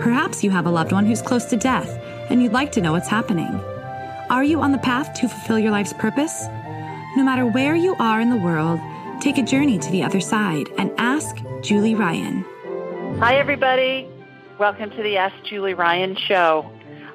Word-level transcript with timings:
Perhaps 0.00 0.42
you 0.42 0.50
have 0.50 0.66
a 0.66 0.70
loved 0.70 0.90
one 0.90 1.06
who's 1.06 1.22
close 1.22 1.44
to 1.46 1.56
death 1.56 1.88
and 2.28 2.42
you'd 2.42 2.52
like 2.52 2.72
to 2.72 2.80
know 2.80 2.92
what's 2.92 3.08
happening. 3.08 3.54
Are 4.28 4.42
you 4.42 4.60
on 4.60 4.72
the 4.72 4.78
path 4.78 5.14
to 5.14 5.28
fulfill 5.28 5.58
your 5.58 5.70
life's 5.70 5.92
purpose? 5.92 6.46
No 7.16 7.22
matter 7.22 7.46
where 7.46 7.76
you 7.76 7.94
are 8.00 8.20
in 8.20 8.28
the 8.28 8.36
world, 8.36 8.80
take 9.20 9.38
a 9.38 9.42
journey 9.42 9.78
to 9.78 9.90
the 9.92 10.02
other 10.02 10.20
side 10.20 10.66
and 10.78 10.90
ask 10.98 11.36
Julie 11.62 11.94
Ryan. 11.94 12.44
Hi, 13.20 13.36
everybody. 13.36 14.08
Welcome 14.58 14.90
to 14.90 15.02
the 15.02 15.16
Ask 15.16 15.36
Julie 15.44 15.74
Ryan 15.74 16.16
show. 16.16 16.68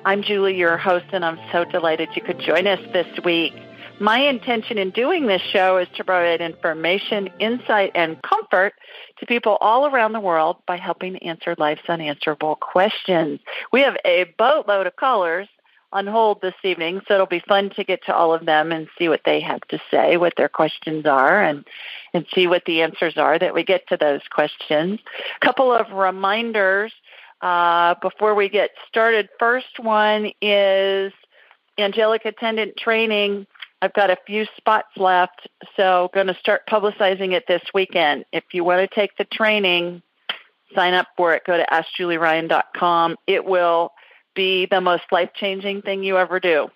I'm 0.05 0.23
Julie, 0.23 0.55
your 0.55 0.77
host, 0.77 1.08
and 1.11 1.25
I'm 1.25 1.39
so 1.52 1.66
delighted 1.66 2.09
you 2.16 2.22
could 2.22 2.39
join 2.39 2.66
us 2.66 2.80
this 2.94 3.08
week. 3.25 3.53
My 4.00 4.20
intention 4.20 4.77
in 4.77 4.91
doing 4.91 5.27
this 5.27 5.41
show 5.52 5.77
is 5.77 5.89
to 5.98 6.05
provide 6.05 6.39
information, 6.39 7.30
insight, 7.39 7.91
and 7.95 8.22
comfort 8.22 8.73
to 9.20 9.26
people 9.26 9.58
all 9.62 9.86
around 9.88 10.14
the 10.14 10.20
world 10.20 10.58
by 10.66 10.78
helping 10.78 11.18
answer 11.18 11.55
life's 11.58 11.88
unanswerable 11.88 12.55
questions. 12.55 13.40
We 13.72 13.82
have 13.82 13.98
a 14.05 14.34
boatload 14.38 14.88
of 14.88 14.95
callers 14.95 15.48
on 15.92 16.05
hold 16.05 16.42
this 16.42 16.54
evening, 16.64 17.02
so 17.08 17.16
it'll 17.16 17.26
be 17.26 17.42
fun 17.48 17.72
to 17.72 17.84
get 17.84 18.03
to 18.06 18.16
all 18.16 18.34
of 18.34 18.45
them 18.45 18.72
and 18.72 18.88
see 18.98 19.09
what 19.09 19.22
they 19.26 19.42
have 19.42 19.61
to 19.70 19.80
say, 19.89 20.17
what 20.17 20.34
their 20.38 20.50
questions 20.50 21.06
are, 21.06 21.42
and 21.42 21.66
and 22.14 22.26
see 22.34 22.48
what 22.48 22.66
the 22.66 22.81
answers 22.81 23.17
are 23.17 23.39
that 23.39 23.53
we 23.53 23.64
get 23.64 23.88
to 23.88 23.98
those 23.98 24.22
questions. 24.31 25.00
A 25.42 25.45
couple 25.45 25.72
of 25.72 25.92
reminders 25.92 26.94
uh, 27.42 27.95
before 28.02 28.36
we 28.36 28.50
get 28.50 28.72
started. 28.88 29.30
First 29.39 29.80
one 29.80 30.31
is 30.42 31.11
angelic 31.78 32.26
attendant 32.26 32.78
training. 32.78 33.48
I've 33.81 33.94
got 33.94 34.09
a 34.09 34.17
few 34.27 34.45
spots 34.58 34.89
left, 34.97 35.47
so 35.77 36.09
going 36.13 36.27
to 36.27 36.35
start 36.35 36.67
publicizing 36.67 37.31
it 37.31 37.45
this 37.47 37.61
weekend. 37.73 38.25
If 38.33 38.44
you 38.52 38.63
want 38.63 38.89
to 38.89 38.94
take 38.94 39.16
the 39.17 39.23
training, 39.23 40.02
sign 40.75 40.94
up 40.94 41.08
for 41.16 41.33
it. 41.33 41.44
Go 41.45 41.55
to 41.55 41.66
AskJulieRyan.com. 41.66 43.16
It 43.25 43.45
will 43.45 43.94
be 44.36 44.66
the 44.66 44.81
most 44.81 45.03
life 45.11 45.30
changing 45.33 45.81
thing 45.81 46.03
you 46.03 46.17
ever 46.17 46.39
do. 46.39 46.69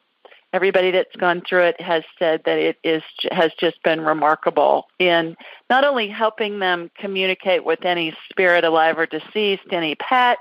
Everybody 0.53 0.91
that's 0.91 1.15
gone 1.15 1.41
through 1.47 1.63
it 1.63 1.81
has 1.81 2.03
said 2.19 2.41
that 2.45 2.59
it 2.59 2.77
is 2.83 3.01
has 3.31 3.51
just 3.59 3.81
been 3.83 4.01
remarkable 4.01 4.85
in 4.99 5.35
not 5.69 5.83
only 5.83 6.07
helping 6.07 6.59
them 6.59 6.91
communicate 6.95 7.65
with 7.65 7.83
any 7.83 8.15
spirit 8.29 8.63
alive 8.63 8.99
or 8.99 9.07
deceased, 9.07 9.63
any 9.71 9.95
pet, 9.95 10.37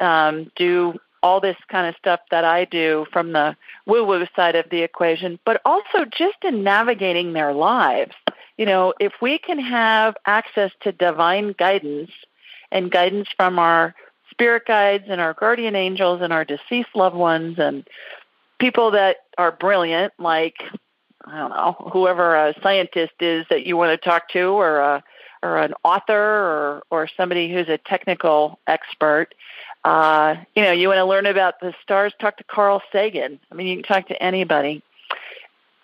um, 0.00 0.50
do 0.56 0.94
all 1.22 1.40
this 1.40 1.56
kind 1.68 1.86
of 1.86 1.94
stuff 1.96 2.20
that 2.30 2.44
I 2.44 2.64
do 2.64 3.06
from 3.12 3.32
the 3.32 3.56
woo 3.86 4.04
woo 4.04 4.26
side 4.36 4.56
of 4.56 4.70
the 4.70 4.82
equation, 4.82 5.38
but 5.44 5.60
also 5.64 6.04
just 6.04 6.38
in 6.42 6.62
navigating 6.62 7.32
their 7.32 7.52
lives. 7.52 8.14
You 8.56 8.66
know, 8.66 8.92
if 8.98 9.12
we 9.22 9.38
can 9.38 9.58
have 9.58 10.16
access 10.26 10.72
to 10.82 10.92
divine 10.92 11.54
guidance 11.58 12.10
and 12.70 12.90
guidance 12.90 13.28
from 13.36 13.58
our 13.58 13.94
spirit 14.30 14.64
guides 14.66 15.04
and 15.08 15.20
our 15.20 15.34
guardian 15.34 15.74
angels 15.74 16.20
and 16.22 16.32
our 16.32 16.44
deceased 16.44 16.94
loved 16.94 17.16
ones 17.16 17.58
and 17.58 17.86
people 18.58 18.92
that 18.92 19.16
are 19.36 19.52
brilliant, 19.52 20.12
like 20.18 20.56
I 21.24 21.38
don't 21.38 21.50
know, 21.50 21.90
whoever 21.92 22.34
a 22.34 22.54
scientist 22.62 23.14
is 23.20 23.46
that 23.50 23.66
you 23.66 23.76
want 23.76 24.00
to 24.00 24.08
talk 24.08 24.28
to, 24.30 24.44
or 24.44 24.78
a 24.78 25.04
or 25.42 25.58
an 25.58 25.74
author, 25.84 26.14
or 26.14 26.82
or 26.90 27.08
somebody 27.16 27.52
who's 27.52 27.68
a 27.68 27.78
technical 27.78 28.58
expert. 28.66 29.34
Uh, 29.88 30.36
you 30.54 30.62
know, 30.62 30.70
you 30.70 30.86
want 30.86 30.98
to 30.98 31.04
learn 31.06 31.24
about 31.24 31.60
the 31.60 31.72
stars, 31.82 32.12
talk 32.20 32.36
to 32.36 32.44
Carl 32.44 32.82
Sagan. 32.92 33.40
I 33.50 33.54
mean, 33.54 33.68
you 33.68 33.76
can 33.76 33.84
talk 33.84 34.08
to 34.08 34.22
anybody. 34.22 34.82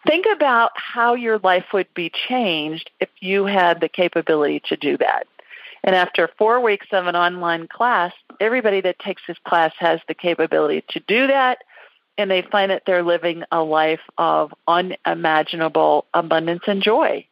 Think 0.06 0.26
about 0.30 0.72
how 0.74 1.14
your 1.14 1.38
life 1.38 1.64
would 1.72 1.86
be 1.94 2.10
changed 2.10 2.90
if 3.00 3.08
you 3.20 3.46
had 3.46 3.80
the 3.80 3.88
capability 3.88 4.60
to 4.68 4.76
do 4.76 4.98
that. 4.98 5.26
And 5.82 5.96
after 5.96 6.28
four 6.36 6.60
weeks 6.60 6.88
of 6.92 7.06
an 7.06 7.16
online 7.16 7.66
class, 7.66 8.12
everybody 8.40 8.82
that 8.82 8.98
takes 8.98 9.22
this 9.26 9.38
class 9.48 9.72
has 9.78 10.00
the 10.06 10.12
capability 10.12 10.84
to 10.90 11.00
do 11.00 11.28
that, 11.28 11.64
and 12.18 12.30
they 12.30 12.42
find 12.42 12.70
that 12.72 12.82
they're 12.86 13.02
living 13.02 13.44
a 13.50 13.62
life 13.62 14.04
of 14.18 14.52
unimaginable 14.68 16.04
abundance 16.12 16.64
and 16.66 16.82
joy 16.82 17.26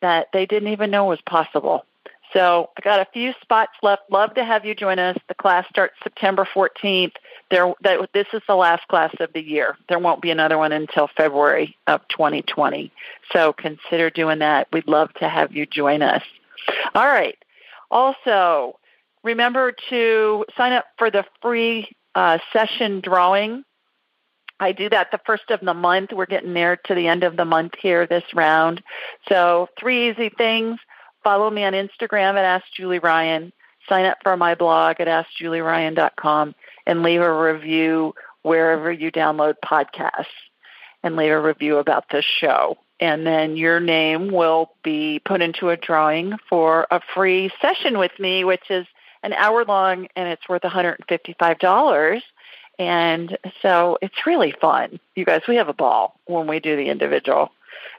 that 0.00 0.28
they 0.32 0.46
didn't 0.46 0.68
even 0.68 0.92
know 0.92 1.06
was 1.06 1.20
possible. 1.22 1.84
So 2.32 2.70
I 2.76 2.80
got 2.82 3.00
a 3.00 3.06
few 3.12 3.32
spots 3.40 3.72
left. 3.82 4.02
Love 4.10 4.34
to 4.34 4.44
have 4.44 4.64
you 4.64 4.74
join 4.74 4.98
us. 4.98 5.16
The 5.28 5.34
class 5.34 5.66
starts 5.70 5.94
September 6.02 6.46
14th. 6.54 7.12
There, 7.50 7.72
that, 7.82 8.10
this 8.12 8.26
is 8.32 8.42
the 8.46 8.54
last 8.54 8.86
class 8.88 9.14
of 9.20 9.32
the 9.32 9.42
year. 9.42 9.76
There 9.88 9.98
won't 9.98 10.20
be 10.20 10.30
another 10.30 10.58
one 10.58 10.72
until 10.72 11.08
February 11.16 11.76
of 11.86 12.06
2020. 12.08 12.92
So 13.32 13.52
consider 13.52 14.10
doing 14.10 14.40
that. 14.40 14.68
We'd 14.72 14.88
love 14.88 15.12
to 15.14 15.28
have 15.28 15.52
you 15.52 15.64
join 15.64 16.02
us. 16.02 16.22
All 16.94 17.06
right. 17.06 17.38
Also, 17.90 18.78
remember 19.22 19.72
to 19.88 20.44
sign 20.56 20.72
up 20.72 20.84
for 20.98 21.10
the 21.10 21.24
free 21.40 21.88
uh, 22.14 22.38
session 22.52 23.00
drawing. 23.00 23.64
I 24.60 24.72
do 24.72 24.88
that 24.90 25.10
the 25.12 25.20
first 25.24 25.50
of 25.50 25.60
the 25.60 25.74
month. 25.74 26.10
We're 26.12 26.26
getting 26.26 26.52
near 26.52 26.76
to 26.76 26.94
the 26.94 27.06
end 27.06 27.22
of 27.22 27.36
the 27.36 27.44
month 27.44 27.74
here 27.80 28.06
this 28.06 28.24
round. 28.34 28.82
So, 29.28 29.68
three 29.78 30.10
easy 30.10 30.30
things. 30.36 30.78
Follow 31.28 31.50
me 31.50 31.62
on 31.64 31.74
Instagram 31.74 32.36
at 32.36 32.44
Ask 32.46 32.64
Julie 32.74 33.00
Ryan. 33.00 33.52
Sign 33.86 34.06
up 34.06 34.16
for 34.22 34.34
my 34.38 34.54
blog 34.54 34.96
at 34.98 35.08
AskJulieRyan.com 35.08 36.54
and 36.86 37.02
leave 37.02 37.20
a 37.20 37.52
review 37.52 38.14
wherever 38.40 38.90
you 38.90 39.12
download 39.12 39.56
podcasts 39.62 40.24
and 41.02 41.16
leave 41.16 41.32
a 41.32 41.38
review 41.38 41.76
about 41.76 42.06
this 42.10 42.24
show 42.24 42.78
and 42.98 43.26
then 43.26 43.58
your 43.58 43.78
name 43.78 44.32
will 44.32 44.70
be 44.82 45.20
put 45.22 45.42
into 45.42 45.68
a 45.68 45.76
drawing 45.76 46.36
for 46.48 46.86
a 46.90 47.00
free 47.14 47.50
session 47.60 47.98
with 47.98 48.12
me, 48.18 48.44
which 48.44 48.70
is 48.70 48.86
an 49.22 49.34
hour 49.34 49.66
long 49.66 50.08
and 50.16 50.28
it's 50.28 50.48
worth 50.48 50.62
$155. 50.62 52.22
And 52.78 53.38
so 53.60 53.98
it's 54.00 54.26
really 54.26 54.54
fun. 54.60 54.98
You 55.14 55.26
guys, 55.26 55.42
we 55.46 55.56
have 55.56 55.68
a 55.68 55.74
ball 55.74 56.18
when 56.24 56.46
we 56.46 56.58
do 56.58 56.74
the 56.74 56.88
individual 56.88 57.50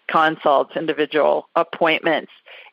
consults, 0.10 0.76
individual 0.76 1.48
appointments. 1.56 2.32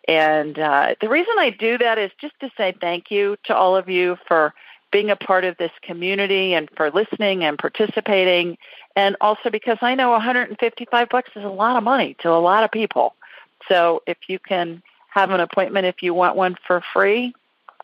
And 0.09 0.59
uh, 0.59 0.94
the 1.00 1.09
reason 1.09 1.34
I 1.39 1.50
do 1.50 1.78
that 1.78 1.99
is 1.99 2.11
just 2.21 2.39
to 2.41 2.50
say 2.56 2.75
thank 2.81 3.11
you 3.11 3.37
to 3.44 3.56
all 3.56 3.77
of 3.77 3.89
you 3.89 4.17
for 4.28 4.55
being 4.93 5.11
a 5.11 5.17
part 5.17 5.44
of 5.44 5.56
this 5.56 5.72
community 5.83 6.55
and 6.55 6.69
for 6.77 6.91
listening 6.91 7.44
and 7.44 7.59
participating 7.59 8.56
and 8.97 9.16
also 9.21 9.50
because 9.50 9.77
I 9.83 9.95
know 9.95 10.11
155 10.11 11.09
bucks 11.11 11.31
is 11.37 11.45
a 11.45 11.49
lot 11.49 11.77
of 11.77 11.84
money 11.84 12.16
to 12.21 12.31
a 12.31 12.41
lot 12.41 12.65
of 12.65 12.71
people. 12.71 13.15
So 13.69 14.03
if 14.06 14.16
you 14.27 14.39
can 14.39 14.83
have 15.11 15.31
an 15.31 15.41
appointment 15.41 15.87
if 15.87 16.03
you 16.03 16.15
want 16.15 16.34
one 16.34 16.56
for 16.66 16.83
free, 16.93 17.34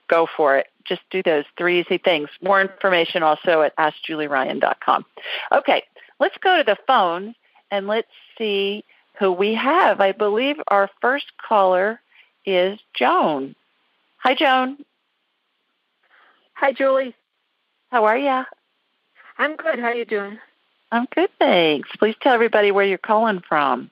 go 0.08 0.26
for 0.36 0.56
it. 0.56 0.68
Just 0.84 1.02
do 1.10 1.22
those 1.22 1.44
three 1.56 1.80
easy 1.80 1.98
things. 1.98 2.28
More 2.42 2.60
information 2.60 3.22
also 3.22 3.62
at 3.62 3.76
askjulieryan.com. 3.76 5.04
Okay, 5.52 5.82
let's 6.18 6.36
go 6.38 6.56
to 6.56 6.64
the 6.64 6.78
phone 6.86 7.34
and 7.70 7.86
let's 7.86 8.08
see 8.38 8.84
who 9.18 9.32
we 9.32 9.54
have. 9.54 10.00
I 10.00 10.12
believe 10.12 10.56
our 10.68 10.88
first 11.00 11.26
caller 11.36 12.00
is 12.44 12.78
Joan. 12.94 13.54
Hi, 14.18 14.34
Joan. 14.34 14.78
Hi, 16.54 16.72
Julie. 16.72 17.14
How 17.90 18.04
are 18.04 18.18
you? 18.18 18.44
I'm 19.38 19.56
good. 19.56 19.78
How 19.78 19.86
are 19.86 19.94
you 19.94 20.04
doing? 20.04 20.38
I'm 20.90 21.06
good, 21.14 21.30
thanks. 21.38 21.88
Please 21.98 22.14
tell 22.20 22.34
everybody 22.34 22.70
where 22.70 22.84
you're 22.84 22.98
calling 22.98 23.42
from. 23.48 23.90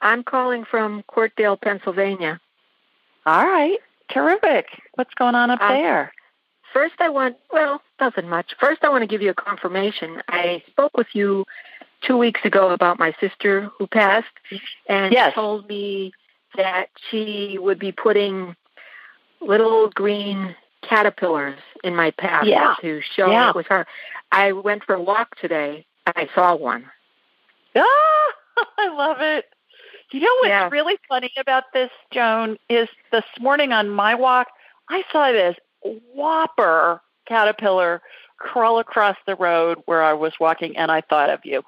I'm 0.00 0.22
calling 0.22 0.64
from 0.64 1.02
Courtdale, 1.08 1.60
Pennsylvania. 1.60 2.40
All 3.24 3.46
right. 3.46 3.78
Terrific. 4.10 4.66
What's 4.94 5.14
going 5.14 5.34
on 5.34 5.50
up 5.50 5.62
um, 5.62 5.72
there? 5.72 6.12
First, 6.72 6.94
I 6.98 7.08
want, 7.08 7.36
well, 7.52 7.80
nothing 8.00 8.28
much. 8.28 8.54
First, 8.60 8.84
I 8.84 8.90
want 8.90 9.02
to 9.02 9.06
give 9.06 9.22
you 9.22 9.30
a 9.30 9.34
confirmation. 9.34 10.22
I 10.28 10.62
spoke 10.68 10.96
with 10.96 11.06
you 11.14 11.44
two 12.02 12.18
weeks 12.18 12.40
ago 12.44 12.70
about 12.70 12.98
my 12.98 13.14
sister 13.20 13.70
who 13.78 13.86
passed, 13.86 14.26
and 14.88 15.12
yes. 15.12 15.34
told 15.34 15.68
me 15.68 16.12
that 16.56 16.86
she 17.10 17.58
would 17.58 17.78
be 17.78 17.92
putting 17.92 18.56
little 19.40 19.90
green 19.90 20.54
caterpillars 20.82 21.58
in 21.82 21.94
my 21.96 22.10
path 22.12 22.46
yeah. 22.46 22.74
to 22.80 23.00
show 23.16 23.30
yeah. 23.30 23.50
it 23.50 23.56
was 23.56 23.66
her. 23.68 23.86
I 24.32 24.52
went 24.52 24.84
for 24.84 24.94
a 24.94 25.02
walk 25.02 25.36
today, 25.40 25.86
and 26.06 26.14
I 26.16 26.28
saw 26.34 26.56
one. 26.56 26.84
Ah, 27.76 27.82
I 28.78 28.88
love 28.88 29.18
it. 29.20 29.46
You 30.10 30.20
know 30.20 30.34
what's 30.40 30.48
yeah. 30.48 30.68
really 30.70 30.96
funny 31.08 31.32
about 31.38 31.64
this, 31.72 31.90
Joan, 32.12 32.58
is 32.68 32.88
this 33.10 33.24
morning 33.40 33.72
on 33.72 33.90
my 33.90 34.14
walk, 34.14 34.48
I 34.88 35.02
saw 35.10 35.32
this 35.32 35.56
whopper 36.14 37.00
caterpillar 37.26 38.02
crawl 38.38 38.78
across 38.78 39.16
the 39.26 39.34
road 39.34 39.78
where 39.86 40.02
I 40.02 40.12
was 40.12 40.32
walking, 40.38 40.76
and 40.76 40.90
I 40.90 41.00
thought 41.00 41.30
of 41.30 41.40
you. 41.44 41.62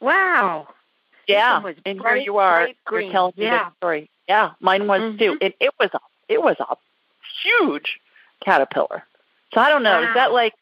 Wow. 0.00 0.68
Yeah, 1.26 1.60
was 1.60 1.76
and 1.84 1.98
bright, 1.98 2.16
here 2.18 2.24
you 2.24 2.38
are. 2.38 2.68
You're 2.90 3.10
telling 3.12 3.34
me 3.36 3.44
Yeah. 3.44 3.70
the 3.70 3.76
story. 3.76 4.10
Yeah, 4.28 4.50
mine 4.60 4.86
was 4.86 5.00
Mhm. 5.00 5.18
too. 5.18 5.38
And 5.40 5.54
it 5.60 5.72
was 5.78 5.90
a 5.92 6.00
it 6.28 6.42
was 6.42 6.56
a 6.60 6.76
huge 7.42 8.00
caterpillar. 8.44 9.04
So 9.54 9.60
I 9.60 9.68
don't 9.70 9.82
know. 9.82 10.02
Is 10.02 10.14
that 10.14 10.32
like 10.32 10.54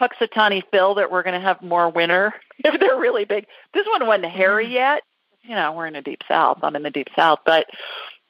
Punxsutawney 0.00 0.62
Phil 0.70 0.94
that 0.94 1.10
we're 1.12 1.22
going 1.22 1.34
to 1.34 1.46
have 1.46 1.62
more 1.62 1.88
winter 1.88 2.34
if 2.58 2.78
they're 2.80 2.96
really 2.96 3.24
big? 3.24 3.46
This 3.72 3.86
one 3.86 4.06
wasn't 4.06 4.26
hairy 4.32 4.64
Mm-hmm. 4.64 4.72
yet. 4.74 5.02
You 5.42 5.54
know, 5.56 5.72
we're 5.72 5.86
in 5.86 5.94
the 5.94 6.02
deep 6.02 6.22
south. 6.28 6.58
I'm 6.62 6.76
in 6.76 6.82
the 6.84 6.90
deep 6.90 7.08
south, 7.16 7.40
but 7.44 7.66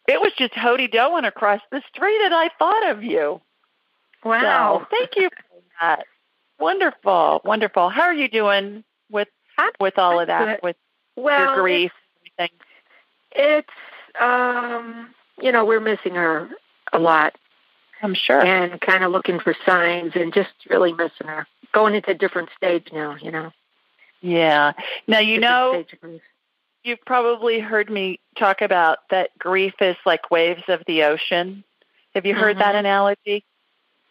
it 0.09 0.21
was 0.21 0.33
just 0.35 0.55
Hody 0.55 0.91
Doan 0.91 1.25
across 1.27 1.61
the 1.71 1.83
street, 1.95 2.21
and 2.25 2.35
I 2.35 2.49
thought 2.59 2.89
of 2.91 3.03
you. 3.05 3.41
Wow. 4.25 4.81
So 4.81 4.87
thank 4.91 5.17
you 5.17 5.29
for 5.31 5.61
that. 5.81 6.07
Wonderful, 6.59 7.41
wonderful. 7.45 7.89
How 7.89 8.03
are 8.03 8.15
you 8.15 8.29
doing 8.29 8.85
with 9.11 9.29
I'm- 9.59 9.73
with 9.81 9.99
all 9.99 10.13
I'm 10.15 10.21
of 10.21 10.27
that? 10.29 10.47
good. 10.47 10.61
With 10.63 10.77
well, 11.17 11.55
your 11.55 11.63
grief, 11.63 11.93
and. 12.39 12.51
It's 13.35 13.69
um, 14.21 15.15
you 15.41 15.53
know, 15.53 15.65
we're 15.65 15.81
missing 15.81 16.15
her 16.15 16.49
a 16.93 16.99
lot 16.99 17.35
I'm 18.03 18.15
sure. 18.15 18.41
and 18.45 18.81
kind 18.81 19.05
of 19.05 19.11
looking 19.11 19.41
for 19.41 19.55
signs 19.65 20.13
and 20.15 20.35
just 20.35 20.51
really 20.69 20.93
missing 20.93 21.27
her. 21.29 21.47
Going 21.73 21.95
into 21.95 22.11
a 22.11 22.15
different 22.15 22.51
stage 22.57 22.89
now, 22.93 23.17
you 23.21 23.31
know. 23.31 23.51
Yeah. 24.21 24.73
Now 25.07 25.19
you 25.21 25.41
different 25.41 25.43
know 25.51 25.83
stage 25.85 25.93
of 25.95 26.01
grief. 26.01 26.23
you've 26.85 27.05
probably 27.07 27.59
heard 27.59 27.89
me 27.91 28.21
talk 28.39 28.61
about 28.61 28.99
that 29.11 29.31
grief 29.39 29.75
is 29.81 29.97
like 30.05 30.31
waves 30.31 30.65
of 30.69 30.83
the 30.87 31.05
ocean. 31.05 31.65
Have 32.15 32.27
you 32.27 32.35
heard 32.35 32.59
that 32.59 32.75
Mhm. 32.75 32.81
analogy? 32.81 33.45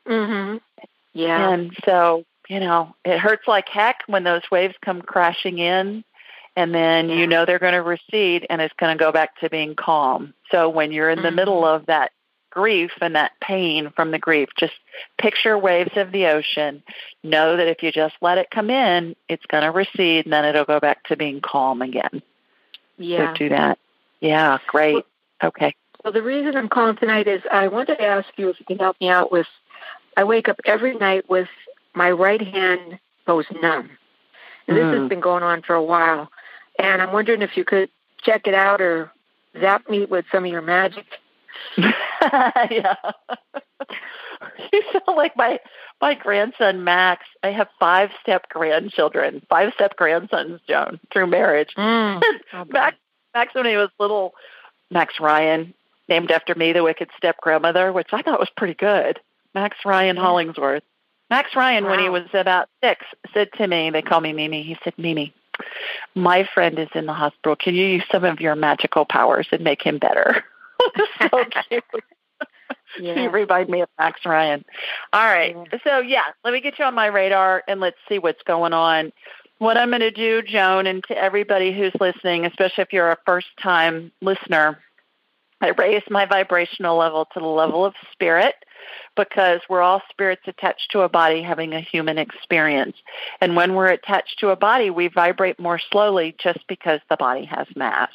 Mhm. 0.07 0.62
Yeah. 1.13 1.50
And 1.50 1.77
so, 1.86 2.25
you 2.50 2.59
know, 2.59 2.95
it 3.06 3.19
hurts 3.19 3.48
like 3.48 3.69
heck 3.69 4.01
when 4.07 4.24
those 4.24 4.50
waves 4.51 4.75
come 4.81 5.01
crashing 5.03 5.59
in 5.59 6.03
and 6.56 6.74
then 6.74 7.09
you 7.09 7.27
know 7.27 7.45
they're 7.45 7.59
going 7.59 7.74
to 7.74 7.81
recede 7.81 8.45
and 8.50 8.62
it's 8.62 8.74
going 8.77 8.95
to 8.98 9.01
go 9.03 9.12
back 9.12 9.39
to 9.39 9.50
being 9.50 9.75
calm. 9.75 10.33
So 10.51 10.69
when 10.69 10.92
you're 10.92 11.09
in 11.09 11.21
the 11.21 11.30
Mhm. 11.30 11.36
middle 11.36 11.65
of 11.65 11.86
that 11.88 12.12
grief 12.50 12.92
and 13.01 13.15
that 13.15 13.31
pain 13.39 13.89
from 13.95 14.12
the 14.12 14.19
grief, 14.19 14.50
just 14.57 14.74
picture 15.18 15.57
waves 15.57 15.95
of 15.95 16.12
the 16.12 16.27
ocean. 16.27 16.83
Know 17.24 17.56
that 17.56 17.68
if 17.68 17.81
you 17.81 17.92
just 17.92 18.15
let 18.21 18.38
it 18.38 18.51
come 18.51 18.69
in, 18.69 19.15
it's 19.30 19.45
going 19.45 19.63
to 19.63 19.71
recede 19.71 20.25
and 20.25 20.33
then 20.33 20.44
it'll 20.45 20.65
go 20.65 20.80
back 20.81 21.03
to 21.06 21.15
being 21.15 21.39
calm 21.42 21.81
again. 21.81 22.21
yeah. 22.98 23.31
So 23.33 23.38
do 23.38 23.50
that. 23.50 23.80
Yeah, 24.19 24.57
great. 24.68 25.06
Okay. 25.44 25.74
Well, 26.03 26.12
the 26.13 26.21
reason 26.21 26.56
I'm 26.57 26.68
calling 26.69 26.98
tonight 26.98 27.27
is 27.27 27.42
I 27.51 27.68
wanted 27.69 27.98
to 27.98 28.03
ask 28.06 28.27
you 28.38 28.50
if 28.50 28.59
you 28.59 28.65
can 28.65 28.77
help 28.80 29.00
me 29.00 29.09
out 29.09 29.31
with. 29.31 29.48
I 30.18 30.25
wake 30.25 30.50
up 30.50 30.59
every 30.65 30.95
night 30.95 31.30
with 31.30 31.48
my 31.95 32.12
right 32.12 32.42
hand 32.42 33.00
goes 33.25 33.45
numb. 33.62 33.89
And 34.68 34.77
this 34.77 34.86
Mm. 34.86 35.00
has 35.01 35.09
been 35.09 35.19
going 35.21 35.44
on 35.44 35.62
for 35.62 35.74
a 35.75 35.81
while. 35.83 36.30
And 36.81 37.01
I'm 37.01 37.13
wondering 37.13 37.42
if 37.42 37.56
you 37.56 37.63
could 37.63 37.89
check 38.24 38.48
it 38.48 38.54
out 38.54 38.81
or 38.81 39.12
zap 39.60 39.89
me 39.89 40.06
with 40.06 40.25
some 40.31 40.45
of 40.45 40.51
your 40.51 40.62
magic. 40.62 41.06
yeah. 41.78 42.95
you 44.74 44.83
sound 44.92 45.16
like 45.18 45.36
my 45.36 45.60
my 46.01 46.16
grandson 46.16 46.83
Max. 46.83 47.25
I 47.44 47.50
have 47.51 47.68
five 47.80 48.10
step 48.22 48.50
grandchildren, 48.50 49.42
five 49.50 49.74
step 49.74 49.95
grandsons, 49.95 50.60
Joan, 50.68 51.00
through 51.13 51.28
marriage. 51.28 51.74
Mm. 51.78 52.22
Max 52.69 52.98
Max 53.34 53.54
when 53.56 53.66
he 53.66 53.77
was 53.77 53.89
little 54.00 54.34
Max 54.89 55.19
Ryan, 55.19 55.74
named 56.10 56.31
after 56.31 56.56
me, 56.56 56.74
the 56.74 56.84
wicked 56.84 57.10
step 57.18 57.38
grandmother, 57.42 57.92
which 57.92 58.10
I 58.12 58.22
thought 58.22 58.39
was 58.39 58.50
pretty 58.57 58.74
good. 58.74 59.19
Max 59.54 59.77
Ryan 59.86 60.16
Yeah. 60.16 60.22
Hollingsworth. 60.24 60.84
Max 61.30 61.56
Ryan, 61.56 61.86
when 61.86 62.00
he 62.00 62.10
was 62.10 62.24
about 62.34 62.68
six, 62.84 63.06
said 63.34 63.50
to 63.57 63.66
me, 63.66 63.89
they 63.89 64.01
call 64.01 64.19
me 64.19 64.34
Mimi, 64.34 64.63
he 64.63 64.77
said, 64.84 64.94
Mimi, 64.98 65.34
my 66.16 66.48
friend 66.54 66.78
is 66.80 66.90
in 66.96 67.06
the 67.06 67.13
hospital. 67.13 67.56
Can 67.56 67.75
you 67.75 67.86
use 67.86 68.04
some 68.12 68.24
of 68.24 68.40
your 68.40 68.56
magical 68.56 69.06
powers 69.06 69.48
and 69.52 69.63
make 69.63 69.81
him 69.81 69.98
better? 69.98 70.44
so 71.22 71.46
cute. 71.69 71.84
You 73.00 73.30
remind 73.30 73.69
me 73.69 73.81
of 73.81 73.90
Max 73.98 74.19
Ryan. 74.25 74.66
All 75.13 75.24
right. 75.24 75.56
Yeah. 75.56 75.80
So, 75.86 76.00
yeah, 76.00 76.24
let 76.44 76.52
me 76.54 76.60
get 76.60 76.78
you 76.78 76.84
on 76.84 76.94
my 76.94 77.06
radar 77.06 77.63
and 77.66 77.80
let's 77.80 77.96
see 78.10 78.19
what's 78.19 78.44
going 78.44 78.74
on. 78.74 79.13
What 79.60 79.78
I'm 79.78 79.90
going 79.90 80.02
to 80.02 80.12
do, 80.12 80.42
Joan, 80.42 80.88
and 80.88 81.02
to 81.06 81.18
everybody 81.18 81.72
who's 81.72 81.94
listening, 82.02 82.46
especially 82.46 82.81
if 82.81 82.92
you're 82.92 83.12
a 83.12 83.18
first 83.25 83.48
time 83.62 84.12
listener, 84.22 84.80
I 85.62 85.69
raise 85.69 86.04
my 86.10 86.25
vibrational 86.25 86.98
level 86.98 87.30
to 87.34 87.40
the 87.40 87.46
level 87.46 87.86
of 87.86 87.94
spirit 88.12 88.56
because 89.16 89.62
we're 89.69 89.81
all 89.81 90.01
spirits 90.10 90.44
attached 90.48 90.92
to 90.92 91.01
a 91.01 91.10
body 91.10 91.42
having 91.42 91.74
a 91.74 91.81
human 91.81 92.18
experience. 92.18 92.95
And 93.39 93.56
when 93.56 93.75
we're 93.75 93.88
attached 93.88 94.39
to 94.39 94.50
a 94.50 94.56
body, 94.56 94.89
we 94.89 95.07
vibrate 95.07 95.60
more 95.60 95.80
slowly 95.92 96.36
just 96.42 96.60
because 96.68 97.00
the 97.10 97.18
body 97.18 97.45
has 97.45 97.68
mass. 97.75 98.10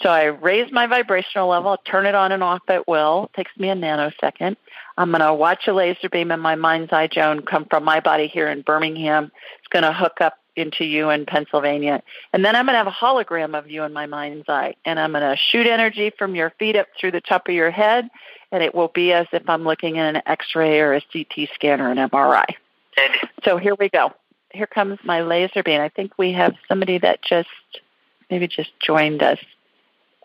So 0.00 0.08
I 0.08 0.24
raise 0.24 0.72
my 0.72 0.86
vibrational 0.86 1.48
level, 1.48 1.76
turn 1.84 2.06
it 2.06 2.14
on 2.14 2.32
and 2.32 2.42
off 2.42 2.62
at 2.68 2.88
will. 2.88 3.24
It 3.24 3.36
takes 3.36 3.52
me 3.58 3.68
a 3.68 3.74
nanosecond. 3.74 4.56
I'm 4.96 5.10
going 5.10 5.20
to 5.20 5.34
watch 5.34 5.66
a 5.66 5.72
laser 5.72 6.08
beam 6.08 6.30
in 6.30 6.40
my 6.40 6.54
mind's 6.54 6.92
eye, 6.92 7.08
Joan, 7.08 7.42
come 7.42 7.66
from 7.68 7.84
my 7.84 8.00
body 8.00 8.26
here 8.26 8.48
in 8.48 8.62
Birmingham. 8.62 9.30
It's 9.58 9.68
going 9.68 9.84
to 9.84 9.92
hook 9.92 10.20
up 10.20 10.34
into 10.60 10.84
you 10.84 11.10
in 11.10 11.26
Pennsylvania. 11.26 12.02
And 12.32 12.44
then 12.44 12.54
I'm 12.54 12.66
going 12.66 12.74
to 12.74 12.78
have 12.78 12.86
a 12.86 12.90
hologram 12.90 13.58
of 13.58 13.70
you 13.70 13.82
in 13.82 13.92
my 13.92 14.06
mind's 14.06 14.48
eye. 14.48 14.74
And 14.84 15.00
I'm 15.00 15.12
going 15.12 15.22
to 15.22 15.36
shoot 15.36 15.66
energy 15.66 16.12
from 16.16 16.34
your 16.34 16.50
feet 16.58 16.76
up 16.76 16.86
through 16.98 17.12
the 17.12 17.20
top 17.20 17.48
of 17.48 17.54
your 17.54 17.70
head. 17.70 18.08
And 18.52 18.62
it 18.62 18.74
will 18.74 18.88
be 18.88 19.12
as 19.12 19.26
if 19.32 19.48
I'm 19.48 19.64
looking 19.64 19.98
at 19.98 20.14
an 20.14 20.22
x 20.26 20.54
ray 20.54 20.80
or 20.80 20.94
a 20.94 21.00
CT 21.12 21.48
scan 21.54 21.80
or 21.80 21.90
an 21.90 21.98
MRI. 21.98 22.46
So 23.44 23.56
here 23.56 23.74
we 23.74 23.88
go. 23.88 24.12
Here 24.50 24.66
comes 24.66 24.98
my 25.04 25.22
laser 25.22 25.62
beam. 25.62 25.80
I 25.80 25.88
think 25.88 26.12
we 26.18 26.32
have 26.32 26.54
somebody 26.68 26.98
that 26.98 27.22
just 27.22 27.48
maybe 28.30 28.48
just 28.48 28.70
joined 28.80 29.22
us. 29.22 29.38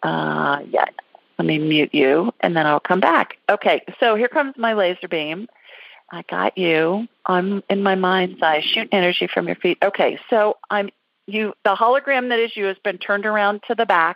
Uh, 0.03 0.59
yeah. 0.69 0.85
Let 1.37 1.45
me 1.45 1.59
mute 1.59 1.93
you 1.93 2.33
and 2.39 2.55
then 2.55 2.65
I'll 2.65 2.79
come 2.79 2.99
back. 2.99 3.37
Okay, 3.49 3.81
so 3.99 4.15
here 4.15 4.29
comes 4.29 4.55
my 4.57 4.73
laser 4.73 5.07
beam. 5.07 5.47
I 6.15 6.23
got 6.29 6.57
you. 6.57 7.09
I'm 7.25 7.61
in 7.69 7.83
my 7.83 7.95
mind's 7.95 8.41
eye. 8.41 8.61
Shoot 8.61 8.87
energy 8.93 9.27
from 9.27 9.47
your 9.47 9.57
feet. 9.57 9.79
Okay, 9.83 10.17
so 10.29 10.55
I'm 10.69 10.89
you 11.27 11.53
the 11.65 11.75
hologram 11.75 12.29
that 12.29 12.39
is 12.39 12.55
you 12.55 12.65
has 12.65 12.77
been 12.85 12.97
turned 12.97 13.25
around 13.25 13.63
to 13.67 13.75
the 13.75 13.85
back. 13.85 14.15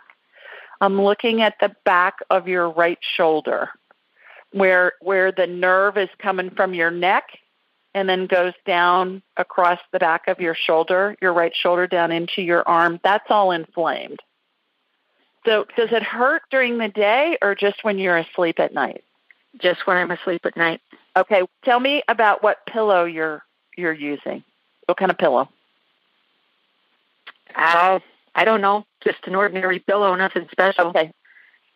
I'm 0.80 0.98
looking 0.98 1.42
at 1.42 1.56
the 1.60 1.76
back 1.84 2.20
of 2.30 2.48
your 2.48 2.70
right 2.70 2.98
shoulder 3.16 3.68
where 4.52 4.92
where 5.02 5.30
the 5.30 5.46
nerve 5.46 5.98
is 5.98 6.08
coming 6.18 6.48
from 6.48 6.72
your 6.72 6.90
neck 6.90 7.24
and 7.92 8.08
then 8.08 8.26
goes 8.26 8.54
down 8.64 9.20
across 9.36 9.78
the 9.92 9.98
back 9.98 10.26
of 10.26 10.40
your 10.40 10.54
shoulder, 10.54 11.16
your 11.20 11.34
right 11.34 11.54
shoulder 11.54 11.86
down 11.86 12.12
into 12.12 12.40
your 12.40 12.66
arm. 12.66 12.98
That's 13.04 13.26
all 13.28 13.50
inflamed. 13.50 14.20
So 15.44 15.66
does 15.76 15.92
it 15.92 16.02
hurt 16.02 16.42
during 16.50 16.78
the 16.78 16.88
day 16.88 17.36
or 17.42 17.54
just 17.54 17.84
when 17.84 17.98
you're 17.98 18.16
asleep 18.16 18.58
at 18.58 18.72
night? 18.72 19.04
Just 19.60 19.86
when 19.86 19.98
I'm 19.98 20.10
asleep 20.10 20.46
at 20.46 20.56
night. 20.56 20.80
Okay, 21.16 21.42
tell 21.64 21.80
me 21.80 22.02
about 22.08 22.42
what 22.42 22.64
pillow 22.66 23.04
you're 23.04 23.42
you're 23.76 23.92
using. 23.92 24.44
What 24.86 24.96
kind 24.98 25.10
of 25.10 25.18
pillow? 25.18 25.48
Uh, 27.54 27.98
I 28.34 28.44
don't 28.44 28.60
know. 28.60 28.84
Just 29.02 29.18
an 29.26 29.34
ordinary 29.34 29.80
pillow, 29.80 30.14
nothing 30.14 30.46
special. 30.50 30.86
Okay. 30.88 31.12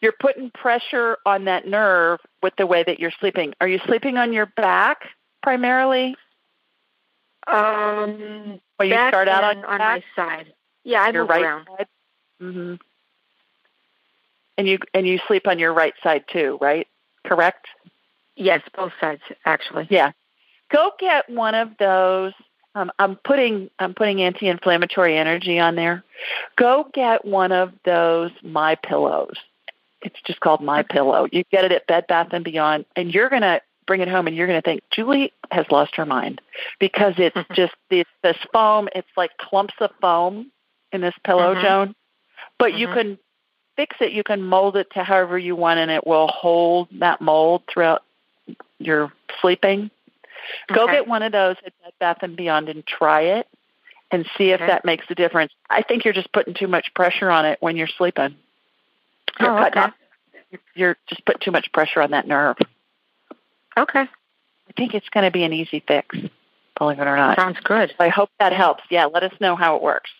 You're 0.00 0.14
putting 0.20 0.50
pressure 0.50 1.16
on 1.24 1.44
that 1.44 1.66
nerve 1.66 2.20
with 2.42 2.54
the 2.56 2.66
way 2.66 2.82
that 2.84 3.00
you're 3.00 3.12
sleeping. 3.20 3.54
Are 3.60 3.68
you 3.68 3.80
sleeping 3.86 4.18
on 4.18 4.32
your 4.32 4.46
back 4.46 4.98
primarily? 5.42 6.14
Um, 7.46 8.60
Or 8.78 8.86
you 8.86 8.94
start 8.94 9.28
out 9.28 9.44
on 9.44 9.64
on 9.64 9.78
my 9.78 10.02
side. 10.14 10.52
Yeah, 10.84 11.02
I 11.02 11.10
your 11.10 11.22
move 11.22 11.30
right 11.30 11.42
around. 11.42 11.66
side? 11.76 11.86
Mhm. 12.40 12.80
And 14.58 14.68
you 14.68 14.78
and 14.92 15.06
you 15.06 15.18
sleep 15.26 15.46
on 15.48 15.58
your 15.58 15.72
right 15.72 15.94
side 16.02 16.24
too, 16.28 16.58
right? 16.60 16.86
Correct? 17.26 17.66
Yes, 18.36 18.62
both 18.76 18.92
sides 19.00 19.22
actually. 19.44 19.86
Yeah. 19.90 20.12
Go 20.72 20.92
get 20.98 21.28
one 21.30 21.54
of 21.54 21.70
those. 21.78 22.32
Um, 22.74 22.90
I'm 22.98 23.16
putting 23.16 23.70
I'm 23.78 23.94
putting 23.94 24.22
anti-inflammatory 24.22 25.16
energy 25.16 25.58
on 25.60 25.76
there. 25.76 26.02
Go 26.56 26.88
get 26.92 27.24
one 27.24 27.52
of 27.52 27.72
those 27.84 28.30
My 28.42 28.74
Pillows. 28.74 29.36
It's 30.02 30.20
just 30.26 30.40
called 30.40 30.60
My 30.60 30.82
Pillow. 30.82 31.28
You 31.30 31.44
get 31.50 31.64
it 31.64 31.72
at 31.72 31.86
Bed 31.86 32.06
Bath 32.08 32.28
and 32.32 32.44
Beyond, 32.44 32.84
and 32.96 33.14
you're 33.14 33.28
gonna 33.30 33.60
bring 33.86 34.00
it 34.00 34.08
home, 34.08 34.26
and 34.26 34.34
you're 34.36 34.46
gonna 34.46 34.62
think 34.62 34.82
Julie 34.90 35.32
has 35.52 35.66
lost 35.70 35.94
her 35.96 36.04
mind 36.06 36.40
because 36.80 37.14
it's 37.18 37.36
just 37.54 37.74
this 37.90 38.06
this 38.22 38.36
foam. 38.52 38.88
It's 38.94 39.08
like 39.16 39.30
clumps 39.38 39.74
of 39.80 39.90
foam 40.00 40.50
in 40.92 41.00
this 41.00 41.14
pillow, 41.24 41.54
Mhm. 41.54 41.62
Joan. 41.62 41.94
But 42.58 42.74
you 42.74 42.88
Mhm. 42.88 42.94
can 42.94 43.18
fix 43.76 43.96
it. 44.00 44.12
You 44.12 44.24
can 44.24 44.42
mold 44.42 44.76
it 44.76 44.90
to 44.94 45.04
however 45.04 45.38
you 45.38 45.54
want, 45.54 45.78
and 45.78 45.90
it 45.90 46.06
will 46.06 46.28
hold 46.28 46.88
that 46.98 47.20
mold 47.20 47.62
throughout 47.68 48.02
your 48.78 49.12
sleeping. 49.40 49.90
Go 50.72 50.86
get 50.86 51.06
one 51.08 51.22
of 51.22 51.32
those 51.32 51.56
at 51.64 51.72
Bed 51.82 51.92
Bath 52.00 52.18
and 52.22 52.36
Beyond 52.36 52.68
and 52.68 52.86
try 52.86 53.22
it, 53.22 53.48
and 54.10 54.26
see 54.36 54.50
if 54.50 54.60
Okay. 54.60 54.66
that 54.66 54.84
makes 54.84 55.06
a 55.10 55.14
difference. 55.14 55.52
I 55.70 55.82
think 55.82 56.04
you're 56.04 56.14
just 56.14 56.32
putting 56.32 56.54
too 56.54 56.68
much 56.68 56.92
pressure 56.94 57.30
on 57.30 57.46
it 57.46 57.58
when 57.60 57.76
you're 57.76 57.86
sleeping. 57.88 58.36
You're 59.40 59.58
Oh, 59.58 59.66
okay. 59.66 59.80
off- 59.80 59.94
You're 60.74 60.96
just 61.08 61.24
putting 61.24 61.40
too 61.40 61.50
much 61.50 61.72
pressure 61.72 62.00
on 62.02 62.10
that 62.12 62.28
nerve. 62.28 62.56
Okay. 63.76 64.00
I 64.02 64.72
think 64.76 64.94
it's 64.94 65.08
going 65.08 65.24
to 65.24 65.30
be 65.32 65.42
an 65.44 65.52
easy 65.52 65.80
fix. 65.80 66.16
believe 66.78 66.98
it 66.98 67.06
or 67.06 67.16
not. 67.16 67.36
Sounds 67.36 67.58
good. 67.60 67.94
I 68.00 68.08
hope 68.08 68.30
that 68.40 68.52
helps. 68.52 68.82
Yeah, 68.90 69.04
let 69.06 69.22
us 69.22 69.32
know 69.40 69.54
how 69.56 69.76
it 69.76 69.82
works. 69.82 70.10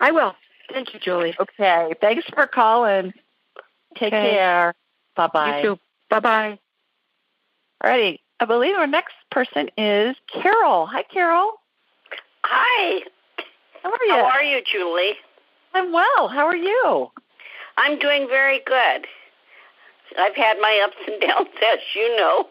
I 0.00 0.10
will. 0.10 0.34
Thank 0.72 0.94
you, 0.94 1.00
Julie. 1.00 1.34
Okay. 1.38 1.92
Thanks 2.00 2.24
for 2.34 2.46
calling. 2.46 3.12
Take 3.96 4.12
Okay. 4.14 4.32
care. 4.36 4.74
Bye 5.16 5.26
bye. 5.28 5.56
You 5.58 5.62
too. 5.62 5.78
Bye 6.10 6.20
bye. 6.20 6.58
Alrighty. 7.82 8.18
I 8.40 8.44
believe 8.44 8.76
our 8.76 8.86
next 8.86 9.14
person 9.30 9.68
is 9.76 10.16
Carol. 10.32 10.86
Hi, 10.86 11.02
Carol. 11.02 11.52
Hi. 12.44 13.02
How 13.82 13.90
are 13.90 14.04
you? 14.04 14.12
How 14.12 14.24
are 14.24 14.42
you, 14.42 14.62
Julie? 14.70 15.14
I'm 15.74 15.92
well. 15.92 16.28
How 16.28 16.46
are 16.46 16.56
you? 16.56 17.10
I'm 17.76 17.98
doing 17.98 18.26
very 18.28 18.60
good. 18.64 19.06
I've 20.18 20.36
had 20.36 20.58
my 20.60 20.80
ups 20.84 20.96
and 21.06 21.20
downs, 21.20 21.48
as 21.72 21.78
you 21.94 22.16
know. 22.16 22.46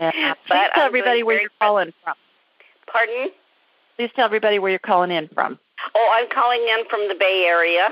Yeah. 0.00 0.34
But 0.48 0.54
Please 0.56 0.70
tell 0.74 0.82
I'm 0.82 0.86
everybody 0.86 1.22
where 1.22 1.40
you're 1.40 1.50
calling 1.60 1.92
from. 2.02 2.14
Pardon? 2.90 3.28
Please 3.96 4.10
tell 4.16 4.24
everybody 4.24 4.58
where 4.58 4.70
you're 4.70 4.78
calling 4.78 5.10
in 5.10 5.28
from. 5.28 5.58
Oh, 5.94 6.10
I'm 6.14 6.28
calling 6.30 6.60
in 6.62 6.88
from 6.88 7.08
the 7.08 7.14
Bay 7.14 7.44
Area. 7.46 7.88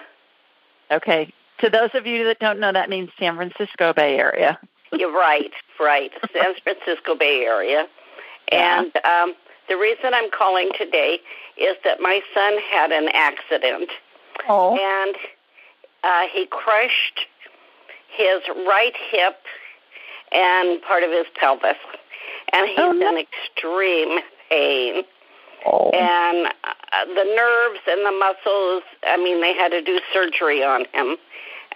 Okay. 0.90 1.32
To 1.60 1.70
those 1.70 1.90
of 1.94 2.06
you 2.06 2.24
that 2.24 2.38
don't 2.38 2.60
know, 2.60 2.72
that 2.72 2.88
means 2.88 3.10
San 3.18 3.36
Francisco 3.36 3.92
Bay 3.92 4.16
Area. 4.16 4.58
You're 4.98 5.12
right, 5.12 5.50
right. 5.80 6.10
San 6.32 6.54
Francisco 6.62 7.14
Bay 7.16 7.44
Area. 7.44 7.86
Yeah. 8.52 8.80
And 8.82 8.92
um, 9.04 9.34
the 9.68 9.76
reason 9.76 10.12
I'm 10.14 10.30
calling 10.30 10.70
today 10.78 11.18
is 11.56 11.76
that 11.84 12.00
my 12.00 12.20
son 12.34 12.54
had 12.70 12.92
an 12.92 13.08
accident 13.12 13.90
Oh. 14.48 14.76
and 14.76 15.14
uh, 16.02 16.26
he 16.32 16.46
crushed 16.46 17.20
his 18.16 18.42
right 18.66 18.92
hip 19.10 19.36
and 20.32 20.82
part 20.82 21.02
of 21.04 21.10
his 21.10 21.26
pelvis. 21.40 21.76
And 22.52 22.68
he's 22.68 22.78
Oh, 22.78 22.92
no. 22.92 23.08
in 23.10 23.18
extreme 23.18 24.18
pain. 24.50 25.04
oh. 25.66 25.90
and 25.90 26.48
uh, 26.64 27.04
the 27.06 27.24
nerves 27.24 27.80
and 27.88 28.04
the 28.04 28.12
muscles 28.12 28.82
i 29.06 29.16
mean 29.16 29.40
they 29.40 29.54
had 29.54 29.70
to 29.70 29.80
do 29.82 29.98
surgery 30.12 30.62
on 30.62 30.84
him 30.92 31.16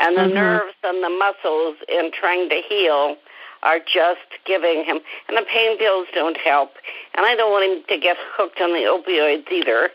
and 0.00 0.17
the 0.17 0.23
Mhm. 0.23 0.35
nerves 0.35 0.75
and 0.85 1.02
the 1.02 1.11
muscles 1.11 1.76
in 1.88 2.11
trying 2.12 2.49
to 2.49 2.61
heal 2.62 3.17
are 3.62 3.81
just 3.81 4.21
giving 4.45 4.85
him 4.85 5.00
and 5.28 5.37
the 5.37 5.43
pain 5.43 5.76
pills 5.78 6.07
don't 6.14 6.37
help 6.37 6.76
and 7.14 7.26
i 7.26 7.35
don't 7.35 7.50
want 7.50 7.64
him 7.64 7.83
to 7.88 7.97
get 7.99 8.17
hooked 8.37 8.61
on 8.61 8.73
the 8.73 8.85
opioids 8.85 9.50
either 9.50 9.90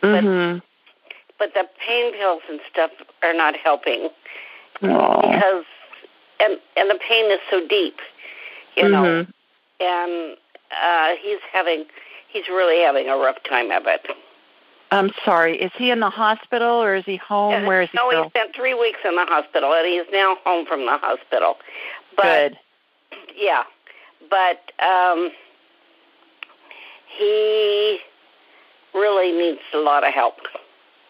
hmm 0.00 0.58
but 1.38 1.52
the 1.54 1.68
pain 1.86 2.12
pills 2.12 2.42
and 2.48 2.60
stuff 2.70 2.90
are 3.22 3.32
not 3.34 3.54
helping 3.56 4.08
Oh. 4.82 5.20
because 5.20 5.64
and 6.40 6.58
and 6.76 6.90
the 6.90 6.96
pain 6.96 7.30
is 7.30 7.38
so 7.50 7.64
deep 7.68 8.00
you 8.76 8.88
know 8.88 9.04
Mhm. 9.04 9.32
and 9.80 10.36
uh 10.72 11.14
he's 11.22 11.38
having 11.52 11.86
he's 12.28 12.48
really 12.48 12.80
having 12.80 13.08
a 13.08 13.16
rough 13.16 13.40
time 13.44 13.70
of 13.70 13.86
it 13.86 14.04
I'm 14.94 15.10
sorry. 15.24 15.60
Is 15.60 15.72
he 15.76 15.90
in 15.90 16.00
the 16.00 16.10
hospital 16.10 16.82
or 16.82 16.94
is 16.94 17.04
he 17.04 17.16
home? 17.16 17.50
Yeah, 17.50 17.66
Where 17.66 17.82
is 17.82 17.88
he? 17.90 17.98
No, 17.98 18.08
still? 18.10 18.24
he 18.24 18.28
spent 18.30 18.54
three 18.54 18.74
weeks 18.74 19.00
in 19.04 19.16
the 19.16 19.24
hospital, 19.24 19.72
and 19.72 19.86
he's 19.86 20.06
now 20.12 20.36
home 20.44 20.66
from 20.66 20.86
the 20.86 20.96
hospital. 20.98 21.56
But 22.16 22.50
Good. 22.50 22.58
yeah, 23.36 23.64
but 24.30 24.72
um, 24.84 25.30
he 27.18 27.98
really 28.94 29.32
needs 29.32 29.60
a 29.72 29.78
lot 29.78 30.06
of 30.06 30.14
help. 30.14 30.36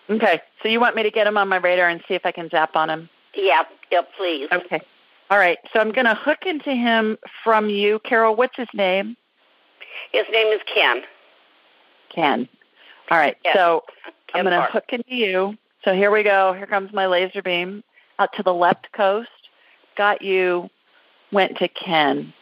Okay. 0.09 0.41
So 0.63 0.69
you 0.69 0.81
want 0.81 0.97
me 0.97 1.03
to 1.03 1.11
get 1.11 1.27
him 1.27 1.37
on 1.37 1.49
my 1.49 1.57
radar 1.57 1.89
and 1.89 2.03
see 2.09 2.15
if 2.15 2.25
I 2.25 2.33
can 2.33 2.49
zap 2.49 2.77
on 2.77 2.91
him? 2.91 3.09
Yeah, 3.35 3.63
yeah, 3.91 4.03
please. 4.17 4.49
Okay. 4.51 4.81
All 5.31 5.39
right. 5.39 5.59
So 5.73 5.81
I'm 5.81 5.93
going 5.93 6.07
to 6.07 6.15
hook 6.15 6.41
into 6.47 6.73
him 6.73 7.19
from 7.43 7.69
you, 7.69 8.01
Carol. 8.05 8.37
What's 8.37 8.57
his 8.57 8.69
name? 8.75 9.17
His 10.13 10.25
name 10.31 10.49
is 10.49 10.61
Ken. 10.73 11.03
Ken. 12.15 12.49
All 13.11 13.19
right. 13.19 13.37
Yes. 13.45 13.55
So 13.57 13.85
I'm 14.35 14.45
going 14.45 14.59
to 14.59 14.67
hook 14.67 14.85
into 14.91 15.15
you. 15.15 15.57
So 15.85 15.95
here 15.95 16.11
we 16.11 16.23
go. 16.23 16.53
Here 16.55 16.67
comes 16.67 16.93
my 16.93 17.07
laser 17.07 17.43
beam 17.43 17.83
out 18.19 18.33
to 18.37 18.43
the 18.43 18.55
left 18.55 18.91
coast. 18.93 19.29
Got 19.97 20.23
you. 20.23 20.71
Went 21.33 21.59
to 21.59 21.69
Ken. 21.69 22.33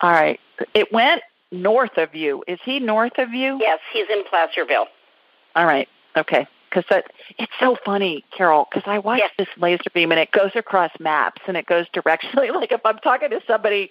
All 0.00 0.10
right. 0.10 0.38
It 0.74 0.92
went 0.92 1.22
north 1.52 1.96
of 1.96 2.14
you. 2.14 2.44
Is 2.46 2.58
he 2.64 2.78
north 2.80 3.18
of 3.18 3.30
you? 3.32 3.58
Yes, 3.60 3.80
he's 3.92 4.06
in 4.10 4.24
Placerville. 4.28 4.86
All 5.56 5.66
right. 5.66 5.88
Okay. 6.16 6.46
Because 6.68 6.84
that 6.90 7.06
it's 7.38 7.52
so 7.58 7.76
funny, 7.84 8.24
Carol. 8.36 8.68
Because 8.70 8.88
I 8.88 8.98
watch 9.00 9.18
Yes. 9.20 9.30
this 9.38 9.48
laser 9.56 9.90
beam 9.92 10.12
and 10.12 10.20
it 10.20 10.30
goes 10.30 10.52
across 10.54 10.90
maps 11.00 11.42
and 11.46 11.56
it 11.56 11.66
goes 11.66 11.86
directionally. 11.94 12.50
Like 12.54 12.70
if 12.72 12.80
I'm 12.84 12.98
talking 12.98 13.30
to 13.30 13.40
somebody 13.46 13.90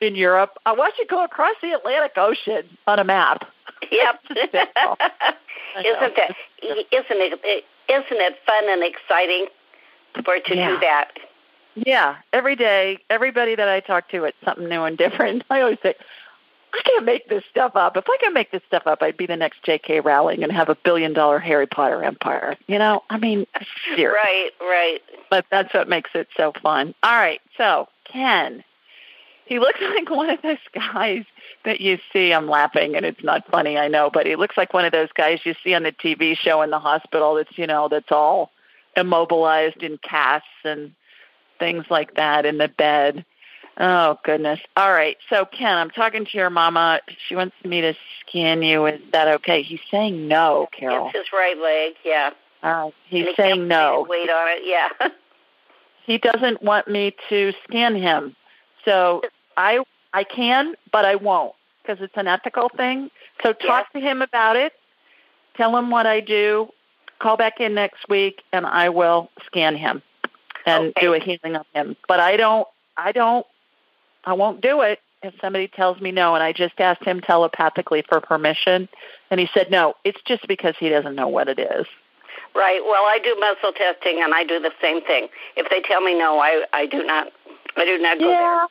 in 0.00 0.14
Europe, 0.16 0.58
I 0.66 0.72
watch 0.72 0.94
it 0.98 1.08
go 1.08 1.24
across 1.24 1.54
the 1.62 1.72
Atlantic 1.72 2.12
Ocean 2.16 2.68
on 2.86 2.98
a 2.98 3.04
map. 3.04 3.44
Yep. 3.92 4.20
It's 4.30 4.52
hysterical. 4.52 4.96
I 5.00 5.82
know. 5.82 5.90
isn't 5.90 6.16
that 6.16 6.36
isn't 6.62 7.06
it 7.10 7.64
isn't 7.88 8.20
it 8.20 8.36
fun 8.44 8.68
and 8.68 8.82
exciting 8.82 9.46
for 10.24 10.38
to 10.40 10.56
Yeah. 10.56 10.68
do 10.70 10.78
that? 10.80 11.10
Yeah, 11.76 12.16
every 12.32 12.56
day, 12.56 12.98
everybody 13.08 13.54
that 13.54 13.68
I 13.68 13.78
talk 13.80 14.10
to, 14.10 14.24
it's 14.24 14.36
something 14.44 14.68
new 14.68 14.82
and 14.82 14.98
different. 14.98 15.44
I 15.50 15.60
always 15.60 15.78
say, 15.82 15.94
I 16.74 16.82
can't 16.84 17.04
make 17.04 17.28
this 17.28 17.44
stuff 17.50 17.76
up. 17.76 17.96
If 17.96 18.04
I 18.08 18.16
could 18.20 18.32
make 18.34 18.50
this 18.50 18.62
stuff 18.66 18.82
up, 18.86 19.00
I'd 19.00 19.16
be 19.16 19.26
the 19.26 19.36
next 19.36 19.62
J.K. 19.62 20.00
Rowling 20.00 20.42
and 20.42 20.50
have 20.50 20.68
a 20.68 20.74
billion 20.74 21.12
dollar 21.12 21.38
Harry 21.38 21.66
Potter 21.68 22.02
empire. 22.02 22.56
You 22.66 22.78
know, 22.80 23.04
I 23.08 23.18
mean, 23.18 23.46
seriously. 23.94 24.06
Right, 24.06 24.50
right. 24.60 25.00
But 25.30 25.46
that's 25.52 25.72
what 25.72 25.88
makes 25.88 26.10
it 26.14 26.26
so 26.36 26.52
fun. 26.62 26.94
All 27.04 27.12
right, 27.16 27.40
so 27.56 27.88
Ken, 28.04 28.64
he 29.48 29.58
looks 29.58 29.80
like 29.94 30.10
one 30.10 30.30
of 30.30 30.42
those 30.42 30.58
guys 30.72 31.24
that 31.64 31.80
you 31.80 31.98
see. 32.12 32.32
I'm 32.32 32.48
laughing, 32.48 32.94
and 32.94 33.04
it's 33.04 33.24
not 33.24 33.50
funny, 33.50 33.78
I 33.78 33.88
know, 33.88 34.10
but 34.12 34.26
he 34.26 34.36
looks 34.36 34.56
like 34.56 34.74
one 34.74 34.84
of 34.84 34.92
those 34.92 35.10
guys 35.14 35.40
you 35.44 35.54
see 35.64 35.74
on 35.74 35.82
the 35.82 35.92
TV 35.92 36.36
show 36.36 36.62
in 36.62 36.70
the 36.70 36.78
hospital. 36.78 37.34
That's 37.34 37.56
you 37.56 37.66
know, 37.66 37.88
that's 37.88 38.12
all 38.12 38.50
immobilized 38.96 39.82
in 39.82 39.98
casts 39.98 40.48
and 40.64 40.92
things 41.58 41.86
like 41.90 42.14
that 42.14 42.46
in 42.46 42.58
the 42.58 42.68
bed. 42.68 43.24
Oh 43.80 44.18
goodness. 44.24 44.60
All 44.76 44.90
right. 44.90 45.16
So 45.30 45.44
Ken, 45.44 45.76
I'm 45.76 45.90
talking 45.90 46.24
to 46.24 46.36
your 46.36 46.50
mama. 46.50 47.00
She 47.28 47.36
wants 47.36 47.54
me 47.64 47.80
to 47.80 47.94
scan 48.20 48.62
you. 48.62 48.86
Is 48.86 49.00
that 49.12 49.28
okay? 49.36 49.62
He's 49.62 49.80
saying 49.90 50.26
no, 50.26 50.68
Carol. 50.72 51.06
It's 51.08 51.18
his 51.18 51.32
right 51.32 51.56
leg, 51.56 51.94
yeah. 52.04 52.30
Uh, 52.60 52.90
he's 53.06 53.26
he 53.26 53.34
saying 53.36 53.68
no. 53.68 54.04
Weight 54.08 54.28
on 54.28 54.48
it, 54.48 54.62
yeah. 54.64 55.08
He 56.04 56.16
doesn't 56.16 56.62
want 56.62 56.88
me 56.88 57.14
to 57.28 57.52
scan 57.64 57.94
him. 57.94 58.34
So 58.86 59.20
I 59.58 59.80
I 60.14 60.24
can, 60.24 60.74
but 60.90 61.04
I 61.04 61.16
won't 61.16 61.54
because 61.82 62.02
it's 62.02 62.16
an 62.16 62.28
ethical 62.28 62.70
thing. 62.70 63.10
So 63.42 63.52
talk 63.52 63.92
to 63.92 64.00
him 64.00 64.22
about 64.22 64.56
it. 64.56 64.72
Tell 65.56 65.76
him 65.76 65.90
what 65.90 66.06
I 66.06 66.20
do. 66.20 66.68
Call 67.18 67.36
back 67.36 67.60
in 67.60 67.74
next 67.74 68.08
week 68.08 68.42
and 68.52 68.64
I 68.64 68.88
will 68.88 69.28
scan 69.44 69.76
him 69.76 70.02
and 70.64 70.88
Okay. 70.90 71.00
do 71.00 71.14
a 71.14 71.18
healing 71.18 71.56
on 71.56 71.64
him. 71.74 71.96
But 72.06 72.20
I 72.20 72.36
don't 72.36 72.66
I 72.96 73.12
don't 73.12 73.44
I 74.24 74.32
won't 74.34 74.60
do 74.60 74.80
it 74.82 75.00
if 75.22 75.34
somebody 75.40 75.66
tells 75.66 76.00
me 76.00 76.12
no 76.12 76.34
and 76.34 76.42
I 76.44 76.52
just 76.52 76.78
asked 76.78 77.04
him 77.04 77.20
telepathically 77.20 78.02
for 78.08 78.20
permission 78.20 78.88
and 79.30 79.40
he 79.40 79.48
said 79.52 79.70
no. 79.70 79.94
It's 80.04 80.20
just 80.24 80.46
because 80.46 80.74
he 80.78 80.88
doesn't 80.88 81.16
know 81.16 81.28
what 81.28 81.48
it 81.48 81.58
is. 81.58 81.86
Right. 82.54 82.80
Well, 82.84 83.04
I 83.04 83.18
do 83.22 83.36
muscle 83.38 83.72
testing, 83.72 84.22
and 84.22 84.32
I 84.34 84.42
do 84.42 84.58
the 84.58 84.72
same 84.80 85.02
thing. 85.02 85.28
If 85.56 85.68
they 85.70 85.80
tell 85.82 86.00
me 86.00 86.14
no, 86.18 86.38
I 86.38 86.64
I 86.72 86.86
do 86.86 87.04
not. 87.04 87.30
I 87.76 87.84
do 87.84 87.98
not 87.98 88.18
go 88.18 88.30
Yeah. 88.30 88.66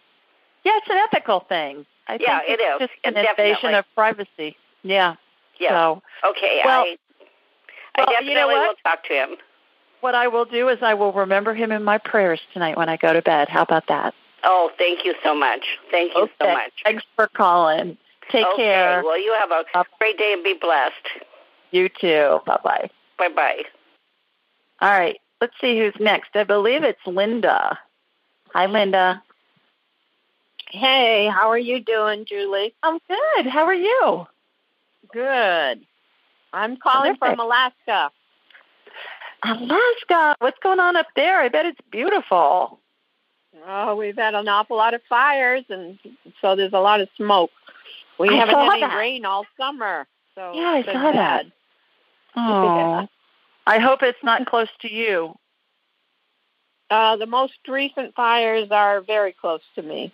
Yeah, 0.67 0.77
it's 0.79 0.89
an 0.89 0.97
ethical 0.97 1.39
thing. 1.47 1.85
I 2.09 2.17
Yeah, 2.19 2.39
think 2.39 2.51
it 2.51 2.59
it's 2.61 2.83
is. 2.83 2.89
just 2.89 2.99
an 3.05 3.25
invasion 3.25 3.73
of 3.73 3.85
privacy. 3.95 4.57
Yeah. 4.83 5.15
Yeah. 5.59 5.69
So 5.69 6.01
okay. 6.31 6.61
Well- 6.65 6.83
I 6.83 6.97
I 7.95 8.01
well, 8.01 8.07
you 8.09 8.13
definitely 8.13 8.35
know 8.35 8.47
what? 8.47 8.67
will 8.67 8.75
talk 8.83 9.03
to 9.05 9.13
him. 9.13 9.37
what 10.01 10.13
I 10.13 10.27
will 10.27 10.43
do 10.45 10.67
is 10.67 10.77
I 10.83 10.93
will 10.93 11.13
remember 11.13 11.53
him 11.55 11.71
in 11.71 11.83
my 11.83 11.97
prayers 11.97 12.41
tonight 12.53 12.75
when 12.77 12.89
I 12.89 12.97
go 12.97 13.13
to 13.13 13.21
bed. 13.21 13.47
How 13.49 13.61
about 13.63 13.87
that? 13.87 14.13
Oh, 14.43 14.69
thank 14.77 15.03
you 15.05 15.15
so 15.23 15.33
much. 15.33 15.65
Thank 15.89 16.13
you 16.15 16.29
so 16.39 16.47
much. 16.53 16.71
Thanks 16.83 17.03
for 17.15 17.27
calling. 17.27 17.97
Take 18.29 18.45
okay. 18.45 18.55
care. 18.63 19.01
Well, 19.03 19.17
you 19.19 19.33
have 19.39 19.51
a 19.51 19.63
great 19.99 20.17
day 20.17 20.33
and 20.33 20.43
be 20.43 20.53
blessed. 20.59 21.07
You 21.71 21.87
too. 21.89 22.39
Bye 22.45 22.59
bye. 22.63 22.89
Bye 23.17 23.29
bye. 23.29 23.63
All 24.81 24.91
right. 24.91 25.17
Let's 25.41 25.53
see 25.61 25.79
who's 25.79 25.95
next. 25.99 26.35
I 26.35 26.43
believe 26.43 26.83
it's 26.83 26.99
Linda. 27.07 27.79
Hi, 28.53 28.65
Linda. 28.67 29.23
Hey, 30.69 31.29
how 31.33 31.49
are 31.49 31.57
you 31.57 31.79
doing, 31.81 32.25
Julie? 32.25 32.73
I'm 32.83 32.99
good. 33.07 33.47
How 33.47 33.65
are 33.65 33.73
you? 33.73 34.27
Good. 35.13 35.85
I'm 36.53 36.77
calling 36.77 37.15
Terrific. 37.15 37.19
from 37.19 37.39
Alaska. 37.39 38.11
Alaska. 39.43 40.35
What's 40.39 40.57
going 40.61 40.79
on 40.79 40.95
up 40.95 41.07
there? 41.15 41.39
I 41.39 41.49
bet 41.49 41.65
it's 41.65 41.79
beautiful. 41.91 42.79
Oh, 43.65 43.95
we've 43.95 44.17
had 44.17 44.35
an 44.35 44.47
awful 44.47 44.77
lot 44.77 44.93
of 44.93 45.01
fires, 45.09 45.63
and 45.69 45.97
so 46.41 46.55
there's 46.55 46.73
a 46.73 46.79
lot 46.79 47.01
of 47.01 47.07
smoke. 47.17 47.51
We 48.19 48.29
I 48.29 48.33
haven't 48.33 48.55
had 48.55 48.71
any 48.71 48.81
that. 48.81 48.97
rain 48.97 49.25
all 49.25 49.45
summer. 49.57 50.05
So 50.35 50.53
Yeah, 50.53 50.69
I 50.69 50.83
saw 50.83 51.11
that. 51.11 51.45
Oh. 52.35 53.07
I 53.65 53.79
hope 53.79 54.03
it's 54.03 54.23
not 54.23 54.45
close 54.45 54.69
to 54.81 54.93
you. 54.93 55.33
Uh, 56.89 57.17
the 57.17 57.25
most 57.25 57.53
recent 57.67 58.15
fires 58.15 58.69
are 58.71 59.01
very 59.01 59.33
close 59.33 59.61
to 59.75 59.81
me. 59.81 60.13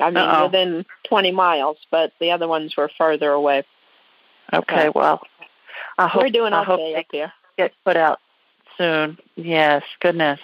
I 0.00 0.10
mean, 0.10 0.16
Uh-oh. 0.18 0.46
within 0.46 0.86
20 1.08 1.32
miles, 1.32 1.76
but 1.90 2.12
the 2.20 2.30
other 2.30 2.46
ones 2.48 2.76
were 2.76 2.90
further 2.96 3.30
away. 3.30 3.64
Okay, 4.52 4.90
well, 4.94 5.20
I 5.98 6.08
hope 6.08 6.22
we're 6.22 6.30
doing 6.30 6.52
I 6.52 6.62
okay 6.62 6.66
hope 6.92 6.98
up 6.98 7.06
here. 7.12 7.32
get 7.56 7.72
put 7.84 7.96
out 7.96 8.20
soon. 8.76 9.18
Yes, 9.36 9.82
goodness. 10.00 10.40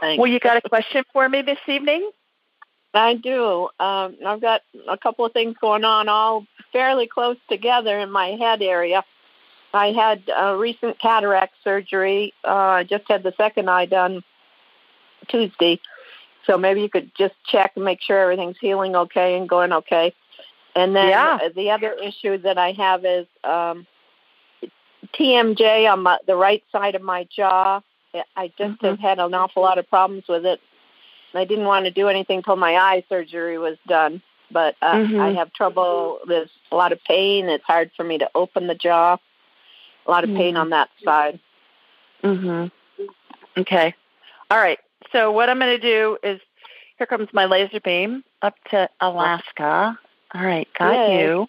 Thanks. 0.00 0.18
Well, 0.20 0.30
you 0.30 0.40
got 0.40 0.56
a 0.56 0.68
question 0.68 1.04
for 1.12 1.28
me 1.28 1.42
this 1.42 1.58
evening? 1.68 2.10
I 2.94 3.14
do. 3.14 3.68
Um, 3.78 4.16
I've 4.26 4.40
got 4.40 4.62
a 4.88 4.96
couple 4.96 5.24
of 5.26 5.32
things 5.32 5.56
going 5.60 5.84
on, 5.84 6.08
all 6.08 6.46
fairly 6.72 7.06
close 7.06 7.36
together 7.48 7.98
in 7.98 8.10
my 8.10 8.28
head 8.28 8.62
area. 8.62 9.04
I 9.74 9.92
had 9.92 10.22
a 10.34 10.56
recent 10.56 10.98
cataract 10.98 11.54
surgery. 11.62 12.32
Uh, 12.42 12.48
I 12.54 12.84
just 12.84 13.04
had 13.08 13.22
the 13.22 13.34
second 13.36 13.68
eye 13.68 13.86
done 13.86 14.24
Tuesday. 15.28 15.78
So 16.46 16.56
maybe 16.56 16.80
you 16.80 16.88
could 16.88 17.10
just 17.16 17.34
check 17.44 17.72
and 17.76 17.84
make 17.84 18.00
sure 18.00 18.18
everything's 18.18 18.56
healing 18.60 18.94
okay 18.94 19.36
and 19.36 19.48
going 19.48 19.72
okay. 19.72 20.14
And 20.74 20.94
then 20.94 21.08
Yeah. 21.08 21.48
the 21.54 21.70
other 21.70 21.92
issue 21.94 22.38
that 22.38 22.58
I 22.58 22.72
have 22.72 23.04
is 23.04 23.26
um, 23.44 23.86
TMJ 25.14 25.90
on 25.90 26.02
my, 26.02 26.18
the 26.26 26.36
right 26.36 26.62
side 26.70 26.94
of 26.94 27.02
my 27.02 27.24
jaw. 27.24 27.80
I 28.36 28.48
just 28.56 28.80
Mhm. 28.80 28.88
have 28.88 28.98
had 28.98 29.18
an 29.18 29.34
awful 29.34 29.62
lot 29.62 29.78
of 29.78 29.88
problems 29.88 30.26
with 30.28 30.46
it. 30.46 30.60
I 31.34 31.44
didn't 31.44 31.66
want 31.66 31.84
to 31.84 31.90
do 31.90 32.08
anything 32.08 32.42
till 32.42 32.56
my 32.56 32.76
eye 32.76 33.04
surgery 33.10 33.58
was 33.58 33.76
done, 33.86 34.22
but 34.50 34.74
uh, 34.80 34.94
Mhm. 34.94 35.20
I 35.20 35.32
have 35.32 35.52
trouble. 35.52 36.20
There's 36.26 36.50
a 36.72 36.76
lot 36.76 36.92
of 36.92 37.04
pain. 37.04 37.48
It's 37.50 37.64
hard 37.64 37.90
for 37.94 38.04
me 38.04 38.16
to 38.18 38.30
open 38.34 38.68
the 38.68 38.74
jaw. 38.74 39.18
A 40.06 40.10
lot 40.10 40.24
of 40.24 40.30
pain 40.34 40.54
Mhm. 40.54 40.60
on 40.60 40.70
that 40.70 40.88
side. 41.04 41.38
Mhm. 42.22 42.70
Okay. 43.58 43.94
All 44.50 44.58
right. 44.58 44.78
So 45.12 45.32
what 45.32 45.48
I'm 45.48 45.58
going 45.58 45.78
to 45.78 45.82
do 45.82 46.18
is 46.22 46.40
here 46.98 47.06
comes 47.06 47.28
my 47.32 47.46
laser 47.46 47.80
beam 47.80 48.24
up 48.42 48.54
to 48.70 48.88
Alaska. 49.00 49.98
All 50.34 50.44
right, 50.44 50.68
got 50.78 50.94
Yay. 50.94 51.22
you. 51.22 51.46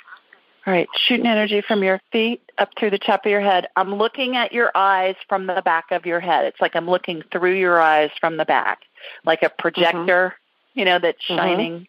All 0.65 0.73
right, 0.73 0.89
shooting 1.07 1.27
energy 1.27 1.61
from 1.61 1.81
your 1.81 2.01
feet 2.11 2.41
up 2.57 2.69
through 2.77 2.89
the 2.89 2.99
top 2.99 3.25
of 3.25 3.31
your 3.31 3.39
head. 3.39 3.67
I'm 3.77 3.95
looking 3.95 4.35
at 4.35 4.51
your 4.51 4.69
eyes 4.75 5.15
from 5.29 5.47
the 5.47 5.61
back 5.63 5.91
of 5.91 6.05
your 6.05 6.19
head. 6.19 6.43
It's 6.43 6.59
like 6.59 6.75
I'm 6.75 6.89
looking 6.89 7.23
through 7.31 7.53
your 7.53 7.79
eyes 7.79 8.09
from 8.19 8.35
the 8.35 8.43
back, 8.43 8.79
like 9.23 9.43
a 9.43 9.49
projector, 9.49 10.35
you 10.73 10.83
know, 10.83 10.99
that's 10.99 11.23
Mhm. 11.23 11.37
shining 11.37 11.87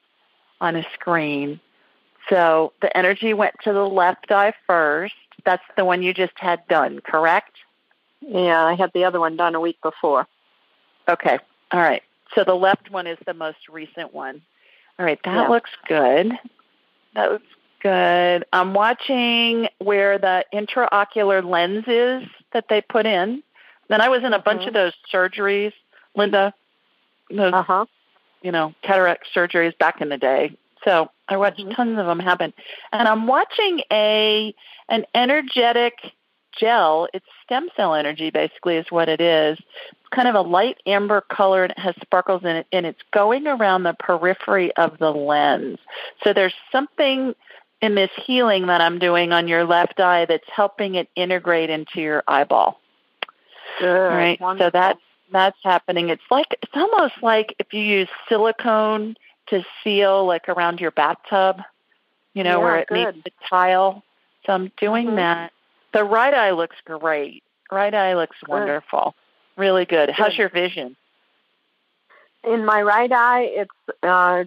on 0.61 0.77
a 0.77 0.85
screen. 0.95 1.59
So 2.29 2.73
the 2.81 2.97
energy 2.97 3.35
went 3.35 3.55
to 3.65 3.73
the 3.73 3.89
left 3.89 4.31
eye 4.31 4.53
first. 4.69 5.15
That's 5.45 5.65
the 5.77 5.85
one 5.85 6.03
you 6.03 6.15
just 6.15 6.39
had 6.39 6.67
done, 6.69 7.01
correct? 7.01 7.57
Yeah, 8.21 8.65
I 8.65 8.75
had 8.75 8.93
the 8.93 9.05
other 9.05 9.19
one 9.19 9.37
done 9.37 9.57
a 9.57 9.61
week 9.61 9.81
before. 9.83 10.29
Okay. 11.09 11.39
All 11.73 11.81
right. 11.81 12.03
So 12.35 12.45
the 12.45 12.55
left 12.55 12.91
one 12.91 13.07
is 13.07 13.19
the 13.27 13.35
most 13.35 13.69
recent 13.69 14.13
one. 14.13 14.43
All 14.99 15.07
right. 15.07 15.19
That 15.25 15.35
Yeah. 15.35 15.49
looks 15.49 15.71
good. 15.87 16.39
That 17.15 17.33
looks 17.33 17.47
good. 17.81 18.45
I'm 18.53 18.75
watching 18.75 19.69
where 19.79 20.19
the 20.19 20.45
intraocular 20.53 21.45
lens 21.45 21.85
is 21.87 22.29
that 22.53 22.69
they 22.69 22.81
put 22.81 23.07
in. 23.07 23.43
Then 23.89 24.01
I 24.01 24.09
was 24.09 24.23
in 24.25 24.33
a 24.35 24.39
bunch 24.39 24.63
Mhm. 24.63 24.69
of 24.69 24.75
those 24.75 24.93
surgeries, 25.11 25.73
Linda, 26.15 26.53
those, 27.31 27.55
Uh 27.55 27.63
huh. 27.63 27.87
you 28.43 28.53
know, 28.53 28.75
cataract 28.83 29.27
surgeries 29.35 29.77
back 29.79 30.01
in 30.01 30.09
the 30.11 30.19
day. 30.19 30.53
So 30.85 31.11
I 31.29 31.37
watched 31.37 31.61
Mhm. 31.61 31.75
tons 31.75 31.99
of 31.99 32.07
them 32.07 32.21
happen. 32.21 32.53
And 32.93 33.09
I'm 33.09 33.27
watching 33.27 33.83
a 33.91 34.55
an 34.91 35.07
energetic 35.15 36.13
gel. 36.59 37.09
It's 37.13 37.27
stem 37.45 37.69
cell 37.77 37.95
energy 37.95 38.31
basically 38.31 38.77
is 38.77 38.87
what 38.91 39.09
it 39.09 39.21
is. 39.21 39.59
It's 39.59 40.09
kind 40.11 40.29
of 40.29 40.35
a 40.35 40.41
light 40.41 40.79
amber 40.87 41.21
color 41.21 41.63
and 41.65 41.73
it 41.73 41.79
has 41.79 41.95
sparkles 42.01 42.43
in 42.43 42.57
it 42.57 42.67
and 42.73 42.87
it's 42.87 43.03
going 43.13 43.47
around 43.47 43.83
the 43.83 43.95
periphery 43.95 44.75
of 44.77 44.99
the 44.99 45.11
lens. 45.11 45.79
So 46.25 46.33
there's 46.33 46.55
something 46.73 47.35
in 47.81 47.95
this 47.95 48.11
healing 48.17 48.67
that 48.67 48.81
I'm 48.81 48.99
doing 48.99 49.33
on 49.33 49.49
your 49.49 49.65
left 49.65 50.01
eye 50.01 50.25
that's 50.27 50.49
helping 50.55 50.97
it 50.97 51.09
integrate 51.15 51.71
into 51.71 52.01
your 52.01 52.25
eyeball. 52.27 52.81
Good. 53.79 54.09
Right. 54.09 54.39
So 54.59 54.71
that's 54.73 55.01
that's 55.31 55.59
happening. 55.63 56.09
It's 56.09 56.23
like 56.31 56.47
it's 56.63 56.73
almost 56.75 57.15
like 57.23 57.55
if 57.59 57.73
you 57.73 57.81
use 57.83 58.09
silicone 58.29 59.15
to 59.49 59.65
seal 59.85 60.27
like 60.27 60.49
around 60.49 60.81
your 60.81 60.91
bathtub, 60.91 61.61
you 62.35 62.43
know, 62.45 62.59
Yeah, 62.59 62.65
where 62.65 62.77
it 62.79 62.89
good. 62.89 63.15
meets 63.15 63.25
the 63.25 63.31
tile. 63.49 64.03
So 64.47 64.53
I'm 64.53 64.73
doing 64.81 65.09
Mhm. 65.09 65.17
that. 65.17 65.53
The 65.93 66.05
right 66.05 66.35
eye 66.35 66.51
looks 66.53 66.77
great. 66.85 67.43
Right 67.71 67.95
eye 67.95 68.15
looks 68.15 68.37
wonderful. 68.47 69.15
Really 69.57 69.85
good. 69.85 70.11
How's 70.11 70.37
your 70.37 70.49
vision? 70.49 70.97
in 72.45 72.65
my 72.65 72.81
right 72.81 73.11
eye, 73.13 73.43
it's 73.51 73.71
uh, 74.03 74.45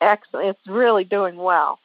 excellent. 0.00 0.48
It's 0.50 0.66
really 0.68 1.04
doing 1.04 1.36
well. 1.36 1.78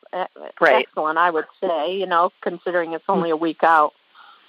Great. 0.55 0.87
Excellent, 0.87 1.17
I 1.17 1.29
would 1.31 1.45
say. 1.59 1.95
You 1.97 2.05
know, 2.05 2.31
considering 2.41 2.93
it's 2.93 3.03
only 3.09 3.31
a 3.31 3.35
week 3.35 3.63
out. 3.63 3.93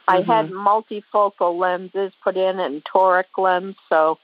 I 0.07 0.21
Mm-hmm. 0.21 0.31
had 0.31 0.51
multifocal 0.51 1.59
lenses 1.59 2.13
put 2.23 2.37
in 2.37 2.61
and 2.61 2.85
toric 2.85 3.25
lens, 3.39 3.77
so 3.89 4.19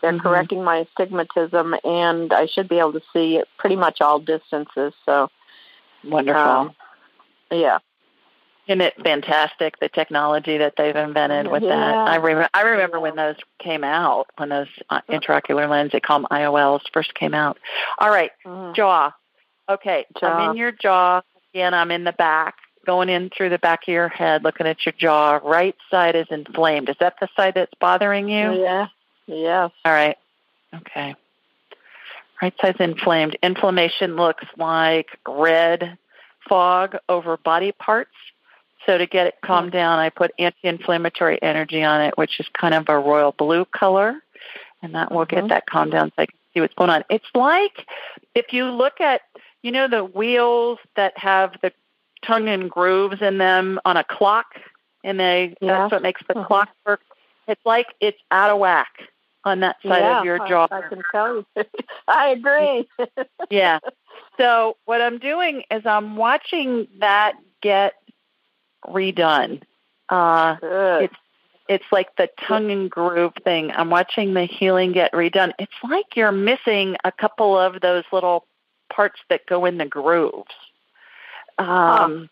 they're 0.00 0.12
Mhm. 0.12 0.20
correcting 0.22 0.62
my 0.64 0.78
astigmatism, 0.78 1.74
and 1.84 2.32
I 2.32 2.46
should 2.46 2.68
be 2.68 2.78
able 2.78 2.92
to 2.94 3.02
see 3.12 3.42
pretty 3.56 3.76
much 3.76 4.00
all 4.00 4.18
distances. 4.18 4.92
So, 5.06 5.30
Wonderful. 6.04 6.42
um, 6.42 6.76
yeah. 7.50 7.78
Isn't 8.68 8.80
it 8.80 8.94
fantastic 9.02 9.78
the 9.80 9.88
technology 9.88 10.58
that 10.58 10.74
they've 10.76 10.94
invented 10.94 11.48
with 11.50 11.62
that? 11.64 11.94
I 11.96 12.16
remember. 12.16 12.48
I 12.54 12.62
remember 12.62 13.00
when 13.00 13.16
those 13.16 13.34
came 13.58 13.82
out, 13.82 14.26
when 14.36 14.50
those 14.50 14.68
uh, 14.88 15.00
intraocular 15.10 15.68
lenses, 15.68 15.92
they 15.92 16.00
call 16.00 16.20
them 16.20 16.28
IOLs, 16.30 16.82
first 16.92 17.12
came 17.14 17.34
out. 17.34 17.58
All 17.98 18.10
right, 18.10 18.30
Mhm. 18.46 18.74
jaw. 18.76 19.12
Okay, 19.68 20.06
I'm 20.22 20.50
in 20.50 20.56
your 20.56 20.70
jaw. 20.70 21.22
Again, 21.52 21.74
I'm 21.74 21.90
in 21.90 22.04
the 22.04 22.12
back, 22.12 22.54
going 22.86 23.08
in 23.08 23.30
through 23.30 23.48
the 23.48 23.58
back 23.58 23.82
of 23.82 23.92
your 23.92 24.08
head, 24.08 24.44
looking 24.44 24.66
at 24.66 24.86
your 24.86 24.92
jaw. 24.96 25.40
Right 25.42 25.76
side 25.90 26.14
is 26.14 26.26
inflamed. 26.30 26.88
Is 26.88 26.96
that 27.00 27.14
the 27.20 27.28
side 27.36 27.54
that's 27.54 27.74
bothering 27.80 28.28
you? 28.28 28.52
Yeah. 28.52 28.86
Yes. 29.26 29.70
All 29.84 29.92
right. 29.92 30.16
Okay. 30.74 31.14
Right 32.40 32.54
side's 32.60 32.80
inflamed. 32.80 33.36
Inflammation 33.42 34.16
looks 34.16 34.44
like 34.56 35.08
red 35.28 35.98
fog 36.48 36.96
over 37.08 37.36
body 37.36 37.72
parts. 37.72 38.10
So 38.86 38.98
to 38.98 39.06
get 39.06 39.26
it 39.26 39.34
calmed 39.44 39.72
down, 39.72 39.98
I 39.98 40.08
put 40.10 40.32
anti-inflammatory 40.38 41.40
energy 41.42 41.82
on 41.84 42.00
it, 42.00 42.16
which 42.18 42.40
is 42.40 42.46
kind 42.52 42.74
of 42.74 42.88
a 42.88 42.98
royal 42.98 43.32
blue 43.32 43.64
color, 43.66 44.20
and 44.82 44.94
that 44.94 45.12
will 45.12 45.24
get 45.24 45.44
Mhm. 45.44 45.48
that 45.50 45.66
calmed 45.66 45.92
down 45.92 46.08
so 46.10 46.22
I 46.22 46.26
can 46.26 46.38
see 46.52 46.60
what's 46.60 46.74
going 46.74 46.90
on. 46.90 47.04
It's 47.08 47.28
like 47.34 47.86
if 48.34 48.52
you 48.52 48.64
look 48.70 49.00
at, 49.00 49.22
you 49.62 49.70
know, 49.70 49.86
the 49.88 50.04
wheels 50.04 50.78
that 50.96 51.16
have 51.18 51.54
the 51.62 51.72
tongue 52.22 52.48
and 52.48 52.70
grooves 52.70 53.22
in 53.22 53.38
them 53.38 53.80
on 53.84 53.96
a 53.96 54.04
clock, 54.04 54.56
and 55.04 55.18
they 55.18 55.54
Yeah. 55.60 55.78
that's 55.78 55.92
what 55.92 56.02
makes 56.02 56.22
the 56.26 56.34
Mhm. 56.34 56.46
clock 56.46 56.68
work. 56.86 57.02
It's 57.48 57.64
like 57.64 57.94
it's 58.00 58.20
out 58.30 58.50
of 58.50 58.58
whack 58.58 59.08
on 59.44 59.60
that 59.60 59.76
side 59.82 60.00
yeah, 60.02 60.18
of 60.20 60.24
your 60.24 60.40
I- 60.42 60.48
jaw. 60.48 60.68
I, 60.70 60.82
can 60.82 61.02
tell 61.10 61.36
you. 61.36 61.46
I 62.08 62.28
agree. 62.28 62.88
yeah. 63.50 63.78
So 64.38 64.76
what 64.86 65.00
I'm 65.00 65.18
doing 65.18 65.64
is 65.70 65.84
I'm 65.86 66.16
watching 66.16 66.88
that 66.98 67.34
get 67.60 67.94
redone. 68.86 69.62
Uh, 70.08 70.56
Good. 70.56 71.04
it's 71.04 71.14
it's 71.68 71.84
like 71.92 72.14
the 72.16 72.28
tongue 72.46 72.70
and 72.70 72.90
groove 72.90 73.32
thing. 73.44 73.70
I'm 73.72 73.88
watching 73.88 74.34
the 74.34 74.44
healing 74.44 74.92
get 74.92 75.12
redone. 75.12 75.52
It's 75.58 75.72
like 75.88 76.16
you're 76.16 76.32
missing 76.32 76.96
a 77.04 77.12
couple 77.12 77.56
of 77.58 77.80
those 77.80 78.04
little 78.12 78.44
parts 78.92 79.20
that 79.30 79.46
go 79.46 79.64
in 79.64 79.78
the 79.78 79.86
grooves. 79.86 80.52
Um, 81.58 82.28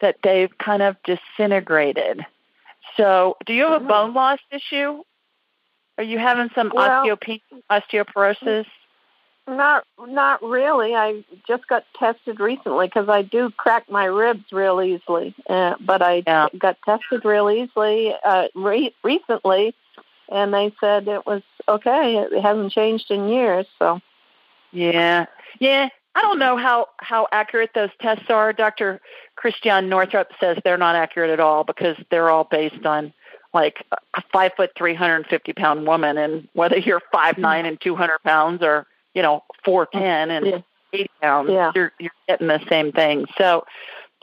That 0.00 0.16
they've 0.22 0.56
kind 0.58 0.82
of 0.82 0.96
disintegrated. 1.04 2.24
So, 2.96 3.36
do 3.44 3.52
you 3.52 3.64
have 3.64 3.82
a 3.82 3.84
bone 3.84 4.14
loss 4.14 4.38
issue? 4.50 5.02
Are 5.98 6.04
you 6.04 6.18
having 6.18 6.50
some 6.54 6.70
Well- 6.74 7.04
osteoporosis? 7.70 8.66
Not 9.56 9.84
not 10.06 10.42
really. 10.42 10.94
I 10.94 11.24
just 11.46 11.66
got 11.66 11.84
tested 11.98 12.38
recently 12.38 12.86
because 12.86 13.08
I 13.08 13.22
do 13.22 13.50
crack 13.50 13.90
my 13.90 14.04
ribs 14.04 14.52
real 14.52 14.80
easily. 14.80 15.34
Uh, 15.48 15.74
but 15.80 16.02
I 16.02 16.22
Yeah. 16.26 16.48
got 16.56 16.76
tested 16.84 17.24
real 17.24 17.50
easily 17.50 18.14
uh, 18.24 18.48
re- 18.54 18.94
recently, 19.02 19.74
and 20.28 20.54
they 20.54 20.72
said 20.80 21.08
it 21.08 21.26
was 21.26 21.42
okay. 21.68 22.16
It 22.18 22.40
hasn't 22.40 22.72
changed 22.72 23.10
in 23.10 23.28
years. 23.28 23.66
So 23.78 24.00
Yeah, 24.72 25.26
yeah. 25.58 25.88
I 26.14 26.22
don't 26.22 26.38
know 26.38 26.56
how 26.56 26.88
how 26.98 27.26
accurate 27.32 27.70
those 27.74 27.90
tests 28.00 28.30
are. 28.30 28.52
Dr. 28.52 29.00
Christiane 29.36 29.88
Northrup 29.88 30.28
says 30.38 30.58
they're 30.64 30.76
not 30.78 30.94
accurate 30.96 31.30
at 31.30 31.40
all 31.40 31.64
because 31.64 31.96
they're 32.10 32.30
all 32.30 32.44
based 32.44 32.86
on 32.86 33.12
like 33.52 33.84
a 34.14 34.22
five 34.32 34.52
foot, 34.56 34.70
three 34.76 34.94
hundred 34.94 35.16
and 35.16 35.26
fifty 35.26 35.52
pound 35.52 35.86
woman, 35.88 36.18
and 36.18 36.48
whether 36.52 36.76
you're 36.78 37.02
five 37.12 37.36
nine 37.36 37.66
and 37.66 37.80
two 37.80 37.96
hundred 37.96 38.18
pounds 38.22 38.62
or 38.62 38.86
you 39.14 39.22
know 39.22 39.42
four 39.64 39.88
oh, 39.92 39.98
ten 39.98 40.30
and 40.30 40.46
Yeah. 40.46 40.58
eighty 40.92 41.10
pounds, 41.20 41.50
Yeah. 41.50 41.72
you're 41.74 41.92
you're 41.98 42.12
getting 42.28 42.48
the 42.48 42.60
same 42.68 42.92
thing. 42.92 43.26
So, 43.38 43.64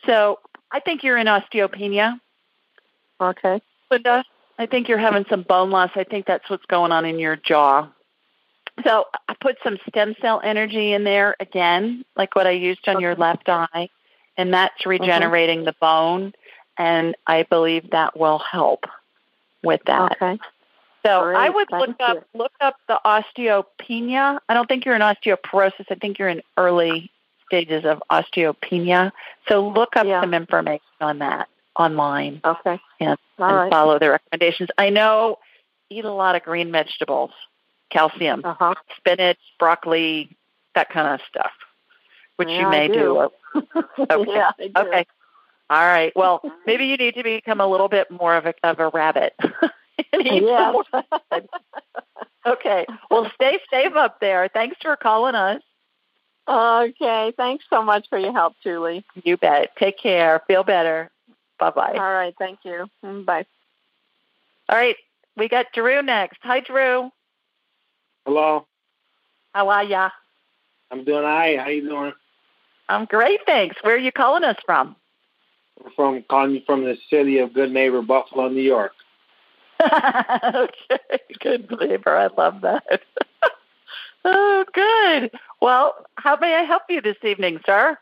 so 0.05 0.39
I 0.71 0.79
think 0.79 1.03
you're 1.03 1.17
in 1.17 1.27
osteopenia, 1.27 2.19
okay, 3.21 3.61
Linda. 3.91 4.23
I 4.59 4.65
think 4.65 4.87
you're 4.87 4.97
having 4.97 5.25
some 5.29 5.43
bone 5.43 5.69
loss. 5.69 5.91
I 5.95 6.03
think 6.03 6.25
that's 6.25 6.49
what's 6.49 6.65
going 6.65 6.91
on 6.91 7.05
in 7.05 7.19
your 7.19 7.35
jaw. 7.35 7.87
So 8.83 9.05
I 9.27 9.35
put 9.39 9.57
some 9.63 9.77
stem 9.87 10.15
cell 10.21 10.41
energy 10.43 10.93
in 10.93 11.03
there 11.03 11.35
again, 11.39 12.05
like 12.15 12.35
what 12.35 12.45
I 12.47 12.51
used 12.51 12.87
on 12.87 13.01
your 13.01 13.15
left 13.15 13.49
eye, 13.49 13.89
and 14.35 14.53
that's 14.53 14.85
regenerating 14.85 15.63
the 15.63 15.75
bone, 15.79 16.33
and 16.77 17.15
I 17.25 17.43
believe 17.43 17.89
that 17.91 18.17
will 18.19 18.39
help 18.39 18.85
with 19.63 19.81
that. 19.87 20.11
Okay. 20.13 20.39
So. 21.05 21.23
I 21.35 21.49
would 21.49 21.67
Thank 21.69 21.87
look 21.87 21.97
up 22.01 22.15
you. 22.15 22.39
look 22.39 22.51
up 22.59 22.75
the 22.87 22.99
osteopenia. 23.05 24.39
I 24.49 24.53
don't 24.53 24.67
think 24.67 24.85
you're 24.85 24.95
in 24.95 25.01
osteoporosis. 25.01 25.85
I 25.89 25.95
think 25.95 26.19
you're 26.19 26.29
in 26.29 26.41
early 26.57 27.11
stages 27.45 27.85
of 27.85 28.03
osteopenia. 28.11 29.11
So 29.47 29.67
look 29.67 29.95
up 29.95 30.05
yeah. 30.05 30.21
some 30.21 30.33
information 30.33 30.81
on 31.01 31.19
that 31.19 31.47
online. 31.77 32.41
Okay. 32.43 32.79
And, 32.99 33.09
and 33.09 33.17
right. 33.55 33.71
follow 33.71 33.99
the 33.99 34.09
recommendations. 34.11 34.69
I 34.77 34.89
know 34.89 35.39
eat 35.89 36.05
a 36.05 36.11
lot 36.11 36.35
of 36.35 36.43
green 36.43 36.71
vegetables, 36.71 37.31
calcium, 37.89 38.41
uh-huh. 38.43 38.75
spinach, 38.97 39.39
broccoli, 39.59 40.35
that 40.75 40.89
kind 40.89 41.07
of 41.07 41.21
stuff, 41.29 41.51
which 42.35 42.49
yeah, 42.49 42.61
you 42.61 42.69
may 42.69 42.87
do. 42.87 43.29
do. 43.53 43.61
okay. 44.09 44.31
yeah, 44.31 44.51
Okay. 44.75 45.05
All 45.69 45.85
right. 45.85 46.13
Well, 46.15 46.41
maybe 46.65 46.85
you 46.85 46.95
need 46.95 47.15
to 47.15 47.23
become 47.23 47.59
a 47.59 47.67
little 47.67 47.89
bit 47.89 48.09
more 48.09 48.35
of 48.35 48.45
a 48.45 48.53
of 48.63 48.79
a 48.79 48.87
rabbit. 48.87 49.33
yeah. 50.13 50.73
okay. 52.45 52.85
Well, 53.09 53.31
stay 53.35 53.59
safe 53.71 53.95
up 53.95 54.19
there. 54.19 54.47
Thanks 54.47 54.77
for 54.81 54.95
calling 54.95 55.35
us. 55.35 55.61
Okay. 56.47 57.33
Thanks 57.35 57.65
so 57.69 57.83
much 57.83 58.07
for 58.09 58.17
your 58.17 58.33
help, 58.33 58.53
Julie. 58.63 59.05
You 59.23 59.37
bet. 59.37 59.75
Take 59.77 59.99
care. 59.99 60.41
Feel 60.47 60.63
better. 60.63 61.09
Bye 61.59 61.71
bye. 61.71 61.93
All 61.93 62.13
right. 62.13 62.35
Thank 62.37 62.59
you. 62.63 62.87
Mm, 63.03 63.25
bye. 63.25 63.45
All 64.69 64.77
right. 64.77 64.95
We 65.35 65.47
got 65.47 65.67
Drew 65.73 66.01
next. 66.01 66.39
Hi, 66.43 66.61
Drew. 66.61 67.11
Hello. 68.25 68.65
How 69.53 69.69
are 69.69 69.83
ya? 69.83 70.09
I'm 70.91 71.03
doing 71.03 71.23
all 71.23 71.23
right. 71.23 71.59
How 71.59 71.67
you 71.69 71.87
doing? 71.87 72.13
I'm 72.89 73.05
great, 73.05 73.39
thanks. 73.45 73.75
Where 73.81 73.95
are 73.95 73.99
you 73.99 74.11
calling 74.11 74.43
us 74.43 74.57
from? 74.65 74.95
I'm 75.83 75.91
from 75.91 76.23
calling 76.23 76.55
you 76.55 76.61
from 76.65 76.83
the 76.83 76.97
city 77.09 77.39
of 77.39 77.53
Good 77.53 77.71
Neighbor, 77.71 78.01
Buffalo, 78.01 78.49
New 78.49 78.61
York. 78.61 78.93
okay, 79.83 81.19
good 81.39 81.69
neighbor. 81.79 82.15
I 82.15 82.27
love 82.37 82.61
that. 82.61 83.01
oh, 84.25 84.65
good. 84.73 85.31
Well, 85.61 85.93
how 86.15 86.37
may 86.37 86.55
I 86.55 86.63
help 86.63 86.83
you 86.89 87.01
this 87.01 87.17
evening, 87.23 87.59
sir? 87.65 87.97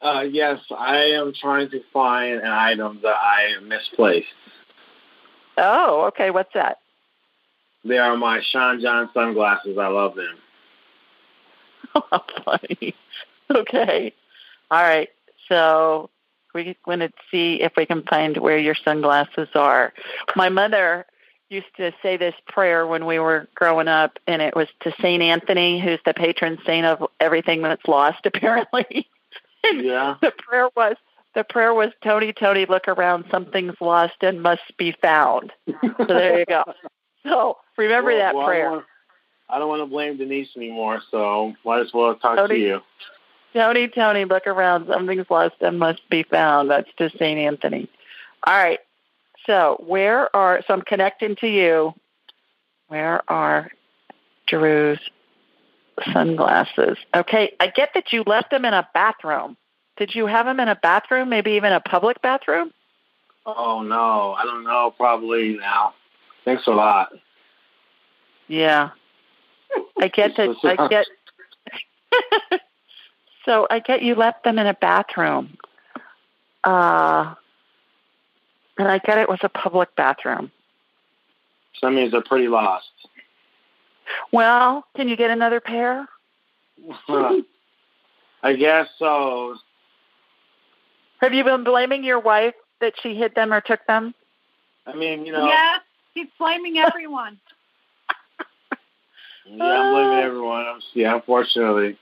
Uh, 0.00 0.20
yes, 0.20 0.60
I 0.76 0.96
am 1.12 1.32
trying 1.38 1.70
to 1.70 1.80
find 1.92 2.40
an 2.40 2.46
item 2.46 3.00
that 3.02 3.16
I 3.16 3.58
misplaced. 3.62 4.26
Oh, 5.56 6.06
okay. 6.08 6.30
What's 6.30 6.52
that? 6.54 6.78
They 7.84 7.98
are 7.98 8.16
my 8.16 8.40
Sean 8.50 8.80
John 8.80 9.10
sunglasses. 9.14 9.78
I 9.78 9.88
love 9.88 10.14
them. 10.14 10.36
Oh, 11.94 12.20
funny. 12.44 12.94
Okay. 13.50 14.12
All 14.70 14.82
right. 14.82 15.08
So 15.48 16.10
we're 16.54 16.74
going 16.84 17.00
to 17.00 17.10
see 17.30 17.60
if 17.60 17.72
we 17.76 17.84
can 17.84 18.02
find 18.02 18.36
where 18.36 18.58
your 18.58 18.76
sunglasses 18.76 19.48
are. 19.54 19.92
My 20.36 20.48
mother 20.48 21.04
used 21.50 21.66
to 21.76 21.92
say 22.02 22.16
this 22.16 22.34
prayer 22.48 22.86
when 22.86 23.06
we 23.06 23.18
were 23.18 23.48
growing 23.54 23.88
up, 23.88 24.18
and 24.26 24.40
it 24.40 24.56
was 24.56 24.68
to 24.80 24.94
Saint 25.00 25.22
Anthony, 25.22 25.80
who's 25.80 26.00
the 26.06 26.14
patron 26.14 26.58
saint 26.64 26.86
of 26.86 27.08
everything 27.20 27.62
that's 27.62 27.86
lost, 27.86 28.20
apparently. 28.24 29.08
yeah. 29.72 30.16
The 30.20 30.32
prayer 30.36 30.68
was 30.76 30.96
the 31.34 31.44
prayer 31.44 31.74
was 31.74 31.90
Tony, 32.02 32.32
Tony, 32.32 32.64
look 32.64 32.86
around, 32.86 33.24
something's 33.30 33.74
lost 33.80 34.14
and 34.20 34.40
must 34.40 34.76
be 34.78 34.94
found. 35.02 35.52
so 35.66 36.04
there 36.06 36.40
you 36.40 36.46
go. 36.46 36.64
So 37.26 37.56
remember 37.78 38.10
well, 38.10 38.18
that 38.18 38.34
well, 38.34 38.46
prayer. 38.46 38.66
I 38.66 38.68
don't, 38.68 38.72
want, 38.72 38.86
I 39.48 39.58
don't 39.58 39.68
want 39.68 39.80
to 39.80 39.86
blame 39.86 40.18
Denise 40.18 40.50
anymore, 40.58 41.00
so 41.10 41.54
might 41.64 41.80
as 41.80 41.90
well 41.94 42.14
talk 42.16 42.36
Tony, 42.36 42.56
to 42.56 42.60
you. 42.60 42.80
Tony, 43.54 43.86
Tony, 43.86 44.24
look 44.24 44.46
around, 44.48 44.88
something's 44.88 45.30
lost 45.30 45.54
and 45.60 45.78
must 45.78 46.08
be 46.10 46.24
found. 46.24 46.70
That's 46.70 46.90
to 46.98 47.08
St. 47.08 47.38
Anthony. 47.38 47.88
All 48.46 48.54
right. 48.54 48.80
So 49.46 49.82
where 49.86 50.34
are 50.34 50.62
so 50.66 50.74
I'm 50.74 50.82
connecting 50.82 51.36
to 51.36 51.46
you. 51.46 51.94
Where 52.88 53.22
are 53.30 53.70
Drew's 54.46 54.98
sunglasses? 56.12 56.98
Okay, 57.14 57.52
I 57.60 57.68
get 57.68 57.90
that 57.94 58.12
you 58.12 58.24
left 58.26 58.50
them 58.50 58.64
in 58.64 58.74
a 58.74 58.88
bathroom. 58.92 59.56
Did 59.96 60.14
you 60.14 60.26
have 60.26 60.46
them 60.46 60.58
in 60.58 60.68
a 60.68 60.74
bathroom, 60.74 61.28
maybe 61.28 61.52
even 61.52 61.72
a 61.72 61.80
public 61.80 62.20
bathroom? 62.22 62.72
Oh 63.46 63.82
no, 63.82 64.32
I 64.32 64.44
don't 64.44 64.64
know. 64.64 64.92
Probably 64.96 65.56
now. 65.56 65.94
Thanks 66.44 66.66
a 66.66 66.72
lot. 66.72 67.12
Yeah, 68.48 68.90
I 69.98 70.08
get 70.08 70.36
that. 70.36 70.56
I 70.64 70.88
get. 72.50 72.60
so 73.44 73.66
I 73.70 73.80
get 73.80 74.02
you 74.02 74.14
left 74.14 74.44
them 74.44 74.58
in 74.58 74.66
a 74.66 74.74
bathroom. 74.74 75.56
Uh, 76.62 77.34
and 78.78 78.88
I 78.88 78.98
get 78.98 79.18
it 79.18 79.28
was 79.28 79.40
a 79.42 79.48
public 79.48 79.94
bathroom. 79.96 80.50
So 81.74 81.88
that 81.88 81.92
means 81.92 82.12
they're 82.12 82.22
pretty 82.22 82.48
lost. 82.48 82.88
Well, 84.32 84.84
can 84.96 85.08
you 85.08 85.16
get 85.16 85.30
another 85.30 85.60
pair? 85.60 86.08
I 88.42 88.54
guess 88.56 88.88
so. 88.98 89.56
Have 91.20 91.32
you 91.32 91.44
been 91.44 91.64
blaming 91.64 92.04
your 92.04 92.20
wife 92.20 92.54
that 92.80 92.94
she 93.02 93.14
hid 93.14 93.34
them 93.34 93.52
or 93.52 93.60
took 93.60 93.86
them? 93.86 94.14
I 94.86 94.94
mean, 94.94 95.24
you 95.24 95.32
know. 95.32 95.46
Yes, 95.46 95.80
he's 96.12 96.26
blaming 96.38 96.76
everyone. 96.76 97.38
yeah, 99.46 99.64
I'm 99.64 99.92
blaming 99.92 100.24
everyone. 100.24 100.66
I'm, 100.66 100.80
yeah, 100.92 101.14
unfortunately. 101.14 101.96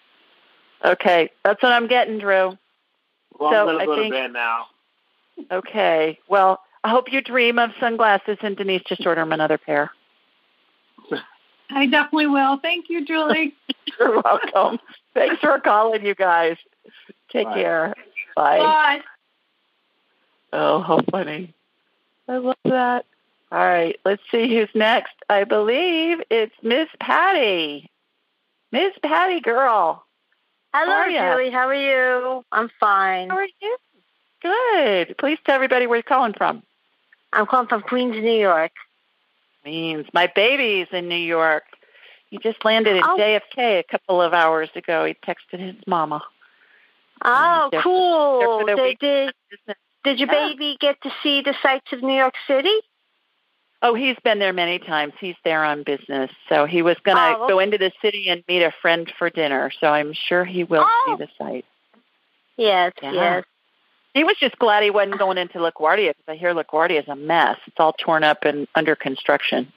Okay, 0.84 1.30
that's 1.44 1.62
what 1.62 1.72
I'm 1.72 1.86
getting, 1.86 2.18
Drew. 2.18 2.58
Well, 3.38 3.50
so 3.50 3.56
I'm 3.56 3.66
going 3.66 3.78
to 3.78 3.86
go 3.86 3.96
think, 3.96 4.14
to 4.14 4.20
bed 4.20 4.32
now. 4.32 4.66
Okay. 5.50 6.18
Well, 6.28 6.60
I 6.84 6.90
hope 6.90 7.12
you 7.12 7.20
dream 7.20 7.58
of 7.58 7.70
sunglasses, 7.80 8.38
and 8.42 8.56
Denise 8.56 8.82
just 8.86 9.06
order 9.06 9.20
them 9.20 9.32
another 9.32 9.58
pair. 9.58 9.90
I 11.70 11.86
definitely 11.86 12.26
will. 12.26 12.58
Thank 12.58 12.90
you, 12.90 13.04
Julie. 13.04 13.54
You're 13.98 14.20
welcome. 14.20 14.78
Thanks 15.14 15.40
for 15.40 15.58
calling, 15.60 16.04
you 16.04 16.14
guys. 16.14 16.56
Take 17.30 17.46
Bye. 17.46 17.54
care. 17.54 17.94
Bye. 18.36 18.58
Bye. 18.58 19.00
Oh, 20.52 20.80
how 20.80 21.00
funny. 21.10 21.54
I 22.28 22.36
love 22.38 22.56
that. 22.64 23.06
All 23.50 23.58
right, 23.58 23.98
let's 24.04 24.22
see 24.30 24.48
who's 24.48 24.70
next. 24.74 25.12
I 25.28 25.44
believe 25.44 26.22
it's 26.30 26.54
Miss 26.62 26.88
Patty. 27.00 27.90
Miss 28.70 28.92
Patty 29.02 29.40
girl. 29.40 30.04
Hello, 30.74 30.92
how 30.92 31.36
Julie. 31.36 31.50
How 31.50 31.68
are 31.68 31.74
you? 31.74 32.44
I'm 32.50 32.70
fine. 32.80 33.28
How 33.28 33.36
are 33.36 33.46
you? 33.60 33.76
Good. 34.42 35.16
Please 35.18 35.38
tell 35.44 35.54
everybody 35.54 35.86
where 35.86 35.98
you're 35.98 36.02
calling 36.02 36.32
from. 36.32 36.62
I'm 37.32 37.46
calling 37.46 37.68
from 37.68 37.82
Queens, 37.82 38.14
New 38.14 38.32
York. 38.40 38.72
Queens. 39.62 40.06
My 40.12 40.30
baby's 40.34 40.88
in 40.92 41.08
New 41.08 41.14
York. 41.14 41.64
He 42.30 42.38
just 42.38 42.64
landed 42.64 42.96
at 42.96 43.04
oh. 43.04 43.16
JFK 43.18 43.80
a 43.80 43.84
couple 43.90 44.22
of 44.22 44.32
hours 44.32 44.70
ago. 44.74 45.04
He 45.04 45.14
texted 45.14 45.60
his 45.60 45.76
mama. 45.86 46.22
Oh, 47.24 47.70
cool. 47.82 48.66
Did, 48.66 48.98
did, 48.98 49.34
did 50.04 50.18
your 50.18 50.32
Yeah. 50.32 50.48
baby 50.48 50.76
get 50.80 51.00
to 51.02 51.12
see 51.22 51.42
the 51.42 51.54
sights 51.62 51.92
of 51.92 52.02
New 52.02 52.16
York 52.16 52.34
City? 52.46 52.74
Oh, 53.84 53.94
he's 53.94 54.16
been 54.22 54.38
there 54.38 54.52
many 54.52 54.78
times. 54.78 55.12
He's 55.20 55.34
there 55.44 55.64
on 55.64 55.82
business. 55.82 56.30
So 56.48 56.66
he 56.66 56.82
was 56.82 56.96
going 57.04 57.16
to 57.16 57.36
Oh, 57.36 57.48
go 57.48 57.58
into 57.58 57.78
the 57.78 57.90
city 58.00 58.28
and 58.28 58.44
meet 58.46 58.62
a 58.62 58.72
friend 58.80 59.12
for 59.18 59.28
dinner. 59.28 59.72
So 59.80 59.88
I'm 59.88 60.12
sure 60.12 60.44
he 60.44 60.62
will 60.62 60.86
Oh. 60.88 61.16
see 61.18 61.24
the 61.24 61.28
site. 61.36 61.64
Yes, 62.56 62.92
Yeah. 63.02 63.12
yes. 63.12 63.44
He 64.14 64.24
was 64.24 64.36
just 64.38 64.56
glad 64.58 64.82
he 64.84 64.90
wasn't 64.90 65.18
going 65.18 65.38
into 65.38 65.58
LaGuardia 65.58 66.08
because 66.16 66.28
I 66.28 66.36
hear 66.36 66.54
LaGuardia 66.54 67.02
is 67.02 67.08
a 67.08 67.16
mess. 67.16 67.58
It's 67.66 67.80
all 67.80 67.94
torn 67.94 68.22
up 68.22 68.44
and 68.44 68.68
under 68.74 68.94
construction. 68.94 69.72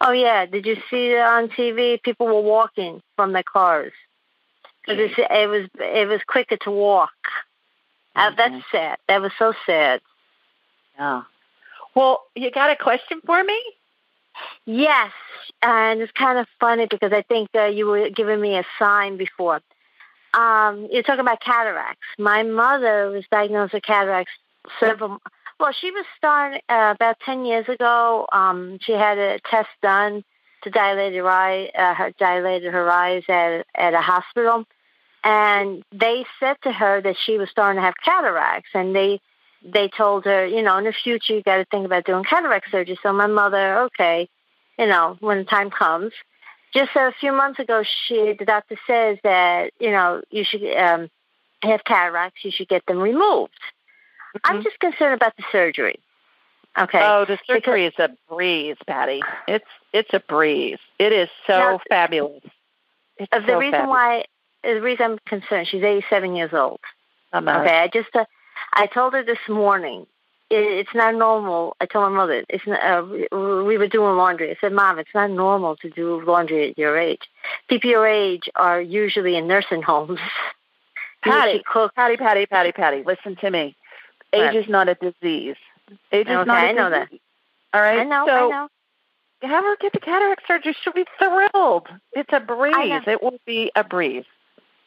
Oh, 0.00 0.10
yeah. 0.10 0.46
Did 0.46 0.66
you 0.66 0.76
see 0.90 1.12
it 1.12 1.20
on 1.20 1.48
TV? 1.48 2.02
People 2.02 2.26
were 2.26 2.40
walking 2.40 3.02
from 3.14 3.32
their 3.32 3.42
cars 3.44 3.92
because 4.84 5.12
it 5.16 5.48
was 5.48 5.68
it 5.78 6.08
was 6.08 6.20
quicker 6.26 6.56
to 6.56 6.70
walk. 6.70 7.12
Uh, 8.16 8.30
Mhm. 8.30 8.36
that's 8.36 8.70
sad. 8.72 8.98
That 9.06 9.20
was 9.20 9.32
so 9.38 9.52
sad. 9.64 10.00
Yeah. 10.98 11.22
Well, 11.94 12.22
you 12.34 12.50
got 12.50 12.70
a 12.70 12.76
question 12.76 13.20
for 13.24 13.42
me? 13.42 13.60
Yes, 14.64 15.12
and 15.60 16.00
it's 16.00 16.12
kind 16.12 16.38
of 16.38 16.46
funny 16.58 16.86
because 16.86 17.12
I 17.12 17.22
think 17.22 17.50
uh, 17.54 17.66
you 17.66 17.86
were 17.86 18.08
giving 18.10 18.40
me 18.40 18.56
a 18.56 18.64
sign 18.78 19.16
before. 19.16 19.60
Um, 20.34 20.88
you're 20.90 21.02
talking 21.02 21.20
about 21.20 21.40
cataracts. 21.40 22.06
My 22.18 22.42
mother 22.42 23.10
was 23.10 23.24
diagnosed 23.30 23.74
with 23.74 23.82
cataracts 23.82 24.32
several. 24.80 25.18
Well, 25.60 25.72
she 25.72 25.90
was 25.90 26.06
starting 26.16 26.60
uh, 26.68 26.94
about 26.96 27.20
ten 27.20 27.44
years 27.44 27.68
ago. 27.68 28.26
Um, 28.32 28.78
she 28.80 28.92
had 28.92 29.18
a 29.18 29.38
test 29.40 29.68
done 29.82 30.24
to 30.62 30.70
dilate 30.70 31.14
her 31.14 31.28
eye, 31.28 31.70
uh, 31.76 31.94
her 31.94 32.12
dilated 32.18 32.72
her 32.72 32.88
eyes 32.90 33.24
at 33.28 33.66
at 33.74 33.92
a 33.92 34.00
hospital, 34.00 34.64
and 35.22 35.84
they 35.92 36.24
said 36.40 36.56
to 36.62 36.72
her 36.72 37.02
that 37.02 37.16
she 37.18 37.36
was 37.36 37.50
starting 37.50 37.78
to 37.78 37.84
have 37.84 37.94
cataracts, 38.02 38.70
and 38.72 38.96
they 38.96 39.20
they 39.64 39.88
told 39.88 40.24
her, 40.24 40.46
you 40.46 40.62
know, 40.62 40.78
in 40.78 40.84
the 40.84 40.92
future 40.92 41.34
you 41.34 41.42
got 41.42 41.56
to 41.56 41.64
think 41.66 41.86
about 41.86 42.04
doing 42.04 42.24
cataract 42.24 42.70
surgery. 42.70 42.98
So 43.02 43.12
my 43.12 43.26
mother, 43.26 43.82
okay, 43.84 44.28
you 44.78 44.86
know, 44.86 45.16
when 45.20 45.38
the 45.38 45.44
time 45.44 45.70
comes. 45.70 46.12
Just 46.74 46.90
a 46.96 47.12
few 47.20 47.32
months 47.32 47.58
ago, 47.58 47.82
she 48.06 48.34
the 48.38 48.46
doctor 48.46 48.76
says 48.86 49.18
that 49.24 49.72
you 49.78 49.90
know 49.90 50.22
you 50.30 50.42
should 50.42 50.64
um, 50.74 51.10
have 51.62 51.84
cataracts, 51.84 52.44
you 52.44 52.50
should 52.50 52.68
get 52.68 52.86
them 52.86 52.98
removed. 52.98 53.52
Mm-hmm. 54.34 54.56
I'm 54.56 54.62
just 54.62 54.78
concerned 54.80 55.14
about 55.14 55.36
the 55.36 55.44
surgery. 55.52 56.00
Okay. 56.78 57.00
Oh, 57.02 57.26
the 57.26 57.38
surgery 57.46 57.86
because, 57.90 58.08
is 58.08 58.10
a 58.30 58.34
breeze, 58.34 58.76
Patty. 58.86 59.22
It's 59.46 59.66
it's 59.92 60.08
a 60.14 60.20
breeze. 60.20 60.78
It 60.98 61.12
is 61.12 61.28
so 61.46 61.58
now, 61.58 61.80
fabulous. 61.90 62.42
It's 63.18 63.30
the 63.30 63.44
so 63.46 63.58
reason 63.58 63.72
fabulous. 63.72 63.88
why 63.90 64.24
the 64.64 64.80
reason 64.80 65.04
I'm 65.04 65.18
concerned, 65.26 65.68
she's 65.68 65.82
87 65.82 66.34
years 66.34 66.52
old. 66.54 66.80
I'm 67.34 67.48
okay, 67.48 67.80
I 67.80 67.88
just 67.88 68.14
uh, 68.14 68.24
I 68.72 68.86
told 68.86 69.12
her 69.12 69.22
this 69.22 69.38
morning 69.48 70.06
it's 70.50 70.94
not 70.94 71.14
normal. 71.14 71.76
I 71.80 71.86
told 71.86 72.10
my 72.12 72.16
mother 72.16 72.44
it's 72.48 72.66
not, 72.66 72.82
uh, 72.82 73.04
we 73.06 73.78
were 73.78 73.86
doing 73.86 74.16
laundry. 74.16 74.50
I 74.50 74.56
said, 74.60 74.72
Mom, 74.72 74.98
it's 74.98 75.14
not 75.14 75.30
normal 75.30 75.76
to 75.76 75.90
do 75.90 76.22
laundry 76.22 76.70
at 76.70 76.78
your 76.78 76.98
age. 76.98 77.22
People 77.68 77.90
your 77.90 78.06
age 78.06 78.48
are 78.54 78.80
usually 78.80 79.36
in 79.36 79.46
nursing 79.46 79.82
homes. 79.82 80.20
Patty, 81.22 81.62
Patty, 81.94 82.16
Patty, 82.16 82.46
Patty, 82.46 82.72
Patty. 82.72 83.02
Listen 83.06 83.36
to 83.36 83.50
me. 83.50 83.76
Age 84.32 84.54
what? 84.54 84.56
is 84.56 84.68
not 84.68 84.88
a 84.88 84.94
disease. 84.94 85.56
Age 86.10 86.26
okay, 86.26 86.40
is 86.40 86.46
not 86.46 86.64
a 86.64 86.68
I 86.68 86.72
know 86.72 86.90
disease. 86.90 87.20
that. 87.72 87.78
All 87.78 87.82
right. 87.82 88.00
I 88.00 88.04
know. 88.04 88.26
So, 88.26 88.32
I 88.32 88.48
know. 88.50 88.68
Have 89.42 89.64
her 89.64 89.76
get 89.80 89.92
the 89.92 90.00
cataract 90.00 90.42
surgery. 90.46 90.76
She'll 90.82 90.92
be 90.92 91.04
thrilled. 91.18 91.88
It's 92.12 92.30
a 92.32 92.40
breeze. 92.40 93.02
It 93.06 93.22
will 93.22 93.38
be 93.46 93.72
a 93.74 93.84
breeze. 93.84 94.24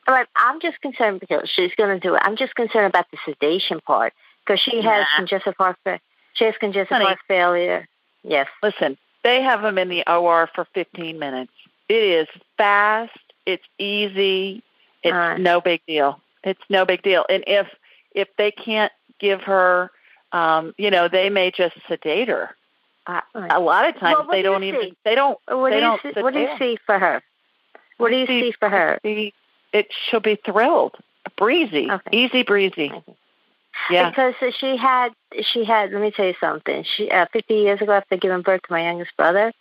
Right. 0.07 0.27
I'm 0.35 0.59
just 0.61 0.79
concerned 0.81 1.19
because 1.19 1.49
she's 1.49 1.73
going 1.75 1.99
to 1.99 1.99
do 1.99 2.15
it. 2.15 2.21
I'm 2.23 2.37
just 2.37 2.55
concerned 2.55 2.87
about 2.87 3.05
the 3.11 3.17
sedation 3.25 3.79
part 3.81 4.13
because 4.45 4.59
she 4.59 4.77
has 4.77 4.83
nah. 4.85 5.17
congestive 5.17 5.55
heart 5.57 5.77
failure. 5.83 6.01
She 6.33 6.45
has 6.45 6.53
congestive 6.59 6.89
Honey, 6.89 7.05
heart 7.05 7.19
failure. 7.27 7.87
Yes. 8.23 8.47
Listen, 8.61 8.97
they 9.23 9.41
have 9.41 9.61
them 9.61 9.77
in 9.77 9.89
the 9.89 10.03
OR 10.07 10.49
for 10.53 10.67
15 10.73 11.17
minutes. 11.17 11.51
It 11.89 11.95
is 11.95 12.27
fast. 12.57 13.17
It's 13.45 13.63
easy. 13.79 14.63
It's 15.03 15.13
right. 15.13 15.39
no 15.39 15.61
big 15.61 15.81
deal. 15.87 16.19
It's 16.43 16.61
no 16.69 16.85
big 16.85 17.01
deal. 17.01 17.25
And 17.29 17.43
if 17.47 17.67
if 18.13 18.27
they 18.37 18.51
can't 18.51 18.91
give 19.19 19.41
her, 19.41 19.91
um, 20.31 20.73
you 20.77 20.89
know, 20.89 21.07
they 21.07 21.29
may 21.29 21.51
just 21.51 21.75
sedate 21.87 22.27
her. 22.27 22.55
Uh, 23.07 23.21
a 23.35 23.59
lot 23.59 23.87
of 23.87 23.99
times 23.99 24.17
well, 24.19 24.27
they 24.31 24.41
do 24.41 24.49
don't 24.49 24.63
even. 24.63 24.95
They 25.03 25.15
don't. 25.15 25.37
What 25.47 25.69
they 25.69 25.77
do 25.77 25.81
don't 25.81 26.03
you 26.03 26.13
see? 26.13 26.21
What 26.21 26.33
do 26.33 26.39
you 26.39 26.49
see 26.57 26.77
for 26.85 26.97
her? 26.97 27.21
What 27.97 28.09
do 28.09 28.17
you 28.17 28.25
see, 28.25 28.41
see 28.41 28.51
for 28.59 28.69
her? 28.69 28.99
See, 29.03 29.33
it 29.75 29.87
she'll 30.07 30.19
be 30.19 30.37
thrilled, 30.45 30.95
breezy, 31.37 31.89
okay. 31.91 32.17
easy 32.17 32.43
breezy. 32.43 32.91
Yeah. 33.89 34.09
Because 34.09 34.33
she 34.57 34.77
had 34.77 35.09
she 35.41 35.65
had 35.65 35.91
let 35.91 36.01
me 36.01 36.11
tell 36.11 36.25
you 36.25 36.35
something. 36.39 36.85
She 36.95 37.09
uh, 37.11 37.25
50 37.33 37.53
years 37.53 37.81
ago 37.81 37.91
after 37.91 38.17
giving 38.17 38.41
birth 38.41 38.61
to 38.63 38.71
my 38.71 38.83
youngest 38.83 39.15
brother, 39.17 39.51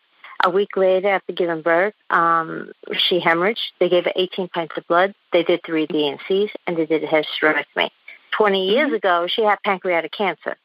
a 0.43 0.51
week 0.51 0.77
later 0.77 1.09
after 1.09 1.33
giving 1.33 1.63
birth, 1.63 1.95
um, 2.11 2.73
she 2.97 3.21
hemorrhaged. 3.21 3.73
They 3.81 3.89
gave 3.89 4.05
her 4.05 4.13
18 4.15 4.49
pints 4.49 4.77
of 4.77 4.87
blood. 4.87 5.15
They 5.33 5.43
did 5.43 5.61
three 5.65 5.87
D&Cs 5.87 6.51
and 6.67 6.77
they 6.77 6.87
did 6.87 7.03
a 7.03 7.07
hysterectomy. 7.07 7.91
20 8.37 8.67
years 8.67 8.87
mm-hmm. 8.87 8.95
ago, 8.95 9.27
she 9.29 9.43
had 9.43 9.59
pancreatic 9.65 10.13
cancer, 10.13 10.57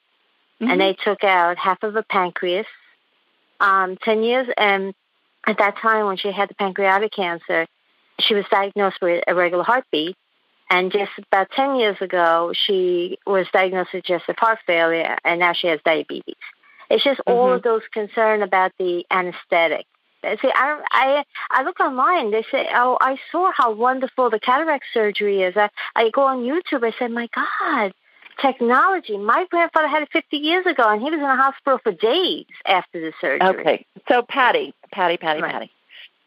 mm-hmm. 0.62 0.72
and 0.72 0.82
they 0.82 0.94
took 0.94 1.24
out 1.24 1.58
half 1.58 1.82
of 1.84 1.94
her 1.94 2.04
pancreas. 2.04 2.68
Um, 3.60 3.98
10 4.04 4.24
years, 4.24 4.48
and 4.58 4.94
at 5.46 5.58
that 5.58 5.78
time 5.78 6.06
when 6.06 6.18
she 6.18 6.32
had 6.32 6.50
the 6.50 6.56
pancreatic 6.56 7.12
cancer, 7.12 7.68
she 8.20 8.36
was 8.36 8.46
diagnosed 8.52 8.98
with 9.02 9.24
irregular 9.28 9.64
heartbeat 9.64 10.16
and 10.70 10.92
just 10.92 11.12
about 11.18 11.50
10 11.52 11.78
years 11.78 11.98
ago, 12.00 12.54
she 12.54 13.18
was 13.26 13.48
diagnosed 13.52 13.90
with 13.94 14.04
congestive 14.04 14.36
heart 14.38 14.60
failure, 14.68 15.18
and 15.26 15.40
now 15.40 15.54
she 15.54 15.68
has 15.68 15.80
diabetes. 15.84 16.36
It's 16.90 17.04
just 17.04 17.20
mm-hmm. 17.22 17.32
all 17.32 17.54
of 17.54 17.64
those 17.64 17.82
concern 17.92 18.44
about 18.44 18.72
the 18.78 19.04
anesthetic. 19.10 19.86
See, 20.22 20.52
I, 20.54 20.82
I 20.92 21.24
I 21.50 21.64
look 21.64 21.80
online. 21.80 22.32
They 22.32 22.44
say, 22.52 22.68
"Oh, 22.74 22.98
I 23.00 23.16
saw 23.32 23.52
how 23.56 23.72
wonderful 23.72 24.30
the 24.30 24.40
cataract 24.40 24.84
surgery 24.94 25.44
is." 25.44 25.56
I, 25.56 25.70
I 25.96 26.10
go 26.10 26.24
on 26.24 26.40
YouTube. 26.40 26.84
I 26.84 26.94
said, 27.00 27.12
"My 27.12 27.30
God, 27.34 27.94
technology!" 28.42 29.18
My 29.18 29.46
grandfather 29.50 29.88
had 29.88 30.02
it 30.02 30.10
50 30.12 30.36
years 30.36 30.66
ago, 30.66 30.84
and 30.90 31.02
he 31.02 31.10
was 31.10 31.20
in 31.20 31.24
a 31.24 31.38
hospital 31.38 31.80
for 31.82 31.94
days 31.94 32.48
after 32.66 33.00
the 33.00 33.14
surgery. 33.22 33.48
Okay, 33.48 33.86
so 34.10 34.22
Patty, 34.22 34.74
Patty, 34.92 35.16
Patty, 35.16 35.42
right. 35.42 35.54
Patty, 35.54 35.72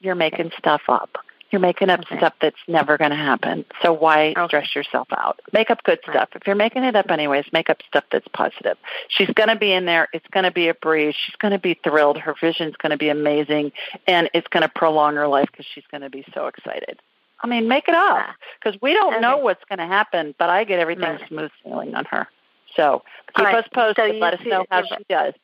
you're 0.01 0.15
making 0.15 0.53
stuff 0.59 0.81
up. 0.89 1.19
You're 1.53 1.61
making 1.61 1.91
up 1.91 2.01
okay. 2.01 2.17
stuff 2.17 2.33
that's 2.41 2.57
never 2.67 2.97
going 2.97 3.11
to 3.11 3.17
happen. 3.17 3.67
So 3.83 3.93
why 3.93 4.31
okay. 4.31 4.47
stress 4.47 4.75
yourself 4.75 5.07
out? 5.13 5.39
Make 5.53 5.71
up 5.71 5.83
good 5.85 6.01
right. 6.09 6.17
stuff. 6.17 6.31
If 6.35 6.47
you're 6.47 6.57
making 6.57 6.83
it 6.83 6.97
up 6.97 7.11
anyways, 7.11 7.45
make 7.53 7.69
up 7.69 7.83
stuff 7.87 8.05
that's 8.11 8.27
positive. 8.29 8.79
She's 9.09 9.29
going 9.29 9.51
to 9.51 9.57
be 9.57 9.71
in 9.71 9.85
there. 9.85 10.09
It's 10.15 10.27
going 10.33 10.45
to 10.45 10.51
be 10.51 10.69
a 10.69 10.75
breeze. 10.75 11.15
She's 11.15 11.37
going 11.37 11.53
to 11.53 11.59
be 11.59 11.79
thrilled. 11.85 12.17
Her 12.17 12.35
vision's 12.41 12.75
going 12.77 12.91
to 12.91 12.97
be 12.97 13.11
amazing, 13.11 13.73
and 14.07 14.31
it's 14.33 14.49
going 14.49 14.63
to 14.63 14.69
prolong 14.71 15.17
her 15.17 15.29
life 15.29 15.49
because 15.53 15.67
she's 15.75 15.85
going 15.91 16.01
to 16.01 16.09
be 16.09 16.25
so 16.33 16.47
excited. 16.47 16.99
I 17.43 17.49
mean, 17.49 17.69
make 17.69 17.87
it 17.87 17.95
up 17.95 18.31
because 18.63 18.81
we 18.81 18.95
don't 18.95 19.15
okay. 19.15 19.21
know 19.21 19.37
what's 19.37 19.63
going 19.69 19.79
to 19.81 19.87
happen, 19.87 20.35
but 20.39 20.49
I 20.49 20.65
get 20.65 20.79
everything 20.79 21.05
right. 21.05 21.29
smooth 21.29 21.51
sailing 21.63 21.95
on 21.95 22.07
her. 22.07 22.29
So 22.77 23.03
keep 23.37 23.45
right. 23.45 23.57
us 23.57 23.69
posted. 23.75 24.13
So 24.13 24.19
let 24.19 24.35
us 24.35 24.47
know 24.47 24.65
how 24.71 24.85
she 24.85 25.05
does. 25.09 25.35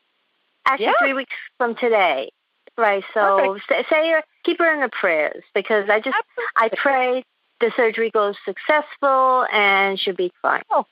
Actually, 0.65 0.87
yeah. 0.87 0.93
three 1.01 1.13
weeks 1.13 1.35
from 1.59 1.75
today. 1.75 2.31
Right. 2.79 3.03
So 3.13 3.59
say, 3.69 3.85
say 3.91 4.11
her, 4.11 4.23
keep 4.49 4.59
her 4.59 4.73
in 4.73 4.81
the 4.81 4.89
prayers 4.89 5.43
because 5.55 5.89
I 5.91 6.01
just 6.01 6.17
Absolutely. 6.17 6.55
I 6.57 6.69
pray 6.75 7.25
the 7.61 7.71
surgery 7.77 8.11
goes 8.11 8.37
successful 8.45 9.47
and 9.53 9.99
she'll 10.01 10.15
be 10.15 10.33
fine. 10.41 10.63
Oh, 10.71 10.87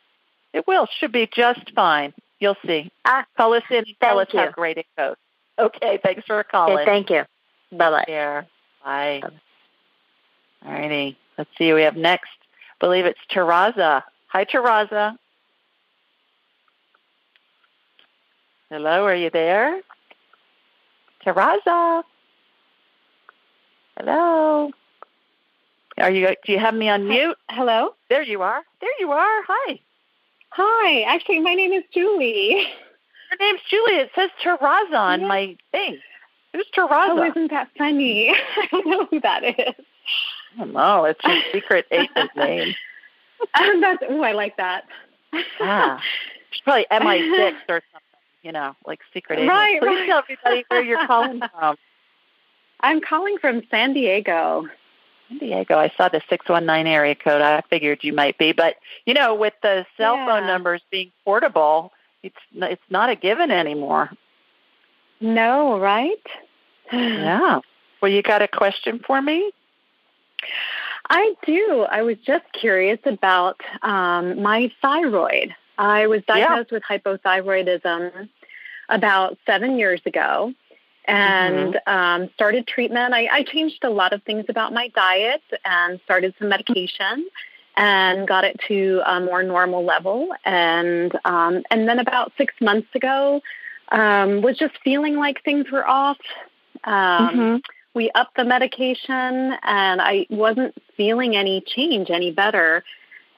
it 0.53 0.66
will. 0.66 0.87
Should 0.99 1.12
be 1.12 1.29
just 1.33 1.73
fine. 1.75 2.12
You'll 2.38 2.57
see. 2.66 2.90
Ah, 3.07 3.25
Call 3.37 3.55
us 3.55 3.62
in 3.71 3.79
and 3.79 3.87
tell 4.01 4.19
us 4.19 4.29
you. 4.33 4.40
how 4.40 4.51
great 4.51 4.77
it 4.77 4.87
goes. 4.99 5.16
Okay. 5.59 5.99
Thanks 6.03 6.25
for 6.27 6.42
calling. 6.45 6.77
Okay, 6.77 6.85
thank 6.85 7.09
you. 7.11 7.23
Bye 7.73 7.90
bye. 7.90 8.05
Care. 8.07 8.47
Bye. 8.85 9.23
All 10.64 10.73
righty. 10.73 11.16
Let's 11.38 11.51
see. 11.57 11.71
who 11.71 11.77
We 11.77 11.83
have 11.83 11.97
next. 11.97 12.29
I 12.81 12.85
believe 12.85 13.07
it's 13.07 13.19
Taraza. 13.33 14.03
Hi, 14.29 14.45
Taraza. 14.45 15.16
Hello. 18.69 19.05
Are 19.05 19.14
you 19.14 19.31
there? 19.31 19.81
Taraza. 21.25 22.03
Hello. 23.99 24.71
Are 25.99 26.11
you? 26.11 26.29
Do 26.45 26.53
you 26.53 26.59
have 26.59 26.75
me 26.75 26.89
on 26.89 27.09
mute? 27.09 27.37
Hello. 27.49 27.95
There 28.11 28.23
you 28.23 28.43
are. 28.43 28.63
There 28.81 28.91
you 29.01 29.11
are. 29.13 29.43
Hi. 29.49 29.81
Hi. 30.51 31.03
Actually, 31.03 31.41
my 31.41 31.55
name 31.55 31.73
is 31.73 31.85
Julie. 31.93 32.51
Your 33.31 33.39
name's 33.41 33.61
Julie. 33.71 33.95
It 34.01 34.11
says 34.15 34.31
Taraza 34.43 34.95
on 34.95 35.21
Yeah. 35.23 35.27
my 35.27 35.57
thing. 35.73 35.99
Who's 36.53 36.67
Taraza? 36.77 37.09
Oh, 37.11 37.25
isn't 37.25 37.51
that 37.51 37.69
funny? 37.79 38.31
I 38.57 38.67
don't 38.71 38.87
know 38.87 39.07
who 39.07 39.21
that 39.21 39.43
is. 39.45 39.55
I 40.55 40.59
don't 40.59 40.73
know. 40.73 41.05
It's 41.05 41.21
your 41.25 41.43
secret 41.53 41.87
agent 41.91 42.31
name. 42.37 42.75
Um, 43.55 43.81
that's, 43.81 44.03
oh, 44.09 44.23
I 44.23 44.33
like 44.33 44.57
that. 44.59 44.85
Ah. 45.61 46.01
It's 46.53 46.61
probably 46.61 46.87
MI6 46.91 47.53
or 47.69 47.83
something, 47.93 48.21
you 48.43 48.53
know, 48.53 48.75
like 48.87 49.01
secret 49.13 49.37
agent. 49.39 49.51
Right, 49.51 49.81
Please 49.81 49.87
right. 49.89 50.07
tell 50.07 50.19
everybody 50.19 50.65
where 50.69 50.83
you're 50.85 51.07
calling 51.07 51.41
from. 51.59 51.77
I'm 52.81 53.01
calling 53.01 53.39
from 53.39 53.62
San 53.71 53.93
Diego. 53.93 54.67
San 55.29 55.39
Diego. 55.39 55.79
I 55.79 55.93
saw 55.97 56.09
the 56.09 56.23
619 56.29 56.87
area 56.87 57.15
code. 57.15 57.43
I 57.43 57.62
figured 57.69 58.01
you 58.03 58.12
might 58.12 58.39
be. 58.39 58.53
But, 58.53 58.77
you 59.05 59.15
know, 59.15 59.35
with 59.35 59.55
the 59.62 59.87
cell 59.97 60.17
phone 60.17 60.47
numbers 60.47 60.83
being 60.91 61.11
portable, 61.25 61.93
it's 62.23 62.37
it's 62.55 62.83
not 62.91 63.11
a 63.11 63.17
given 63.17 63.51
anymore. 63.51 64.11
No, 65.21 65.79
right? 65.79 66.23
Yeah. 66.93 67.61
Well, 68.01 68.12
you 68.12 68.23
got 68.23 68.43
a 68.43 68.49
question 68.49 69.01
for 69.05 69.21
me? 69.21 69.51
I 71.09 71.35
do. 71.45 71.87
I 71.91 72.03
was 72.03 72.17
just 72.25 72.45
curious 72.53 73.01
about 73.05 73.61
um, 73.83 74.43
my 74.43 74.71
thyroid. 74.83 75.55
I 75.79 76.07
was 76.07 76.23
diagnosed 76.27 76.71
with 76.71 76.83
hypothyroidism 76.85 78.29
about 78.89 79.39
seven 79.47 79.79
years 79.79 80.01
ago 80.07 80.53
and 81.07 81.79
um, 81.87 82.31
started 82.35 82.66
treatment. 82.66 83.14
I, 83.14 83.29
I 83.31 83.42
changed 83.42 83.85
a 83.85 83.90
lot 83.90 84.12
of 84.12 84.23
things 84.25 84.47
about 84.49 84.73
my 84.73 84.88
diet 84.88 85.42
and 85.64 86.01
started 86.05 86.35
some 86.38 86.49
medication 86.49 87.29
and 87.77 88.27
got 88.27 88.45
it 88.45 88.59
to 88.69 89.03
a 89.07 89.21
more 89.21 89.42
normal 89.42 89.85
level. 89.85 90.29
And 90.45 91.12
um, 91.25 91.62
and 91.71 91.88
then 91.88 91.99
about 91.99 92.33
six 92.38 92.55
months 92.61 92.88
ago, 92.95 93.42
um, 93.92 94.42
was 94.42 94.57
just 94.57 94.75
feeling 94.83 95.16
like 95.16 95.42
things 95.45 95.71
were 95.71 95.87
off. 95.87 96.19
Um, 96.85 97.37
Mhm. 97.37 97.62
We 97.95 98.11
upped 98.14 98.37
the 98.37 98.45
medication, 98.45 99.57
and 99.62 100.03
I 100.03 100.27
wasn't 100.29 100.75
feeling 100.99 101.35
any 101.35 101.62
change 101.62 102.11
any 102.11 102.31
better. 102.31 102.85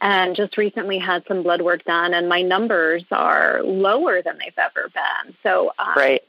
And 0.01 0.37
just 0.37 0.57
recently 0.57 0.99
had 0.99 1.25
some 1.27 1.43
blood 1.43 1.61
work 1.61 1.85
done, 1.85 2.15
and 2.15 2.29
my 2.29 2.43
numbers 2.43 3.05
are 3.11 3.63
lower 3.65 4.23
than 4.23 4.39
they've 4.39 4.57
ever 4.57 4.89
been. 4.95 5.35
So 5.43 5.73
um, 5.79 5.95
Great. 5.95 6.23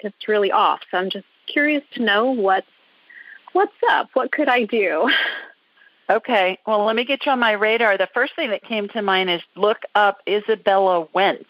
It's 0.00 0.28
really 0.28 0.52
off. 0.52 0.80
So 0.90 0.98
I'm 0.98 1.10
just 1.10 1.26
curious 1.46 1.82
to 1.94 2.02
know 2.02 2.30
what's 2.30 2.66
what's 3.52 3.72
up. 3.90 4.10
What 4.14 4.32
could 4.32 4.48
I 4.48 4.64
do? 4.64 5.10
Okay. 6.10 6.58
Well, 6.66 6.86
let 6.86 6.96
me 6.96 7.04
get 7.04 7.26
you 7.26 7.32
on 7.32 7.38
my 7.38 7.52
radar. 7.52 7.98
The 7.98 8.08
first 8.14 8.34
thing 8.34 8.48
that 8.48 8.62
came 8.62 8.88
to 8.88 9.02
mind 9.02 9.28
is 9.28 9.42
look 9.56 9.82
up 9.94 10.22
Izabella 10.26 11.06
Wentz. 11.12 11.44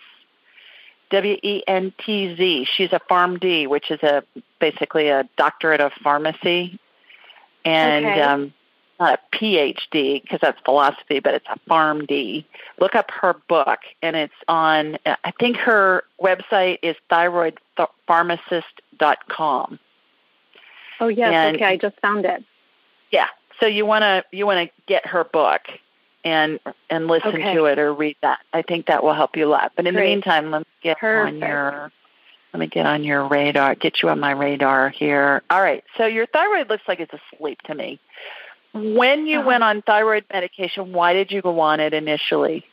W 1.10 1.36
E 1.42 1.62
N 1.66 1.92
T 2.04 2.34
Z. 2.36 2.66
She's 2.74 2.92
a 2.92 3.00
PharmD, 3.10 3.66
which 3.68 3.90
is 3.90 4.02
a 4.02 4.24
basically 4.60 5.08
a 5.08 5.28
doctorate 5.36 5.80
of 5.80 5.92
pharmacy, 6.02 6.78
and 7.64 8.04
Okay. 8.04 8.20
um, 8.20 8.54
not 8.98 9.18
a 9.18 9.36
PhD 9.36 10.22
because 10.22 10.40
that's 10.40 10.58
philosophy, 10.64 11.20
but 11.20 11.34
it's 11.34 11.46
a 11.50 11.58
PharmD. 11.70 12.46
Look 12.80 12.94
up 12.94 13.10
her 13.10 13.34
book, 13.48 13.80
and 14.02 14.16
it's 14.16 14.32
on. 14.46 14.98
I 15.06 15.32
think 15.38 15.56
her 15.58 16.04
website 16.20 16.78
is 16.82 16.96
thyroidpharmacist.com. 17.10 19.78
Oh 21.00 21.08
yes, 21.08 21.32
and, 21.32 21.56
okay, 21.56 21.64
I 21.64 21.76
just 21.76 21.98
found 22.00 22.24
it. 22.24 22.44
Yeah, 23.10 23.26
so 23.60 23.66
you 23.66 23.86
want 23.86 24.02
to 24.02 24.24
you 24.32 24.46
want 24.46 24.68
to 24.68 24.74
get 24.86 25.06
her 25.06 25.24
book 25.24 25.62
and 26.24 26.60
and 26.90 27.06
listen 27.06 27.34
okay. 27.34 27.54
to 27.54 27.66
it 27.66 27.78
or 27.78 27.92
read 27.92 28.16
that. 28.22 28.40
I 28.52 28.62
think 28.62 28.86
that 28.86 29.02
will 29.02 29.14
help 29.14 29.36
you 29.36 29.46
a 29.46 29.50
lot. 29.50 29.72
But 29.76 29.86
in 29.86 29.94
Great. 29.94 30.02
the 30.02 30.10
meantime, 30.10 30.50
let 30.50 30.60
me 30.60 30.66
get 30.82 30.98
Perfect. 30.98 31.42
on 31.42 31.48
your 31.48 31.92
let 32.52 32.60
me 32.60 32.66
get 32.66 32.86
on 32.86 33.04
your 33.04 33.26
radar, 33.26 33.74
get 33.74 34.02
you 34.02 34.08
on 34.08 34.20
my 34.20 34.30
radar 34.30 34.88
here. 34.88 35.42
All 35.50 35.62
right. 35.62 35.84
So 35.96 36.06
your 36.06 36.26
thyroid 36.26 36.68
looks 36.68 36.84
like 36.88 37.00
it's 37.00 37.12
asleep 37.12 37.60
to 37.62 37.74
me. 37.74 38.00
When 38.78 39.26
you 39.26 39.40
uh-huh. 39.40 39.46
went 39.46 39.62
on 39.64 39.82
thyroid 39.82 40.24
medication, 40.32 40.92
why 40.92 41.12
did 41.12 41.30
you 41.30 41.42
go 41.42 41.60
on 41.60 41.80
it 41.80 41.94
initially? 41.94 42.64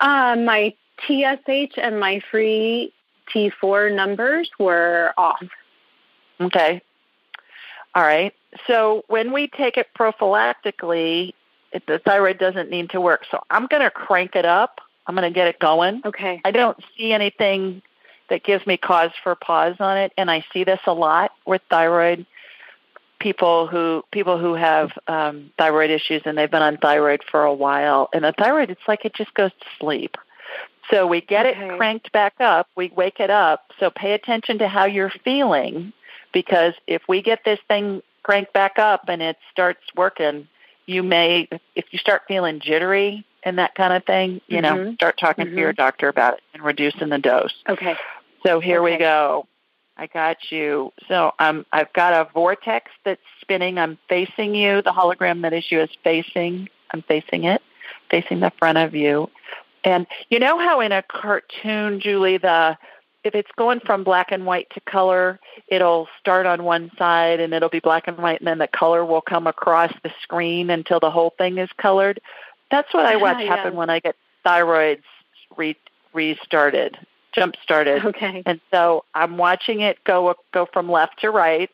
Uh, 0.00 0.36
my 0.36 0.74
TSH 1.06 1.78
and 1.78 1.98
my 1.98 2.20
free 2.30 2.92
T4 3.34 3.94
numbers 3.94 4.50
were 4.58 5.12
off. 5.16 5.42
Okay. 6.40 6.82
All 7.94 8.02
right. 8.02 8.34
So 8.66 9.04
when 9.08 9.32
we 9.32 9.48
take 9.48 9.76
it 9.76 9.88
prophylactically, 9.98 11.34
it, 11.72 11.86
the 11.86 11.98
thyroid 11.98 12.38
doesn't 12.38 12.70
need 12.70 12.90
to 12.90 13.00
work. 13.00 13.24
So 13.30 13.40
I'm 13.50 13.66
going 13.66 13.82
to 13.82 13.90
crank 13.90 14.34
it 14.34 14.44
up. 14.44 14.80
I'm 15.06 15.14
going 15.14 15.30
to 15.30 15.34
get 15.34 15.48
it 15.48 15.58
going. 15.58 16.02
Okay. 16.04 16.40
I 16.44 16.50
don't 16.50 16.78
see 16.96 17.12
anything 17.12 17.82
that 18.28 18.44
gives 18.44 18.66
me 18.66 18.76
cause 18.76 19.10
for 19.22 19.34
pause 19.34 19.76
on 19.80 19.98
it, 19.98 20.12
and 20.16 20.30
I 20.30 20.44
see 20.52 20.62
this 20.62 20.80
a 20.86 20.92
lot 20.92 21.32
with 21.46 21.62
thyroid 21.68 22.26
people 23.20 23.66
who 23.66 24.02
people 24.10 24.38
who 24.38 24.54
have 24.54 24.90
um, 25.06 25.50
thyroid 25.58 25.90
issues 25.90 26.22
and 26.24 26.36
they've 26.36 26.50
been 26.50 26.62
on 26.62 26.78
thyroid 26.78 27.22
for 27.30 27.44
a 27.44 27.54
while, 27.54 28.08
and 28.12 28.24
the 28.24 28.32
thyroid 28.36 28.70
it's 28.70 28.80
like 28.88 29.04
it 29.04 29.14
just 29.14 29.32
goes 29.34 29.52
to 29.60 29.66
sleep. 29.78 30.16
So 30.90 31.06
we 31.06 31.20
get 31.20 31.46
Okay. 31.46 31.68
it 31.68 31.78
cranked 31.78 32.10
back 32.10 32.34
up, 32.40 32.66
we 32.74 32.88
wake 32.88 33.20
it 33.20 33.30
up. 33.30 33.70
So 33.78 33.90
pay 33.90 34.12
attention 34.12 34.58
to 34.58 34.66
how 34.68 34.86
you're 34.86 35.12
feeling 35.24 35.92
because 36.32 36.74
if 36.88 37.02
we 37.08 37.22
get 37.22 37.44
this 37.44 37.60
thing 37.68 38.02
cranked 38.24 38.52
back 38.52 38.78
up 38.78 39.04
and 39.08 39.22
it 39.22 39.36
starts 39.52 39.82
working, 39.94 40.48
you 40.86 41.02
may 41.04 41.48
if 41.76 41.84
you 41.92 41.98
start 41.98 42.22
feeling 42.26 42.58
jittery 42.58 43.24
and 43.44 43.58
that 43.58 43.74
kind 43.74 43.92
of 43.92 44.04
thing, 44.04 44.40
you 44.48 44.60
know, 44.60 44.76
Mhm. 44.76 44.94
start 44.94 45.16
talking 45.18 45.46
to 45.46 45.54
your 45.54 45.72
doctor 45.72 46.08
about 46.08 46.34
it 46.34 46.40
and 46.54 46.62
reducing 46.62 47.08
the 47.08 47.18
dose. 47.18 47.54
Okay. 47.68 47.96
So 48.44 48.58
here 48.60 48.82
we 48.82 48.96
go. 48.96 49.46
I 50.00 50.06
got 50.06 50.50
you. 50.50 50.94
So 51.08 51.32
um, 51.38 51.66
I've 51.72 51.92
got 51.92 52.14
a 52.14 52.30
vortex 52.32 52.90
that's 53.04 53.20
spinning. 53.42 53.78
I'm 53.78 53.98
facing 54.08 54.54
you. 54.54 54.80
The 54.80 54.92
hologram 54.92 55.42
that 55.42 55.52
is 55.52 55.70
you 55.70 55.78
is 55.82 55.90
facing. 56.02 56.70
I'm 56.92 57.02
facing 57.02 57.44
it, 57.44 57.60
facing 58.10 58.40
the 58.40 58.50
front 58.58 58.78
of 58.78 58.94
you. 58.94 59.28
And 59.84 60.06
you 60.30 60.38
know 60.38 60.58
how 60.58 60.80
in 60.80 60.90
a 60.90 61.02
cartoon, 61.02 62.00
Julie, 62.00 62.38
the 62.38 62.78
if 63.24 63.34
it's 63.34 63.50
going 63.58 63.80
from 63.80 64.02
black 64.02 64.32
and 64.32 64.46
white 64.46 64.68
to 64.70 64.80
color, 64.80 65.38
it'll 65.68 66.08
start 66.18 66.46
on 66.46 66.64
one 66.64 66.90
side 66.96 67.38
and 67.38 67.52
it'll 67.52 67.68
be 67.68 67.80
black 67.80 68.08
and 68.08 68.16
white, 68.16 68.40
and 68.40 68.46
then 68.46 68.56
the 68.56 68.68
color 68.68 69.04
will 69.04 69.20
come 69.20 69.46
across 69.46 69.92
the 70.02 70.10
screen 70.22 70.70
until 70.70 70.98
the 70.98 71.10
whole 71.10 71.34
thing 71.36 71.58
is 71.58 71.68
colored. 71.76 72.18
That's 72.70 72.92
what 72.94 73.04
I 73.04 73.16
watch 73.16 73.40
Yeah. 73.40 73.54
happen 73.54 73.76
when 73.76 73.90
I 73.90 74.00
get 74.00 74.16
thyroids 74.46 75.02
re- 75.58 75.76
restarted, 76.14 76.96
jump 77.32 77.54
started. 77.62 78.04
Okay. 78.04 78.42
And 78.46 78.60
so 78.70 79.04
I'm 79.14 79.36
watching 79.36 79.80
it 79.80 80.02
go 80.04 80.34
go 80.52 80.66
from 80.72 80.90
left 80.90 81.20
to 81.20 81.30
right 81.30 81.70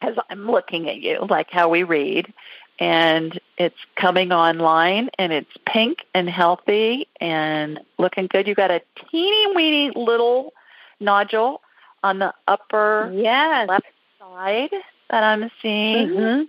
as 0.00 0.16
I'm 0.30 0.50
looking 0.50 0.88
at 0.88 0.96
you, 0.96 1.26
like 1.28 1.50
how 1.50 1.68
we 1.68 1.82
read. 1.82 2.32
And 2.78 3.38
it's 3.58 3.76
coming 3.96 4.32
online 4.32 5.10
and 5.18 5.32
it's 5.32 5.50
pink 5.66 5.98
and 6.14 6.28
healthy 6.28 7.06
and 7.20 7.80
looking 7.98 8.26
good. 8.26 8.48
You 8.48 8.54
got 8.54 8.70
a 8.70 8.80
teeny 9.10 9.54
weeny 9.54 9.90
little 9.94 10.52
nodule 10.98 11.60
on 12.02 12.18
the 12.18 12.34
upper 12.48 13.12
Yes. 13.14 13.68
left 13.68 13.86
side 14.18 14.70
that 15.10 15.22
I'm 15.22 15.50
seeing. 15.60 16.08
Mhm. 16.08 16.48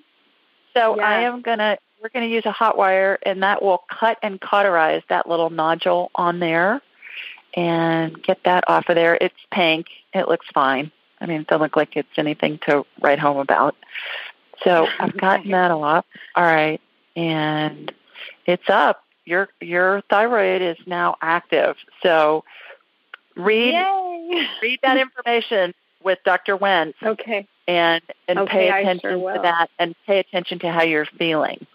So 0.73 0.97
Yeah. 0.97 1.08
I 1.08 1.19
am 1.21 1.41
gonna 1.41 1.78
we're 2.02 2.10
gonna 2.10 2.26
use 2.26 2.45
a 2.45 2.52
hot 2.52 2.78
wire 2.78 3.17
and 3.23 3.43
that 3.43 3.62
will 3.62 3.84
cut 3.89 4.17
and 4.21 4.41
cauterize 4.41 5.04
that 5.10 5.30
little 5.30 5.49
nodule 5.49 6.12
on 6.15 6.39
there 6.39 6.82
and 7.55 8.21
get 8.23 8.39
that 8.45 8.63
off 8.67 8.89
of 8.89 8.95
there. 8.95 9.17
It's 9.19 9.35
pink. 9.51 9.87
It 10.13 10.27
looks 10.27 10.47
fine. 10.53 10.91
I 11.21 11.25
mean 11.25 11.41
it 11.41 11.47
doesn't 11.47 11.61
look 11.61 11.75
like 11.77 11.95
it's 11.95 12.17
anything 12.17 12.59
to 12.67 12.85
write 13.01 13.19
home 13.19 13.37
about. 13.37 13.75
So 14.63 14.87
I've 14.99 15.17
gotten 15.17 15.51
that 15.51 15.71
off. 15.71 16.05
All 16.35 16.43
right. 16.43 16.81
And 17.15 17.91
it's 18.45 18.69
up. 18.69 19.03
Your 19.25 19.49
your 19.61 20.01
thyroid 20.09 20.61
is 20.61 20.77
now 20.85 21.15
active. 21.21 21.77
So 22.01 22.43
read 23.35 23.73
Yay. 23.73 24.47
read 24.61 24.79
that 24.83 24.97
information 25.25 25.73
with 26.03 26.19
Dr. 26.25 26.57
Wentz 26.57 26.97
Okay. 27.01 27.47
and 27.67 28.01
and 28.27 28.39
Okay, 28.39 28.69
pay 28.69 28.81
attention 28.81 29.09
sure 29.11 29.33
to 29.33 29.41
that 29.43 29.69
and 29.79 29.95
pay 30.05 30.19
attention 30.19 30.59
to 30.59 30.71
how 30.71 30.83
you're 30.83 31.05
feeling. 31.05 31.65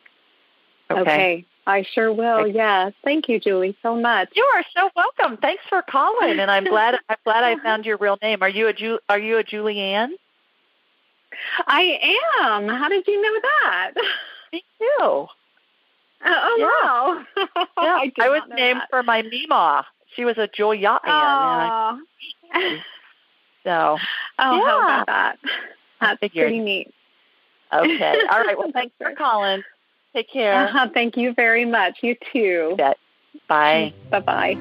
Okay. 0.90 1.00
Okay. 1.00 1.44
I 1.68 1.83
sure 1.92 2.11
will. 2.12 2.46
Yes. 2.46 2.94
Thank 3.04 3.28
you, 3.28 3.38
Julie, 3.38 3.76
so 3.83 3.94
much. 3.94 4.31
You 4.35 4.42
are 4.57 4.64
so 4.74 4.90
welcome. 4.96 5.37
Thanks 5.37 5.62
for 5.68 5.83
calling, 5.83 6.40
and 6.40 6.50
I'm 6.50 6.64
glad 6.64 6.94
I'm 7.11 7.16
glad 7.24 7.44
I 7.44 7.62
found 7.62 7.85
your 7.85 7.98
real 7.98 8.16
name. 8.22 8.42
Are 8.42 8.48
you 8.48 8.68
a 8.68 8.72
Ju- 8.72 9.00
Are 9.09 9.18
you 9.18 9.37
a 9.38 9.44
Julianne? 9.44 10.12
I 11.66 12.16
am. 12.42 12.68
How 12.68 12.88
did 12.88 13.07
you 13.07 13.20
know 13.20 13.40
that? 13.62 13.90
Me 14.52 14.64
too. 14.78 14.87
Oh, 15.00 15.28
oh 16.24 16.59
wow. 17.37 17.44
Yeah, 17.83 17.98
I, 18.00 18.12
I 18.18 18.28
was 18.31 18.42
named 18.48 18.81
that. 18.81 18.88
for 18.90 19.02
my 19.02 19.22
Mima. 19.22 19.85
She 20.16 20.24
was 20.24 20.38
a 20.38 20.48
Julianne. 20.48 21.00
and 21.04 21.12
I- 21.12 21.98
Oh. 22.54 22.76
So 23.64 23.70
Oh, 23.70 23.98
how 24.38 24.54
Yeah. 24.57 24.85
about 25.02 25.07
that? 25.07 25.38
That's 26.00 26.20
figured. 26.20 26.46
pretty 26.46 26.61
neat. 26.61 26.94
okay, 27.72 28.14
all 28.31 28.40
right. 28.40 28.57
Well, 28.57 28.70
thanks 28.72 28.94
for 28.96 29.12
calling. 29.14 29.62
Take 30.18 30.33
care. 30.33 30.64
Uh-huh. 30.64 30.88
Thank 30.92 31.16
you 31.16 31.33
very 31.33 31.64
much. 31.64 31.98
You 32.02 32.16
too. 32.33 32.74
Bet. 32.76 32.96
Bye. 33.48 33.94
Bye 34.11 34.18
bye. 34.18 34.59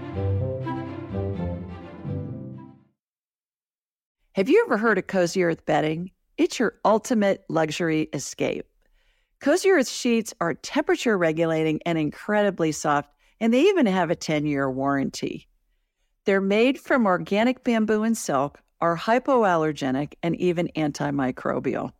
Have 4.33 4.49
you 4.49 4.63
ever 4.67 4.77
heard 4.77 4.99
of 4.99 5.07
Cozy 5.07 5.43
Earth 5.43 5.65
bedding? 5.65 6.11
It's 6.37 6.59
your 6.59 6.75
ultimate 6.85 7.43
luxury 7.49 8.07
escape. 8.13 8.67
Cozy 9.41 9.71
Earth 9.71 9.89
sheets 9.89 10.31
are 10.39 10.53
temperature 10.53 11.17
regulating 11.17 11.79
and 11.87 11.97
incredibly 11.97 12.71
soft, 12.71 13.09
and 13.39 13.51
they 13.51 13.61
even 13.61 13.87
have 13.87 14.11
a 14.11 14.15
10 14.15 14.45
year 14.45 14.69
warranty. 14.69 15.47
They're 16.25 16.39
made 16.39 16.79
from 16.79 17.07
organic 17.07 17.63
bamboo 17.63 18.03
and 18.03 18.15
silk, 18.15 18.61
are 18.79 18.95
hypoallergenic, 18.95 20.13
and 20.21 20.35
even 20.35 20.69
antimicrobial. 20.75 21.93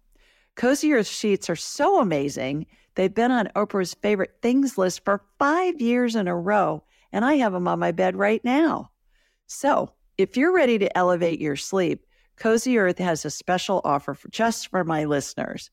Cozy 0.58 0.92
Earth 0.92 1.08
sheets 1.08 1.52
are 1.52 1.56
so 1.56 2.02
amazing, 2.02 2.66
they've 2.96 3.14
been 3.14 3.30
on 3.30 3.52
Oprah's 3.56 3.94
favorite 3.94 4.38
things 4.42 4.76
list 4.76 5.06
for 5.06 5.22
five 5.38 5.80
years 5.80 6.16
in 6.16 6.28
a 6.28 6.36
row, 6.36 6.84
and 7.12 7.24
I 7.24 7.36
have 7.36 7.54
them 7.54 7.68
on 7.68 7.78
my 7.78 7.92
bed 7.92 8.16
right 8.16 8.44
now. 8.44 8.90
So, 9.46 9.92
if 10.18 10.36
you're 10.36 10.52
ready 10.52 10.80
to 10.80 10.98
elevate 10.98 11.40
your 11.40 11.58
sleep, 11.58 12.08
Cozy 12.38 12.80
Earth 12.80 12.98
has 12.98 13.24
a 13.24 13.30
special 13.30 13.82
offer 13.84 14.16
for 14.16 14.30
just 14.30 14.70
for 14.70 14.84
my 14.84 15.06
listeners. 15.06 15.70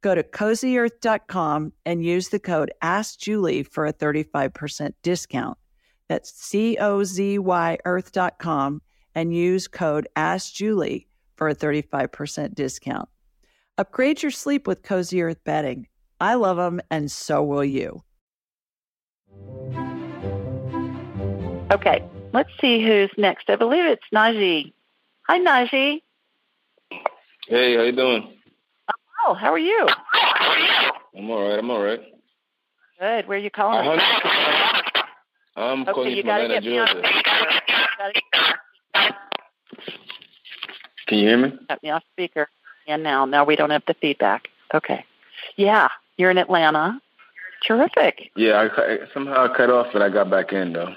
Go 0.00 0.14
to 0.14 0.22
cozyearth.com 0.22 1.74
and 1.84 2.02
use 2.02 2.30
the 2.30 2.40
code 2.40 2.72
AskJulie 2.82 3.66
for 3.66 3.84
a 3.84 3.92
35% 3.92 4.94
discount. 5.02 5.58
That's 6.08 6.32
C 6.32 6.78
O 6.78 7.04
Z 7.04 7.38
Y 7.38 7.78
earth.com 7.84 8.80
and 9.14 9.36
use 9.36 9.68
code 9.68 10.08
AskJulie 10.16 11.06
for 11.36 11.50
a 11.50 11.54
35% 11.54 12.54
discount. 12.54 13.10
Upgrade 13.78 14.22
your 14.22 14.30
sleep 14.30 14.66
with 14.66 14.82
Cozy 14.82 15.22
Earth 15.22 15.42
bedding. 15.44 15.86
I 16.20 16.34
love 16.34 16.56
them, 16.58 16.80
and 16.90 17.10
so 17.10 17.42
will 17.42 17.64
you. 17.64 18.02
Okay, 21.72 22.04
let's 22.34 22.50
see 22.60 22.82
who's 22.84 23.10
next. 23.16 23.48
I 23.48 23.56
believe 23.56 23.84
it's 23.86 24.02
Najee. 24.14 24.72
Hi, 25.26 25.38
Najee. 25.38 26.02
Hey, 27.48 27.76
how 27.76 27.82
you 27.82 27.92
doing? 27.92 28.34
Oh, 29.26 29.34
how 29.34 29.52
are 29.52 29.58
you? 29.58 29.88
I'm 31.16 31.30
all 31.30 31.48
right. 31.48 31.58
I'm 31.58 31.70
all 31.70 31.82
right. 31.82 32.00
Good. 33.00 33.26
Where 33.26 33.38
are 33.38 33.40
you 33.40 33.50
I 33.54 33.56
calling? 33.56 33.84
hunt- 33.84 34.02
I'm 35.56 35.82
Okay, 35.82 35.92
calling 35.92 36.10
you 36.16 36.22
from 36.22 36.26
got 36.28 36.38
to 36.38 36.44
Atlanta, 36.44 36.60
get 36.60 36.70
me 36.70 36.78
on 36.78 36.86
Georgia. 36.88 37.08
speaker. 37.08 37.60
Gotta 37.98 39.14
Can 41.06 41.18
you 41.18 41.28
hear 41.28 41.38
me? 41.38 41.58
me 41.82 41.90
off 41.90 42.02
speaker. 42.12 42.48
And 42.86 43.02
now, 43.02 43.24
now 43.24 43.44
we 43.44 43.56
don't 43.56 43.70
have 43.70 43.84
the 43.86 43.94
feedback. 43.94 44.48
Okay. 44.74 45.04
Yeah, 45.56 45.88
you're 46.16 46.30
in 46.30 46.38
Atlanta. 46.38 47.00
Terrific. 47.66 48.30
Yeah, 48.34 48.54
I, 48.54 48.82
I 48.82 48.98
somehow 49.14 49.44
I 49.44 49.56
cut 49.56 49.70
off, 49.70 49.88
but 49.92 50.02
I 50.02 50.08
got 50.08 50.30
back 50.30 50.52
in 50.52 50.72
though. 50.72 50.94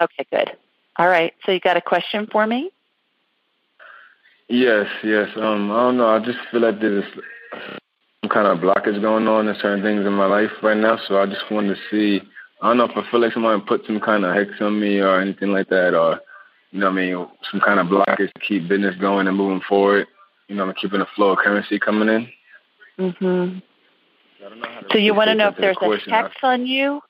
Okay, 0.00 0.26
good. 0.30 0.50
All 0.96 1.08
right. 1.08 1.32
So 1.44 1.52
you 1.52 1.60
got 1.60 1.76
a 1.76 1.80
question 1.80 2.26
for 2.30 2.46
me? 2.46 2.70
Yes, 4.48 4.86
yes. 5.02 5.28
Um, 5.36 5.70
I 5.70 5.80
don't 5.80 5.96
know. 5.96 6.08
I 6.08 6.18
just 6.18 6.38
feel 6.50 6.60
like 6.60 6.80
there's 6.80 7.04
some 7.52 8.30
kind 8.30 8.46
of 8.46 8.58
blockage 8.58 9.00
going 9.00 9.26
on 9.28 9.48
in 9.48 9.54
certain 9.60 9.82
things 9.82 10.06
in 10.06 10.12
my 10.12 10.26
life 10.26 10.50
right 10.62 10.76
now. 10.76 10.98
So 11.08 11.18
I 11.18 11.26
just 11.26 11.50
wanted 11.50 11.76
to 11.76 11.80
see. 11.90 12.26
I 12.60 12.68
don't 12.68 12.78
know 12.78 12.84
if 12.84 12.96
I 12.96 13.10
feel 13.10 13.20
like 13.20 13.32
somebody 13.32 13.62
put 13.66 13.86
some 13.86 14.00
kind 14.00 14.24
of 14.24 14.34
hex 14.34 14.50
on 14.60 14.80
me 14.80 14.98
or 14.98 15.20
anything 15.20 15.52
like 15.52 15.68
that, 15.68 15.94
or 15.94 16.20
you 16.70 16.80
know, 16.80 16.90
what 16.90 16.98
I 16.98 17.06
mean, 17.06 17.26
some 17.50 17.60
kind 17.60 17.80
of 17.80 17.86
blockage 17.86 18.32
to 18.32 18.40
keep 18.40 18.68
business 18.68 18.96
going 18.96 19.28
and 19.28 19.36
moving 19.36 19.60
forward. 19.68 20.06
You 20.48 20.56
know, 20.56 20.64
I'm 20.64 20.74
keeping 20.74 21.00
the 21.00 21.06
flow 21.16 21.30
of 21.32 21.38
currency 21.38 21.78
coming 21.78 22.08
in. 22.08 22.32
Mhm. 22.98 23.62
So 24.92 24.98
you 24.98 25.14
want 25.14 25.28
to 25.28 25.34
know 25.34 25.48
if 25.48 25.56
there's 25.56 25.76
a 25.80 26.10
hex 26.10 26.36
on 26.42 26.66
you? 26.66 27.02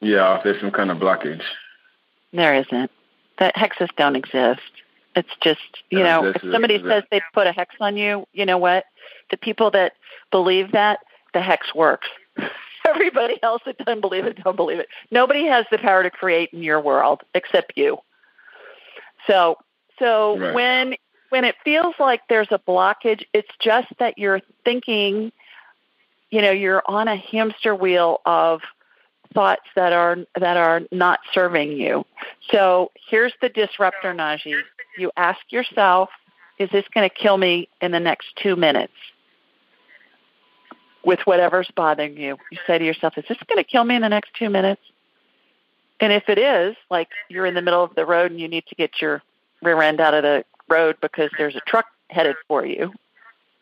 Yeah, 0.00 0.36
if 0.36 0.44
there's 0.44 0.60
some 0.60 0.70
kind 0.70 0.90
of 0.90 0.98
blockage. 0.98 1.42
There 2.32 2.54
isn't. 2.54 2.90
That 3.38 3.54
hexes 3.54 3.88
don't 3.96 4.16
exist. 4.16 4.60
It's 5.16 5.28
just, 5.42 5.60
you 5.90 5.98
know, 5.98 6.26
if 6.26 6.40
somebody 6.52 6.80
says 6.82 7.02
they 7.10 7.20
put 7.34 7.46
a 7.46 7.52
hex 7.52 7.74
on 7.80 7.96
you, 7.96 8.26
you 8.32 8.46
know 8.46 8.58
what? 8.58 8.84
The 9.30 9.36
people 9.36 9.70
that 9.72 9.94
believe 10.30 10.72
that, 10.72 11.00
the 11.34 11.40
hex 11.40 11.74
works. 11.74 12.08
Everybody 12.88 13.42
else 13.42 13.62
that 13.66 13.78
doesn't 13.78 14.00
believe 14.00 14.24
it, 14.24 14.42
don't 14.42 14.56
believe 14.56 14.78
it. 14.78 14.88
Nobody 15.10 15.46
has 15.46 15.66
the 15.70 15.78
power 15.78 16.02
to 16.02 16.10
create 16.10 16.50
in 16.52 16.62
your 16.62 16.80
world 16.80 17.22
except 17.34 17.72
you. 17.76 17.98
So, 19.26 19.56
so 19.98 20.38
right. 20.38 20.54
when 20.54 20.94
when 21.30 21.44
it 21.44 21.56
feels 21.64 21.94
like 21.98 22.20
there's 22.28 22.48
a 22.50 22.58
blockage, 22.58 23.24
it's 23.32 23.50
just 23.60 23.88
that 23.98 24.18
you're 24.18 24.40
thinking, 24.64 25.32
you 26.30 26.42
know, 26.42 26.50
you're 26.50 26.82
on 26.86 27.08
a 27.08 27.16
hamster 27.16 27.74
wheel 27.74 28.20
of 28.26 28.60
thoughts 29.32 29.62
that 29.76 29.92
are 29.92 30.18
that 30.38 30.56
are 30.56 30.82
not 30.90 31.20
serving 31.32 31.72
you. 31.72 32.04
So 32.50 32.90
here's 33.08 33.32
the 33.40 33.48
disruptor, 33.48 34.12
Najee. 34.12 34.60
You 34.98 35.12
ask 35.16 35.40
yourself, 35.50 36.10
is 36.58 36.68
this 36.70 36.84
going 36.92 37.08
to 37.08 37.14
kill 37.14 37.38
me 37.38 37.68
in 37.80 37.92
the 37.92 38.00
next 38.00 38.28
two 38.42 38.56
minutes? 38.56 38.92
With 41.02 41.20
whatever's 41.20 41.70
bothering 41.74 42.18
you, 42.18 42.36
you 42.50 42.58
say 42.66 42.76
to 42.78 42.84
yourself, 42.84 43.16
is 43.16 43.24
this 43.26 43.38
going 43.48 43.56
to 43.56 43.64
kill 43.64 43.84
me 43.84 43.94
in 43.94 44.02
the 44.02 44.08
next 44.08 44.34
two 44.34 44.50
minutes? 44.50 44.82
And 45.98 46.12
if 46.12 46.28
it 46.28 46.38
is, 46.38 46.76
like 46.90 47.08
you're 47.28 47.46
in 47.46 47.54
the 47.54 47.62
middle 47.62 47.82
of 47.82 47.94
the 47.94 48.04
road 48.04 48.30
and 48.30 48.40
you 48.40 48.48
need 48.48 48.66
to 48.66 48.74
get 48.74 49.00
your 49.00 49.22
rear 49.62 49.80
end 49.80 50.00
out 50.00 50.12
of 50.12 50.22
the 50.22 50.44
road 50.70 50.96
because 51.00 51.30
there's 51.36 51.56
a 51.56 51.60
truck 51.66 51.86
headed 52.08 52.36
for 52.48 52.64
you. 52.64 52.92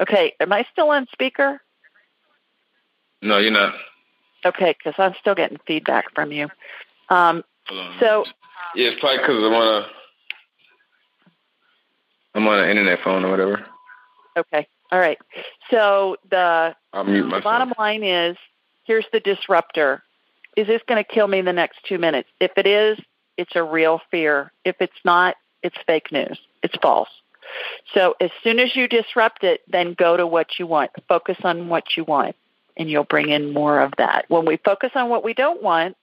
Okay, 0.00 0.34
am 0.40 0.52
I 0.52 0.64
still 0.72 0.90
on 0.90 1.06
speaker? 1.12 1.61
No, 3.20 3.38
you're 3.38 3.50
not. 3.50 3.74
Okay, 4.44 4.76
because 4.78 4.94
I'm 4.98 5.14
still 5.20 5.34
getting 5.34 5.59
feedback 5.66 6.14
from 6.14 6.30
you. 6.30 6.48
Um, 7.09 7.42
so 7.98 8.24
yeah, 8.74 8.90
it's 8.90 9.00
probably 9.00 9.18
because 9.18 9.36
I'm 9.36 9.54
on 9.54 9.82
a 9.82 9.86
I'm 12.34 12.46
on 12.46 12.61
an 12.61 12.70
internet 12.70 13.00
phone 13.02 13.24
or 13.24 13.30
whatever. 13.30 13.66
Okay, 14.36 14.68
all 14.92 15.00
right. 15.00 15.18
So 15.70 16.16
the, 16.30 16.74
the 16.92 17.40
bottom 17.42 17.72
line 17.78 18.04
is 18.04 18.36
here's 18.84 19.06
the 19.12 19.20
disruptor. 19.20 20.02
Is 20.56 20.66
this 20.66 20.80
going 20.86 21.02
to 21.02 21.09
kill 21.09 21.26
me 21.26 21.38
in 21.40 21.44
the 21.44 21.52
next 21.52 21.80
two 21.84 21.98
minutes? 21.98 22.28
If 22.40 22.52
it 22.56 22.66
is, 22.66 22.98
it's 23.36 23.54
a 23.54 23.62
real 23.62 24.00
fear. 24.11 24.52
If 24.64 24.76
it's 24.80 24.98
not, 25.04 25.36
it's 25.62 25.76
fake 25.86 26.12
news. 26.12 26.38
It's 26.62 26.76
false. 26.80 27.09
So 27.94 28.14
as 28.20 28.30
soon 28.42 28.59
as 28.59 28.76
you 28.76 28.88
disrupt 28.88 29.44
it, 29.44 29.62
then 29.68 29.94
go 29.94 30.16
to 30.16 30.26
what 30.26 30.59
you 30.59 30.66
want. 30.66 30.90
Focus 31.09 31.38
on 31.44 31.68
what 31.68 31.96
you 31.96 32.04
want, 32.04 32.36
and 32.76 32.90
you'll 32.90 33.04
bring 33.04 33.30
in 33.30 33.52
more 33.52 33.80
of 33.80 33.92
that. 33.98 34.26
When 34.28 34.44
we 34.44 34.59
focus 34.59 34.90
on 34.94 35.09
what 35.09 35.24
we 35.24 35.34
don't 35.34 35.62
want, 35.62 35.96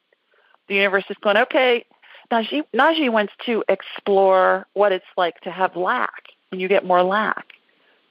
the 0.67 0.75
universe 0.75 1.05
is 1.09 1.17
going, 1.21 1.37
okay, 1.37 1.85
Najee, 2.31 3.11
wants 3.11 3.33
to 3.45 3.63
explore 3.69 4.65
what 4.73 4.91
it's 4.91 5.05
like 5.15 5.39
to 5.41 5.51
have 5.51 5.75
lack, 5.75 6.23
and 6.51 6.59
you 6.59 6.67
get 6.67 6.83
more 6.85 7.03
lack. 7.03 7.45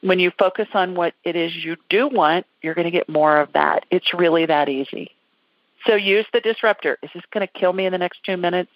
When 0.02 0.18
you 0.18 0.30
focus 0.38 0.68
on 0.74 0.94
what 0.94 1.14
it 1.24 1.34
is 1.34 1.54
you 1.54 1.76
do 1.88 2.06
want, 2.06 2.46
you're 2.62 2.74
going 2.74 2.84
to 2.84 2.90
get 2.90 3.08
more 3.08 3.40
of 3.40 3.52
that. 3.54 3.86
It's 3.90 4.12
really 4.14 4.46
that 4.46 4.68
easy. 4.68 5.10
So 5.86 5.94
use 5.94 6.26
the 6.32 6.40
disruptor. 6.40 6.98
Is 7.02 7.10
this 7.14 7.24
going 7.32 7.46
to 7.46 7.52
kill 7.52 7.72
me 7.72 7.86
in 7.86 7.92
the 7.92 7.98
next 7.98 8.22
two 8.22 8.36
minutes? 8.36 8.70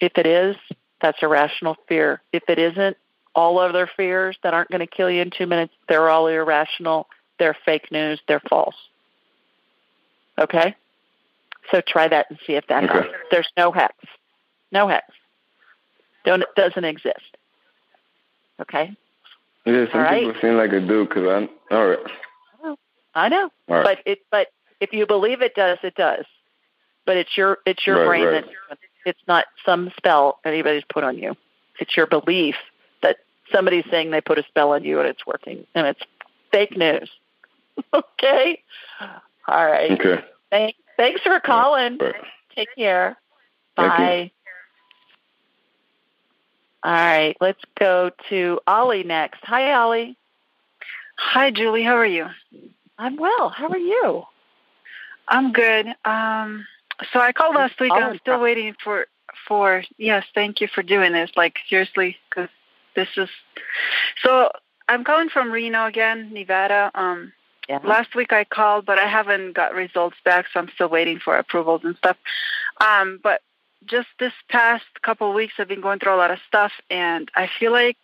If 0.00 0.12
it 0.16 0.26
is, 0.26 0.56
that's 1.00 1.18
a 1.22 1.28
rational 1.28 1.76
fear. 1.88 2.22
If 2.32 2.44
it 2.48 2.58
isn't, 2.58 2.96
all 3.34 3.58
other 3.58 3.88
fears 3.96 4.36
that 4.42 4.54
aren't 4.54 4.70
going 4.70 4.80
to 4.80 4.86
kill 4.86 5.10
you 5.10 5.22
in 5.22 5.30
two 5.30 5.46
minutes, 5.46 5.72
they're 5.88 6.08
all 6.08 6.26
irrational. 6.26 7.06
They're 7.38 7.56
fake 7.64 7.92
news. 7.92 8.20
They're 8.26 8.42
false. 8.48 8.74
Okay? 10.38 10.74
So 11.70 11.80
try 11.86 12.08
that 12.08 12.26
and 12.30 12.38
see 12.46 12.54
if 12.54 12.66
that 12.68 12.84
Okay. 12.84 12.92
helps. 12.92 13.08
There's 13.30 13.48
no 13.56 13.70
hex. 13.70 13.94
No 14.72 14.88
hex. 14.88 15.06
Don't, 16.24 16.42
it 16.42 16.48
doesn't 16.56 16.84
exist. 16.84 17.36
Okay? 18.60 18.96
Yeah, 19.64 19.86
some 19.92 20.00
All 20.00 20.06
right. 20.06 20.24
people 20.26 20.40
seem 20.40 20.56
like 20.56 20.72
it 20.72 20.88
do 20.88 21.04
because 21.04 21.28
I'm 21.28 21.48
all 21.70 21.86
right. 21.86 21.98
I 23.14 23.28
know. 23.28 23.50
Right. 23.68 23.84
But 23.84 23.98
it 24.06 24.20
but 24.30 24.48
if 24.80 24.92
you 24.92 25.06
believe 25.06 25.42
it 25.42 25.54
does, 25.54 25.78
it 25.82 25.94
does. 25.94 26.24
But 27.04 27.16
it's 27.16 27.36
your 27.36 27.58
it's 27.66 27.86
your 27.86 27.96
Right, 27.98 28.06
brain 28.06 28.24
right. 28.26 28.44
that 28.44 28.78
it's 29.08 29.22
not 29.26 29.46
some 29.64 29.92
spell 29.96 30.38
anybody's 30.44 30.84
put 30.92 31.04
on 31.04 31.18
you. 31.18 31.36
It's 31.80 31.96
your 31.96 32.06
belief 32.06 32.56
that 33.02 33.18
somebody's 33.52 33.84
saying 33.90 34.10
they 34.10 34.20
put 34.20 34.38
a 34.38 34.44
spell 34.44 34.72
on 34.72 34.84
you 34.84 34.98
and 34.98 35.08
it's 35.08 35.26
working. 35.26 35.66
And 35.74 35.86
it's 35.86 36.00
fake 36.52 36.76
news. 36.76 37.10
okay? 37.94 38.62
All 39.46 39.66
right. 39.66 39.92
Okay. 39.92 40.24
Thank, 40.50 40.76
thanks 40.96 41.20
for 41.22 41.40
calling. 41.40 41.98
Right. 41.98 42.14
Take 42.54 42.68
care. 42.76 43.16
Thank 43.76 43.92
you. 43.92 44.04
Bye. 44.04 44.30
All 46.84 46.92
right, 46.92 47.36
let's 47.40 47.60
go 47.78 48.10
to 48.28 48.60
Ollie 48.66 49.02
next. 49.02 49.40
Hi, 49.42 49.74
Ollie. 49.74 50.16
Hi, 51.18 51.50
Julie. 51.50 51.82
How 51.82 51.96
are 51.96 52.06
you? 52.06 52.26
I'm 52.96 53.16
well. 53.16 53.48
How 53.48 53.68
are 53.68 53.78
you? 53.78 54.22
I'm 55.26 55.52
good. 55.52 55.86
Um, 56.04 56.64
so 57.12 57.20
I 57.20 57.32
called 57.32 57.54
last 57.54 57.78
week. 57.80 57.92
I'm 57.94 58.18
still 58.18 58.40
waiting 58.40 58.74
for 58.82 59.06
for 59.46 59.82
yes. 59.96 60.24
Thank 60.34 60.60
you 60.60 60.68
for 60.68 60.82
doing 60.82 61.12
this. 61.12 61.30
Like 61.36 61.56
seriously, 61.68 62.16
because 62.28 62.50
this 62.94 63.08
is 63.16 63.28
so. 64.22 64.50
I'm 64.88 65.04
calling 65.04 65.28
from 65.28 65.52
Reno 65.52 65.84
again, 65.84 66.30
Nevada. 66.32 66.90
Um, 66.94 67.32
Yeah. 67.68 67.80
last 67.84 68.14
week 68.14 68.32
I 68.32 68.44
called, 68.44 68.86
but 68.86 68.98
I 68.98 69.06
haven't 69.06 69.52
got 69.52 69.74
results 69.74 70.16
back, 70.24 70.46
so 70.50 70.60
I'm 70.60 70.70
still 70.70 70.88
waiting 70.88 71.18
for 71.18 71.36
approvals 71.36 71.82
and 71.84 71.94
stuff. 71.96 72.16
Um, 72.80 73.20
but 73.22 73.42
just 73.84 74.08
this 74.18 74.32
past 74.48 74.86
couple 75.02 75.28
of 75.28 75.34
weeks, 75.34 75.54
I've 75.58 75.68
been 75.68 75.82
going 75.82 75.98
through 75.98 76.14
a 76.14 76.16
lot 76.16 76.30
of 76.30 76.38
stuff, 76.48 76.72
and 76.88 77.30
I 77.36 77.50
feel 77.60 77.70
like 77.70 77.98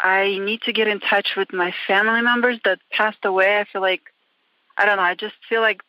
I 0.00 0.38
need 0.38 0.62
to 0.62 0.72
get 0.72 0.88
in 0.88 1.00
touch 1.00 1.34
with 1.36 1.52
my 1.52 1.74
family 1.86 2.22
members 2.22 2.58
that 2.64 2.78
passed 2.90 3.24
away. 3.24 3.58
I 3.60 3.64
feel 3.64 3.82
like 3.82 4.02
I 4.78 4.86
don't 4.86 4.96
know. 4.96 5.02
I 5.02 5.14
just 5.14 5.34
feel 5.48 5.60
like 5.60 5.82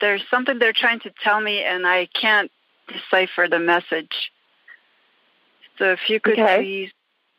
there's 0.00 0.22
something 0.30 0.58
they're 0.58 0.72
trying 0.72 1.00
to 1.00 1.12
tell 1.22 1.40
me, 1.40 1.62
and 1.62 1.86
I 1.86 2.06
can't 2.06 2.50
decipher 2.88 3.48
the 3.48 3.58
message. 3.58 4.30
So 5.78 5.92
if 5.92 6.08
you 6.08 6.20
could 6.20 6.38
Okay. 6.38 6.58
please 6.58 6.92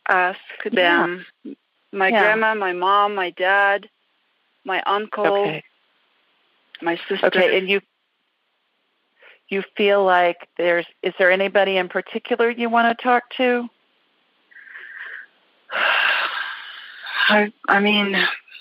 ask 0.08 0.40
Yeah. 0.72 0.72
them, 0.74 1.26
my 1.92 2.10
Yeah. 2.10 2.20
grandma, 2.20 2.54
my 2.56 2.74
mom, 2.74 3.16
my 3.16 3.30
dad, 3.32 3.90
my 4.64 4.82
uncle, 4.84 5.26
Okay. 5.28 5.64
my 6.82 6.98
sister. 7.08 7.28
Okay, 7.28 7.58
and 7.58 7.70
you 7.70 7.82
you 9.48 9.62
feel 9.78 10.04
like 10.04 10.48
there's 10.58 10.86
is 11.02 11.14
there 11.20 11.32
anybody 11.32 11.78
in 11.78 11.88
particular 11.88 12.50
you 12.50 12.70
want 12.70 12.98
to 12.98 13.04
talk 13.04 13.30
to? 13.38 13.70
I, 17.28 17.52
I 17.68 17.80
mean, 17.80 18.16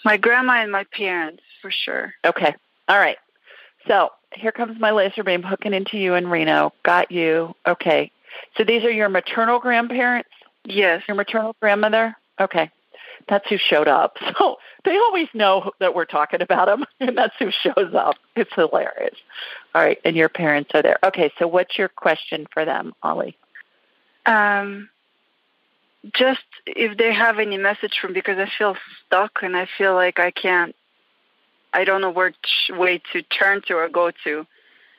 my 0.05 0.17
grandma 0.17 0.55
and 0.63 0.73
my 0.73 0.85
parents 0.85 1.43
for 1.61 1.71
sure. 1.71 2.15
Okay. 2.25 2.55
All 2.89 2.99
right. 2.99 3.19
So 3.87 4.11
here 4.33 4.53
comes 4.53 4.79
my 4.81 4.91
laser 4.91 5.23
beam 5.23 5.43
hooking 5.43 5.75
into 5.75 5.99
you 5.99 6.15
in 6.15 6.29
Reno. 6.29 6.73
Got 6.83 7.11
you. 7.11 7.55
Okay. 7.67 8.11
So 8.57 8.65
these 8.65 8.85
are 8.85 8.91
your 8.91 9.09
maternal 9.09 9.59
grandparents? 9.59 10.31
Yes. 10.65 11.03
Your 11.07 11.17
maternal 11.17 11.55
grandmother? 11.61 12.17
Okay. 12.41 12.71
That's 13.29 13.49
who 13.49 13.59
showed 13.59 13.89
up. 13.89 14.17
So 14.39 14.57
they 14.85 14.99
always 14.99 15.29
know 15.33 15.73
that 15.81 15.95
we're 15.95 16.05
talking 16.05 16.43
about 16.43 16.67
them, 16.67 16.85
and 17.01 17.17
that's 17.17 17.35
who 17.39 17.51
shows 17.51 17.95
up. 17.95 18.17
It's 18.37 18.53
hilarious. 18.55 19.17
All 19.75 19.83
right. 19.83 19.99
And 20.05 20.15
your 20.15 20.29
parents 20.29 20.73
are 20.75 20.83
there. 20.83 20.99
Okay. 21.03 21.33
So 21.39 21.47
what's 21.47 21.79
your 21.79 21.89
question 21.89 22.47
for 22.53 22.67
them, 22.67 22.93
Ollie? 23.03 23.39
Um, 24.27 24.91
just 26.13 26.43
if 26.67 26.99
they 26.99 27.15
have 27.15 27.39
any 27.39 27.57
message 27.57 27.99
from 28.01 28.13
because 28.13 28.39
I 28.39 28.51
feel 28.59 28.77
stuck 29.07 29.39
and 29.43 29.57
I 29.57 29.67
feel 29.79 29.95
like 29.95 30.19
I 30.19 30.31
can't. 30.31 30.75
I 31.75 31.85
don't 31.85 32.01
know 32.01 32.11
which 32.11 32.71
way 32.71 33.03
to 33.13 33.23
turn 33.23 33.63
to 33.67 33.75
or 33.75 33.89
go 33.89 34.13
to. 34.25 34.47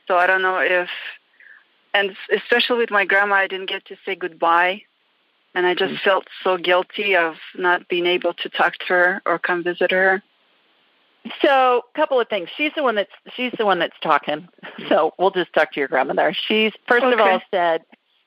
So 0.08 0.18
I 0.18 0.28
don't 0.28 0.42
know 0.42 0.60
if, 0.60 0.90
and 1.94 2.16
especially 2.32 2.80
with 2.80 2.92
my 2.92 3.06
grandma, 3.06 3.36
I 3.36 3.48
didn't 3.48 3.70
get 3.70 3.86
to 3.86 3.96
say 4.06 4.16
goodbye, 4.16 4.84
and 5.56 5.66
I 5.66 5.74
just 5.74 5.94
mm-hmm. 5.94 6.04
felt 6.04 6.28
so 6.44 6.58
guilty 6.58 7.16
of 7.16 7.36
not 7.58 7.88
being 7.88 8.06
able 8.06 8.34
to 8.34 8.50
talk 8.50 8.74
to 8.80 8.86
her 8.88 9.22
or 9.26 9.40
come 9.40 9.64
visit 9.64 9.92
her. 9.92 10.22
So, 11.42 11.82
a 11.94 11.98
couple 11.98 12.20
of 12.20 12.28
things. 12.28 12.50
She's 12.56 12.72
the 12.76 12.84
one 12.84 12.96
that's 12.96 13.10
she's 13.36 13.52
the 13.58 13.66
one 13.66 13.80
that's 13.80 13.98
talking. 14.04 14.48
Mm-hmm. 14.64 14.90
So 14.90 15.14
we'll 15.18 15.32
just 15.32 15.54
talk 15.54 15.72
to 15.74 15.80
your 15.80 15.88
grandmother. 15.88 16.36
She's 16.48 16.72
first 16.88 17.06
of 17.06 17.20
all 17.20 17.42
said 17.50 17.82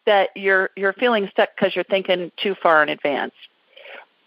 that 0.06 0.30
you're 0.34 0.70
you're 0.74 0.94
feeling 0.94 1.28
stuck 1.30 1.50
because 1.54 1.76
you're 1.76 1.84
thinking 1.84 2.32
too 2.42 2.56
far 2.60 2.82
in 2.82 2.88
advance. 2.88 3.34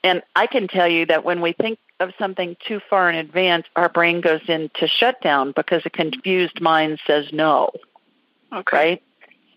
And 0.04 0.24
I 0.36 0.48
can 0.48 0.68
tell 0.68 0.88
you 0.88 1.06
that 1.08 1.24
when 1.24 1.42
we 1.42 1.54
think 1.54 1.80
of 2.00 2.12
something 2.18 2.58
too 2.68 2.82
far 2.90 3.10
in 3.10 3.16
advance, 3.16 3.66
our 3.76 3.90
brain 3.90 4.22
goes 4.22 4.42
into 4.48 4.88
shutdown 4.88 5.54
because 5.56 5.84
a 5.86 5.90
confused 5.90 6.60
mind 6.60 7.00
says 7.06 7.28
no. 7.32 7.70
Okay. 8.52 8.78
Right? 8.78 9.04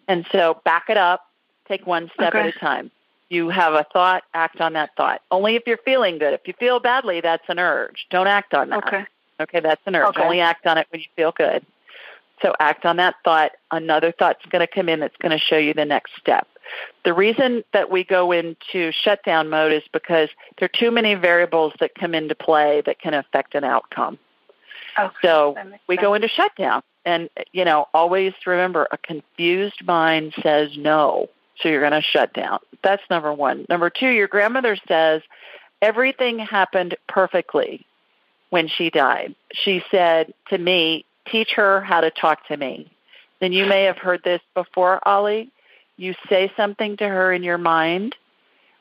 And 0.06 0.26
so 0.30 0.60
back 0.64 0.84
it 0.90 0.98
up, 0.98 1.26
take 1.66 1.86
one 1.86 2.10
step 2.14 2.34
Okay. 2.34 2.48
at 2.48 2.56
a 2.56 2.58
time. 2.58 2.90
You 3.30 3.48
have 3.48 3.72
a 3.72 3.86
thought, 3.92 4.22
act 4.34 4.60
on 4.60 4.74
that 4.74 4.90
thought. 4.96 5.22
Only 5.30 5.56
if 5.56 5.62
you're 5.66 5.78
feeling 5.78 6.18
good. 6.18 6.34
If 6.34 6.46
you 6.46 6.52
feel 6.58 6.78
badly, 6.78 7.22
that's 7.22 7.44
an 7.48 7.58
urge. 7.58 8.06
Don't 8.10 8.26
act 8.26 8.52
on 8.52 8.68
that. 8.68 8.86
Okay. 8.86 9.04
Okay, 9.40 9.60
that's 9.60 9.80
an 9.86 9.96
urge. 9.96 10.08
Okay. 10.08 10.22
Only 10.22 10.40
act 10.40 10.66
on 10.66 10.76
it 10.78 10.86
when 10.90 11.00
you 11.00 11.06
feel 11.16 11.32
good. 11.32 11.64
So 12.42 12.54
act 12.60 12.84
on 12.84 12.96
that 12.98 13.14
thought. 13.24 13.52
Another 13.70 14.12
thought's 14.12 14.44
going 14.46 14.60
to 14.60 14.66
come 14.72 14.88
in 14.88 15.00
that's 15.00 15.16
going 15.16 15.32
to 15.32 15.38
show 15.38 15.56
you 15.56 15.72
the 15.72 15.86
next 15.86 16.12
step. 16.20 16.46
The 17.04 17.12
reason 17.12 17.64
that 17.72 17.90
we 17.90 18.04
go 18.04 18.32
into 18.32 18.92
shutdown 18.92 19.50
mode 19.50 19.72
is 19.72 19.82
because 19.92 20.28
there 20.58 20.66
are 20.66 20.78
too 20.78 20.90
many 20.90 21.14
variables 21.14 21.72
that 21.80 21.94
come 21.94 22.14
into 22.14 22.34
play 22.34 22.82
that 22.86 22.98
can 22.98 23.14
affect 23.14 23.54
an 23.54 23.64
outcome. 23.64 24.18
Okay. 24.98 25.14
So 25.22 25.56
we 25.86 25.96
go 25.96 26.14
into 26.14 26.28
shutdown. 26.28 26.82
And, 27.06 27.28
you 27.52 27.66
know, 27.66 27.86
always 27.92 28.32
remember 28.46 28.88
a 28.90 28.96
confused 28.96 29.84
mind 29.84 30.32
says 30.42 30.70
no. 30.76 31.28
So 31.60 31.68
you're 31.68 31.80
going 31.80 31.92
to 31.92 32.00
shut 32.00 32.32
down. 32.32 32.60
That's 32.82 33.02
number 33.10 33.32
one. 33.32 33.66
Number 33.68 33.90
two, 33.90 34.08
your 34.08 34.26
grandmother 34.26 34.76
says 34.88 35.20
everything 35.82 36.38
happened 36.38 36.96
perfectly 37.06 37.84
when 38.48 38.68
she 38.68 38.88
died. 38.88 39.34
She 39.52 39.82
said 39.90 40.32
to 40.48 40.56
me, 40.56 41.04
teach 41.26 41.52
her 41.56 41.82
how 41.82 42.00
to 42.00 42.10
talk 42.10 42.46
to 42.48 42.56
me. 42.56 42.90
Then 43.40 43.52
you 43.52 43.66
may 43.66 43.84
have 43.84 43.98
heard 43.98 44.22
this 44.24 44.40
before, 44.54 45.06
Ollie. 45.06 45.50
You 45.96 46.14
say 46.28 46.52
something 46.56 46.96
to 46.98 47.08
her 47.08 47.32
in 47.32 47.42
your 47.42 47.58
mind 47.58 48.16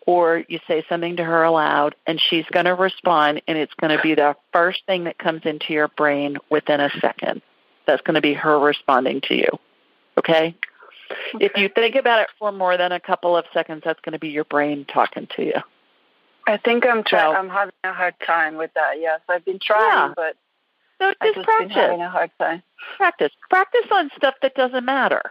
or 0.06 0.44
you 0.48 0.60
say 0.68 0.84
something 0.90 1.16
to 1.18 1.24
her 1.24 1.44
aloud 1.44 1.96
and 2.08 2.20
she's 2.20 2.46
going 2.52 2.66
to 2.66 2.74
respond 2.74 3.42
and 3.48 3.58
it's 3.58 3.74
going 3.76 3.96
to 3.96 4.02
be 4.02 4.16
the 4.16 4.36
first 4.52 4.82
thing 4.86 5.06
that 5.06 5.18
comes 5.18 5.42
into 5.46 5.74
your 5.74 5.88
brain 5.90 6.38
within 6.50 6.80
a 6.82 6.90
second. 7.00 7.42
That's 7.86 8.02
going 8.02 8.16
to 8.16 8.22
be 8.22 8.34
her 8.34 8.60
responding 8.60 9.22
to 9.28 9.36
you. 9.36 9.48
Okay? 10.18 10.56
If 11.40 11.56
you 11.58 11.70
think 11.70 11.96
about 11.96 12.22
it 12.22 12.28
for 12.40 12.52
more 12.52 12.78
than 12.78 12.92
a 12.92 13.00
couple 13.00 13.38
of 13.38 13.46
seconds, 13.54 13.84
that's 13.86 14.00
going 14.02 14.14
to 14.14 14.20
be 14.20 14.30
your 14.30 14.46
brain 14.46 14.86
talking 14.86 15.28
to 15.36 15.44
you. 15.44 15.56
I 16.48 16.58
think 16.58 16.86
I'm 16.86 17.04
trying. 17.04 17.34
So- 17.34 17.38
I'm 17.38 17.50
having 17.50 17.74
a 17.84 17.94
hard 17.94 18.16
time 18.26 18.56
with 18.58 18.72
that. 18.74 19.00
Yes, 19.00 19.20
I've 19.30 19.46
been 19.46 19.60
trying, 19.60 20.10
Yeah. 20.10 20.14
but 20.16 20.36
So 21.00 21.08
I've 21.10 21.16
just 21.22 21.36
just 21.36 21.46
practice. 21.46 21.68
been 21.68 21.78
having 21.78 22.02
a 22.02 22.10
hard 22.10 22.32
time. 22.40 22.64
practice. 22.98 23.32
Practice 23.50 23.86
on 23.92 24.10
stuff 24.18 24.36
that 24.42 24.56
doesn't 24.56 24.84
matter. 24.86 25.22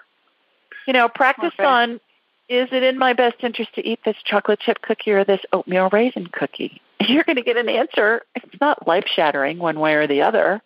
You 0.87 0.93
know, 0.93 1.09
practice 1.09 1.53
Okay. 1.59 1.64
on 1.64 2.01
is 2.49 2.68
it 2.72 2.83
in 2.83 2.99
my 2.99 3.12
best 3.12 3.37
interest 3.41 3.74
to 3.76 3.87
eat 3.87 4.01
this 4.05 4.16
chocolate 4.24 4.61
chip 4.61 4.83
cookie 4.83 5.12
or 5.12 5.24
this 5.24 5.41
oatmeal 5.53 5.89
raisin 5.91 6.26
cookie? 6.26 6.80
You're 7.01 7.24
going 7.24 7.37
to 7.37 7.43
get 7.43 7.57
an 7.57 7.68
answer. 7.68 8.22
It's 8.35 8.61
not 8.61 8.87
life 8.87 9.05
shattering 9.07 9.59
one 9.59 9.78
way 9.80 9.95
or 9.95 10.07
the 10.07 10.22
other. 10.22 10.61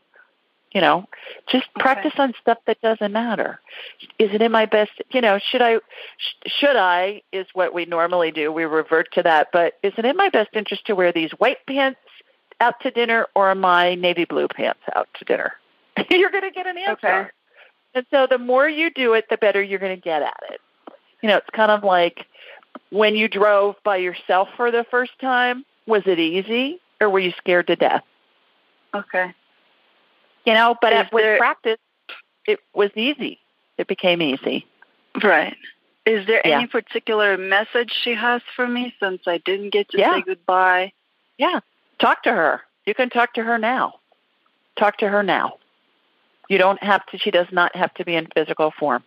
You 0.72 0.80
know, 0.80 1.06
just 1.48 1.66
Okay. 1.76 1.80
practice 1.82 2.12
on 2.18 2.34
stuff 2.40 2.58
that 2.66 2.80
doesn't 2.82 3.12
matter. 3.12 3.60
Is 4.18 4.30
it 4.34 4.42
in 4.42 4.52
my 4.52 4.66
best? 4.66 4.90
You 5.10 5.20
know, 5.22 5.38
should 5.38 5.62
I? 5.62 5.76
sh- 6.18 6.50
Should 6.58 6.76
I? 6.76 7.22
Is 7.32 7.46
what 7.54 7.72
we 7.72 7.84
normally 7.86 8.30
do. 8.30 8.52
We 8.52 8.64
revert 8.64 9.12
to 9.12 9.22
that. 9.22 9.48
But 9.52 9.74
is 9.82 9.92
it 9.96 10.04
in 10.04 10.16
my 10.16 10.28
best 10.28 10.50
interest 10.54 10.86
to 10.86 10.94
wear 10.94 11.12
these 11.12 11.30
white 11.38 11.64
pants 11.66 12.00
out 12.60 12.74
to 12.80 12.90
dinner 12.90 13.26
or 13.34 13.54
my 13.54 13.94
navy 13.94 14.24
blue 14.26 14.48
pants 14.48 14.80
out 14.94 15.08
to 15.18 15.24
dinner? 15.24 15.52
You're 16.10 16.30
going 16.30 16.42
to 16.44 16.50
get 16.50 16.66
an 16.66 16.76
answer. 16.76 17.06
Okay. 17.06 17.30
And 17.96 18.04
so 18.10 18.26
the 18.30 18.36
more 18.38 18.68
you 18.68 18.90
do 18.90 19.14
it, 19.14 19.24
the 19.30 19.38
better 19.38 19.62
you're 19.62 19.78
going 19.78 19.96
to 19.96 20.00
get 20.00 20.20
at 20.22 20.36
it. 20.50 20.60
You 21.22 21.30
know, 21.30 21.38
it's 21.38 21.48
kind 21.54 21.70
of 21.70 21.82
like 21.82 22.26
when 22.90 23.16
you 23.16 23.26
drove 23.26 23.74
by 23.84 23.96
yourself 23.96 24.48
for 24.54 24.70
the 24.70 24.84
first 24.90 25.12
time, 25.18 25.64
was 25.86 26.02
it 26.04 26.18
easy 26.18 26.78
or 27.00 27.08
were 27.08 27.18
you 27.20 27.32
scared 27.38 27.68
to 27.68 27.76
death? 27.76 28.02
Okay. 28.94 29.34
You 30.44 30.52
know, 30.52 30.76
but 30.80 30.92
at, 30.92 31.10
with 31.12 31.24
there- 31.24 31.38
practice, 31.38 31.78
it 32.46 32.60
was 32.74 32.90
easy. 32.94 33.40
It 33.78 33.86
became 33.88 34.20
easy. 34.20 34.66
Right. 35.24 35.56
Is 36.04 36.26
there 36.26 36.42
Yeah. 36.44 36.58
any 36.58 36.66
particular 36.66 37.38
message 37.38 37.92
she 38.02 38.14
has 38.14 38.42
for 38.54 38.68
me 38.68 38.94
since 39.00 39.22
I 39.26 39.38
didn't 39.38 39.70
get 39.70 39.88
to 39.90 39.98
Yeah. 39.98 40.16
say 40.16 40.22
goodbye? 40.22 40.92
Yeah. 41.38 41.60
Talk 41.98 42.22
to 42.24 42.30
her. 42.32 42.60
You 42.84 42.94
can 42.94 43.08
talk 43.08 43.32
to 43.34 43.42
her 43.42 43.56
now. 43.58 44.00
Talk 44.78 44.98
to 44.98 45.08
her 45.08 45.22
now. 45.22 45.54
You 46.48 46.58
don't 46.58 46.82
have 46.82 47.04
to, 47.06 47.18
she 47.18 47.30
does 47.30 47.48
not 47.50 47.74
have 47.76 47.92
to 47.94 48.04
be 48.04 48.14
in 48.14 48.28
physical 48.34 48.72
form. 48.78 49.02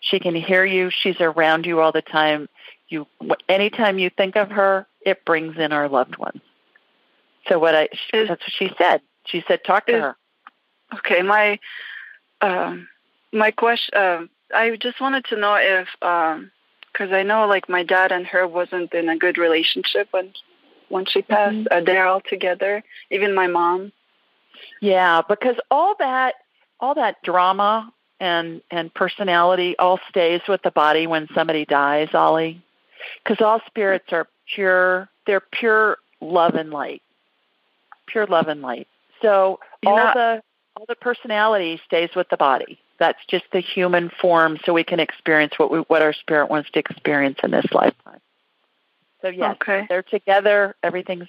She 0.00 0.18
can 0.18 0.34
hear 0.34 0.64
you. 0.64 0.90
She's 0.90 1.20
around 1.20 1.66
you 1.66 1.80
all 1.80 1.92
the 1.92 2.02
time. 2.02 2.48
You, 2.88 3.06
anytime 3.48 3.98
you 3.98 4.10
think 4.10 4.36
of 4.36 4.50
her, 4.50 4.86
it 5.00 5.24
brings 5.24 5.56
in 5.58 5.72
our 5.72 5.88
loved 5.88 6.16
ones. 6.16 6.40
So 7.48 7.58
what 7.58 7.74
I, 7.74 7.88
she, 7.92 8.24
that's 8.26 8.30
what 8.30 8.52
she 8.58 8.70
said. 8.78 9.00
She 9.26 9.44
said, 9.46 9.64
talk 9.64 9.86
to 9.86 9.92
her. 10.00 10.16
Okay. 10.94 11.22
My 11.22 11.58
um, 12.40 12.88
my 13.32 13.50
question. 13.50 13.96
Um, 13.96 14.30
I 14.54 14.76
just 14.76 15.00
wanted 15.00 15.24
to 15.26 15.36
know 15.36 15.56
if 15.60 15.88
um, 16.02 16.50
because 16.92 17.12
I 17.12 17.22
know 17.22 17.46
like 17.46 17.68
my 17.68 17.82
dad 17.82 18.12
and 18.12 18.26
her 18.26 18.46
wasn't 18.46 18.94
in 18.94 19.08
a 19.08 19.16
good 19.16 19.38
relationship 19.38 20.08
when 20.12 20.32
when 20.88 21.04
she 21.04 21.22
passed. 21.22 21.56
Mhm. 21.56 21.66
Uh, 21.70 21.80
they're 21.80 22.06
all 22.06 22.22
together. 22.22 22.82
Even 23.10 23.34
my 23.34 23.46
mom. 23.46 23.92
Yeah, 24.80 25.22
because 25.28 25.56
all 25.70 25.94
that, 25.98 26.34
all 26.80 26.94
that 26.94 27.22
drama 27.22 27.92
and 28.20 28.60
and 28.70 28.92
personality 28.94 29.76
all 29.78 30.00
stays 30.08 30.40
with 30.48 30.62
the 30.62 30.70
body 30.70 31.06
when 31.06 31.28
somebody 31.34 31.64
dies, 31.64 32.08
Ollie. 32.14 32.62
Because 33.22 33.40
all 33.44 33.60
spirits 33.66 34.12
are 34.12 34.26
pure. 34.54 35.08
They're 35.26 35.40
pure 35.40 35.98
love 36.20 36.54
and 36.54 36.70
light. 36.70 37.02
Pure 38.06 38.26
love 38.26 38.48
and 38.48 38.60
light. 38.62 38.88
So 39.22 39.60
You're 39.82 39.92
all 39.92 39.98
not- 39.98 40.14
the 40.14 40.42
all 40.76 40.84
the 40.88 40.94
personality 40.96 41.80
stays 41.86 42.10
with 42.14 42.28
the 42.28 42.36
body. 42.36 42.78
That's 42.98 43.18
just 43.26 43.44
the 43.52 43.60
human 43.60 44.10
form, 44.10 44.58
so 44.64 44.72
we 44.72 44.84
can 44.84 45.00
experience 45.00 45.58
what 45.58 45.70
we 45.70 45.78
what 45.80 46.02
our 46.02 46.12
spirit 46.12 46.50
wants 46.50 46.70
to 46.70 46.78
experience 46.80 47.38
in 47.42 47.50
this 47.50 47.66
lifetime. 47.72 48.20
So 49.22 49.28
yes, 49.28 49.56
Okay. 49.60 49.86
they're 49.88 50.02
together. 50.02 50.74
Everything's 50.82 51.28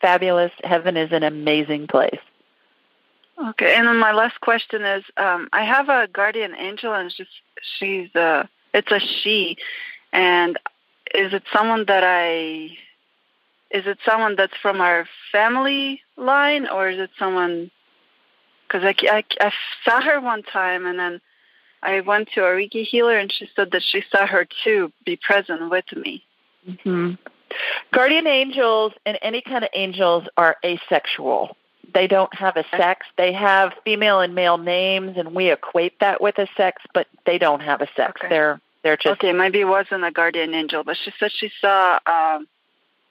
fabulous. 0.00 0.52
Heaven 0.62 0.96
is 0.96 1.12
an 1.12 1.22
amazing 1.24 1.86
place. 1.88 2.20
Okay, 3.40 3.74
and 3.76 3.86
then 3.86 3.98
my 3.98 4.12
last 4.12 4.40
question 4.40 4.82
is, 4.82 5.04
um, 5.16 5.48
I 5.52 5.64
have 5.64 5.88
a 5.88 6.08
guardian 6.08 6.54
angel, 6.56 6.92
and 6.92 7.08
just 7.10 7.30
she's 7.78 8.14
uh 8.16 8.46
it's 8.74 8.90
a 8.90 8.98
she, 8.98 9.56
and 10.12 10.58
is 11.14 11.32
it 11.32 11.44
someone 11.52 11.84
that 11.86 12.02
I, 12.04 12.76
is 13.70 13.86
it 13.86 13.98
someone 14.04 14.34
that's 14.36 14.56
from 14.60 14.80
our 14.80 15.06
family 15.30 16.00
line, 16.16 16.66
or 16.68 16.88
is 16.88 16.98
it 16.98 17.10
someone? 17.18 17.70
Because 18.66 18.84
I, 18.84 18.94
I 19.08 19.24
I 19.40 19.52
saw 19.84 20.00
her 20.00 20.20
one 20.20 20.42
time, 20.42 20.84
and 20.84 20.98
then 20.98 21.20
I 21.82 22.00
went 22.00 22.30
to 22.34 22.40
a 22.40 22.48
Reiki 22.48 22.84
healer, 22.84 23.16
and 23.16 23.32
she 23.32 23.48
said 23.54 23.70
that 23.70 23.82
she 23.82 24.02
saw 24.10 24.26
her 24.26 24.46
too 24.64 24.92
be 25.06 25.16
present 25.16 25.70
with 25.70 25.90
me. 25.94 26.24
hmm 26.82 27.12
Guardian 27.92 28.26
angels 28.26 28.92
and 29.06 29.18
any 29.22 29.40
kind 29.40 29.64
of 29.64 29.70
angels 29.74 30.24
are 30.36 30.56
asexual. 30.64 31.56
They 31.92 32.06
don't 32.06 32.32
have 32.34 32.56
a 32.56 32.64
sex. 32.76 33.06
They 33.16 33.32
have 33.32 33.72
female 33.84 34.20
and 34.20 34.34
male 34.34 34.58
names, 34.58 35.16
and 35.16 35.34
we 35.34 35.50
equate 35.50 35.98
that 36.00 36.20
with 36.20 36.38
a 36.38 36.46
sex, 36.56 36.82
but 36.92 37.06
they 37.24 37.38
don't 37.38 37.60
have 37.60 37.80
a 37.80 37.88
sex. 37.96 38.20
Okay. 38.20 38.28
They're 38.28 38.60
they're 38.82 38.96
just 38.96 39.18
okay, 39.18 39.32
maybe 39.32 39.60
it 39.60 39.64
wasn't 39.64 40.04
a 40.04 40.10
guardian 40.10 40.54
angel, 40.54 40.84
but 40.84 40.96
she 41.02 41.12
said 41.18 41.32
she 41.32 41.50
saw 41.60 41.98
um, 42.06 42.46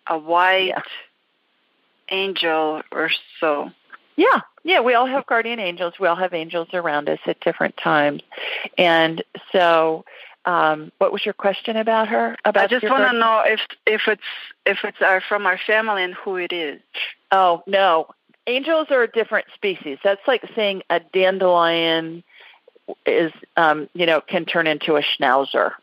a 0.07 0.17
white 0.17 0.67
Yeah. 0.67 0.81
angel 2.09 2.81
or 2.91 3.09
so. 3.39 3.71
Yeah, 4.15 4.41
yeah, 4.63 4.79
we 4.79 4.93
all 4.95 5.05
have 5.05 5.25
guardian 5.27 5.59
angels. 5.59 5.93
We 5.99 6.07
all 6.07 6.15
have 6.15 6.33
angels 6.33 6.69
around 6.73 7.09
us 7.09 7.19
at 7.27 7.39
different 7.41 7.77
times. 7.77 8.23
And 8.77 9.23
so, 9.51 10.05
um, 10.45 10.91
what 10.97 11.11
was 11.11 11.23
your 11.23 11.33
question 11.33 11.75
about 11.77 12.07
her? 12.07 12.35
About 12.43 12.63
I 12.63 12.67
just 12.67 12.89
want 12.89 13.11
to 13.11 13.17
know 13.17 13.43
if 13.45 13.59
if 13.85 14.01
it's 14.07 14.21
if 14.65 14.79
it's 14.83 15.01
our, 15.01 15.21
from 15.21 15.45
our 15.45 15.59
family 15.67 16.03
and 16.03 16.13
who 16.13 16.37
it 16.37 16.51
is. 16.51 16.81
Oh 17.31 17.61
no, 17.67 18.07
angels 18.47 18.87
are 18.89 19.03
a 19.03 19.07
different 19.07 19.45
species. 19.53 19.99
That's 20.03 20.25
like 20.27 20.43
saying 20.55 20.83
a 20.89 20.99
dandelion 21.13 22.23
is, 23.05 23.31
um, 23.57 23.89
you 23.93 24.05
know, 24.05 24.21
can 24.21 24.45
turn 24.45 24.65
into 24.65 24.95
a 24.95 25.01
schnauzer. 25.01 25.73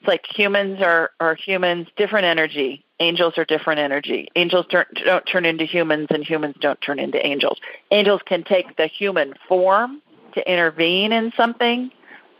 It's 0.00 0.08
like 0.08 0.24
humans 0.26 0.80
are 0.82 1.10
are 1.20 1.34
humans, 1.34 1.88
different 1.96 2.26
energy. 2.26 2.84
Angels 3.00 3.34
are 3.38 3.44
different 3.44 3.80
energy. 3.80 4.28
Angels 4.36 4.66
don't 4.68 4.88
don't 5.04 5.24
turn 5.24 5.44
into 5.44 5.64
humans, 5.64 6.08
and 6.10 6.24
humans 6.24 6.56
don't 6.60 6.80
turn 6.80 6.98
into 6.98 7.24
angels. 7.24 7.58
Angels 7.90 8.20
can 8.24 8.44
take 8.44 8.76
the 8.76 8.86
human 8.86 9.34
form 9.48 10.02
to 10.34 10.50
intervene 10.50 11.12
in 11.12 11.32
something, 11.36 11.90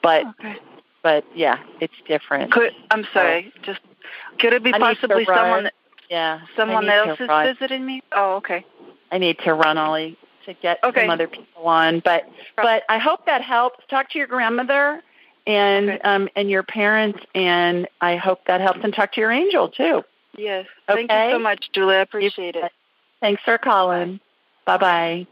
but 0.03 0.27
Okay. 0.27 0.57
but 1.03 1.25
yeah, 1.35 1.59
it's 1.81 1.95
different. 2.07 2.53
Could 2.53 2.73
I'm 2.91 3.07
sorry. 3.13 3.53
Just 3.63 3.81
could 4.39 4.53
it 4.53 4.63
be 4.63 4.75
I 4.75 4.79
need 4.79 4.85
to 4.85 4.95
possibly 4.95 5.25
run. 5.25 5.39
someone 5.39 5.71
yeah, 6.13 6.41
someone 6.57 6.91
else 6.91 7.19
is 7.19 7.29
run. 7.29 7.47
visiting 7.47 7.87
me? 7.87 8.03
Oh, 8.15 8.35
okay. 8.35 8.65
I 9.11 9.17
need 9.17 9.39
to 9.45 9.55
run, 9.55 9.79
Ollie, 9.79 10.19
to 10.45 10.53
get 10.53 10.79
Okay. 10.85 11.01
some 11.01 11.11
other 11.11 11.27
people 11.27 11.67
on. 11.67 12.01
But 12.01 12.25
but 12.57 12.83
I 12.91 12.99
hope 12.99 13.25
that 13.27 13.41
helps. 13.41 13.83
Talk 13.89 14.11
to 14.11 14.19
your 14.19 14.27
grandmother 14.27 15.03
and 15.47 15.91
Okay. 15.91 16.01
um 16.03 16.29
and 16.37 16.51
your 16.51 16.63
parents, 16.63 17.19
and 17.35 17.89
I 18.03 18.17
hope 18.17 18.45
that 18.47 18.61
helps. 18.61 18.81
And 18.83 18.93
talk 18.95 19.13
to 19.15 19.21
your 19.23 19.33
angel 19.33 19.71
too. 19.71 20.05
Yes. 20.37 20.67
Okay? 20.89 21.07
Thank 21.07 21.31
you 21.31 21.37
so 21.37 21.39
much, 21.39 21.71
Julie. 21.73 21.97
I 21.97 22.01
appreciate 22.01 22.57
it. 22.57 22.71
Thanks 23.23 23.43
for 23.45 23.57
calling. 23.57 24.21
Bye 24.67 24.77
bye. 24.77 25.27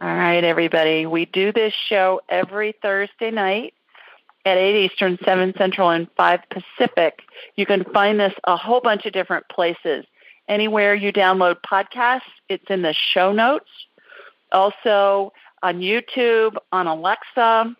All 0.00 0.08
right, 0.08 0.42
everybody. 0.42 1.06
We 1.06 1.26
do 1.26 1.52
this 1.52 1.72
show 1.88 2.20
every 2.28 2.74
Thursday 2.82 3.30
night 3.30 3.74
at 4.44 4.58
8 4.58 4.84
Eastern, 4.84 5.18
7 5.24 5.54
Central, 5.56 5.90
and 5.90 6.08
5 6.16 6.40
Pacific. 6.50 7.20
You 7.56 7.66
can 7.66 7.84
find 7.84 8.18
this 8.18 8.34
a 8.44 8.56
whole 8.56 8.80
bunch 8.80 9.06
of 9.06 9.12
different 9.12 9.48
places. 9.48 10.04
Anywhere 10.48 10.94
you 10.94 11.12
download 11.12 11.56
podcasts, 11.62 12.20
it's 12.48 12.68
in 12.68 12.82
the 12.82 12.94
show 12.94 13.32
notes. 13.32 13.70
Also 14.50 15.32
on 15.62 15.80
YouTube, 15.80 16.56
on 16.72 16.86
Alexa. 16.86 17.74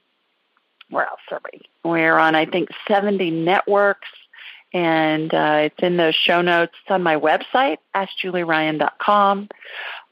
Where 0.91 1.07
else 1.07 1.21
are 1.31 1.41
we? 1.53 1.61
We're 1.85 2.17
on, 2.17 2.35
I 2.35 2.47
think, 2.47 2.69
70 2.87 3.31
networks 3.31 4.09
and 4.75 5.33
uh, 5.35 5.61
it's 5.65 5.83
in 5.83 5.97
those 5.97 6.15
show 6.15 6.41
notes. 6.41 6.73
It's 6.83 6.91
on 6.91 7.03
my 7.03 7.17
website, 7.17 7.79
AskJulieRyan.com. 7.95 9.49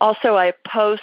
Also, 0.00 0.36
I 0.36 0.52
post 0.66 1.02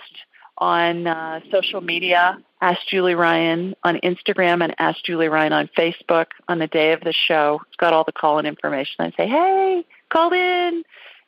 on 0.57 1.07
uh, 1.07 1.39
social 1.51 1.81
media, 1.81 2.37
Ask 2.61 2.79
Julie 2.87 3.15
Ryan 3.15 3.75
on 3.83 3.97
Instagram 4.03 4.63
and 4.63 4.73
Ask 4.79 5.03
Julie 5.03 5.27
Ryan 5.27 5.53
on 5.53 5.69
Facebook 5.77 6.27
on 6.47 6.59
the 6.59 6.67
day 6.67 6.93
of 6.93 7.01
the 7.01 7.13
show. 7.13 7.61
It's 7.67 7.75
got 7.77 7.93
all 7.93 8.03
the 8.03 8.11
call-in 8.11 8.45
information. 8.45 8.95
I 8.99 9.11
say, 9.11 9.27
hey, 9.27 9.85
call 10.11 10.33
in, 10.33 10.83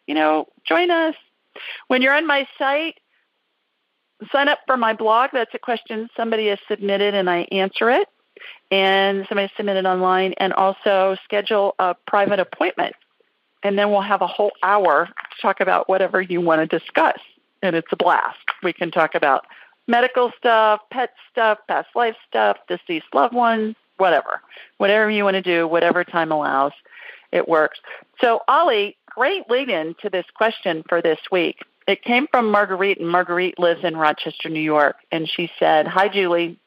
you 0.08 0.16
know, 0.16 0.48
join 0.68 0.90
us. 0.90 1.16
When 1.88 2.02
you're 2.02 2.16
on 2.16 2.26
my 2.26 2.48
site, 2.58 3.00
sign 4.32 4.48
up 4.48 4.60
for 4.66 4.78
my 4.78 4.94
blog. 4.94 5.30
That's 5.34 5.54
a 5.54 5.60
question 5.60 6.10
somebody 6.18 6.48
has 6.48 6.60
submitted 6.68 7.14
and 7.14 7.30
I 7.30 7.48
answer 7.52 7.90
it 7.90 8.08
and 8.72 9.26
somebody 9.28 9.52
submitted 9.58 9.86
online, 9.86 10.34
and 10.38 10.54
also 10.54 11.18
schedule 11.24 11.76
a 11.80 11.96
private 12.08 12.40
appointment. 12.40 12.96
And 13.64 13.78
then 13.78 13.92
we'll 13.92 14.02
have 14.02 14.22
a 14.22 14.28
whole 14.28 14.52
hour 14.64 15.08
to 15.08 15.42
talk 15.42 15.60
about 15.60 15.90
whatever 15.90 16.22
you 16.22 16.40
want 16.40 16.62
to 16.62 16.80
discuss. 16.80 17.20
And 17.62 17.76
it's 17.76 17.92
a 17.92 17.96
blast. 17.96 18.38
We 18.64 18.74
can 18.74 18.92
talk 18.92 19.16
about 19.16 19.46
medical 19.88 20.32
stuff, 20.38 20.82
pet 20.92 21.14
stuff, 21.32 21.60
past 21.68 21.90
life 21.96 22.16
stuff, 22.28 22.58
deceased 22.68 23.08
loved 23.14 23.34
ones, 23.34 23.76
whatever. 23.98 24.42
Whatever 24.78 25.10
you 25.10 25.24
want 25.24 25.36
to 25.36 25.42
do, 25.42 25.68
whatever 25.68 26.04
time 26.04 26.32
allows, 26.32 26.72
it 27.32 27.48
works. 27.48 27.80
So, 28.22 28.42
Ollie, 28.48 28.98
great 29.08 29.50
lead 29.50 29.70
in 29.70 29.96
to 30.02 30.10
this 30.10 30.26
question 30.36 30.84
for 30.88 31.02
this 31.02 31.20
week. 31.32 31.58
It 31.88 32.04
came 32.04 32.28
from 32.28 32.52
Marguerite, 32.52 33.00
and 33.00 33.10
Marguerite 33.10 33.58
lives 33.58 33.84
in 33.84 33.98
Rochester, 33.98 34.50
New 34.50 34.60
York. 34.60 34.98
And 35.12 35.28
she 35.28 35.52
said, 35.58 35.88
Hi, 35.88 36.08
Julie. 36.08 36.58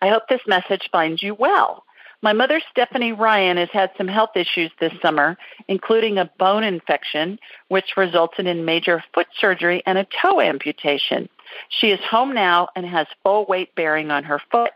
I 0.00 0.08
hope 0.08 0.24
this 0.28 0.42
message 0.46 0.88
finds 0.92 1.22
you 1.22 1.34
well. 1.34 1.85
My 2.22 2.32
mother, 2.32 2.60
Stephanie 2.70 3.12
Ryan, 3.12 3.56
has 3.58 3.68
had 3.72 3.90
some 3.96 4.08
health 4.08 4.36
issues 4.36 4.70
this 4.80 4.92
summer, 5.02 5.36
including 5.68 6.18
a 6.18 6.30
bone 6.38 6.64
infection, 6.64 7.38
which 7.68 7.96
resulted 7.96 8.46
in 8.46 8.64
major 8.64 9.04
foot 9.14 9.26
surgery 9.38 9.82
and 9.86 9.98
a 9.98 10.06
toe 10.22 10.40
amputation. 10.40 11.28
She 11.68 11.90
is 11.90 12.00
home 12.00 12.34
now 12.34 12.68
and 12.74 12.86
has 12.86 13.06
full 13.22 13.44
weight 13.46 13.74
bearing 13.74 14.10
on 14.10 14.24
her 14.24 14.40
foot. 14.50 14.72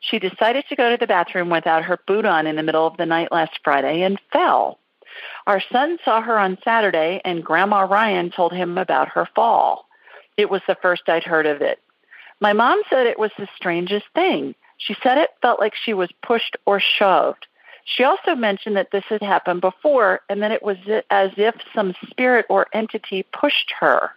She 0.00 0.18
decided 0.18 0.64
to 0.68 0.76
go 0.76 0.90
to 0.90 0.96
the 0.96 1.06
bathroom 1.06 1.50
without 1.50 1.84
her 1.84 1.98
boot 2.06 2.24
on 2.24 2.46
in 2.46 2.56
the 2.56 2.62
middle 2.62 2.86
of 2.86 2.96
the 2.96 3.06
night 3.06 3.30
last 3.30 3.60
Friday 3.62 4.02
and 4.02 4.18
fell. 4.32 4.78
Our 5.46 5.60
son 5.72 5.98
saw 6.04 6.22
her 6.22 6.38
on 6.38 6.58
Saturday, 6.64 7.20
and 7.24 7.44
Grandma 7.44 7.80
Ryan 7.82 8.30
told 8.30 8.52
him 8.52 8.78
about 8.78 9.08
her 9.10 9.28
fall. 9.34 9.86
It 10.36 10.48
was 10.48 10.62
the 10.66 10.76
first 10.80 11.08
I'd 11.08 11.24
heard 11.24 11.46
of 11.46 11.60
it. 11.60 11.80
My 12.40 12.54
mom 12.54 12.80
said 12.88 13.06
it 13.06 13.18
was 13.18 13.32
the 13.36 13.48
strangest 13.54 14.06
thing. 14.14 14.54
She 14.80 14.96
said 15.02 15.18
it 15.18 15.30
felt 15.42 15.60
like 15.60 15.74
she 15.74 15.94
was 15.94 16.10
pushed 16.22 16.56
or 16.66 16.80
shoved. 16.80 17.46
She 17.84 18.02
also 18.02 18.34
mentioned 18.34 18.76
that 18.76 18.90
this 18.90 19.04
had 19.08 19.22
happened 19.22 19.60
before 19.60 20.20
and 20.28 20.42
that 20.42 20.52
it 20.52 20.62
was 20.62 20.78
as 21.10 21.30
if 21.36 21.54
some 21.74 21.94
spirit 22.08 22.46
or 22.48 22.66
entity 22.72 23.22
pushed 23.22 23.72
her. 23.78 24.10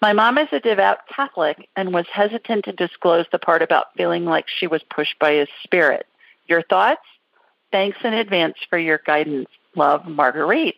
My 0.00 0.12
mom 0.12 0.38
is 0.38 0.48
a 0.52 0.60
devout 0.60 1.08
Catholic 1.08 1.68
and 1.74 1.92
was 1.92 2.06
hesitant 2.12 2.66
to 2.66 2.72
disclose 2.72 3.26
the 3.32 3.38
part 3.38 3.62
about 3.62 3.94
feeling 3.96 4.24
like 4.24 4.46
she 4.48 4.66
was 4.66 4.82
pushed 4.94 5.18
by 5.18 5.30
a 5.30 5.46
spirit. 5.64 6.06
Your 6.46 6.62
thoughts? 6.62 7.02
Thanks 7.72 7.98
in 8.04 8.14
advance 8.14 8.56
for 8.68 8.78
your 8.78 9.00
guidance. 9.04 9.48
Love, 9.74 10.06
Marguerite. 10.06 10.76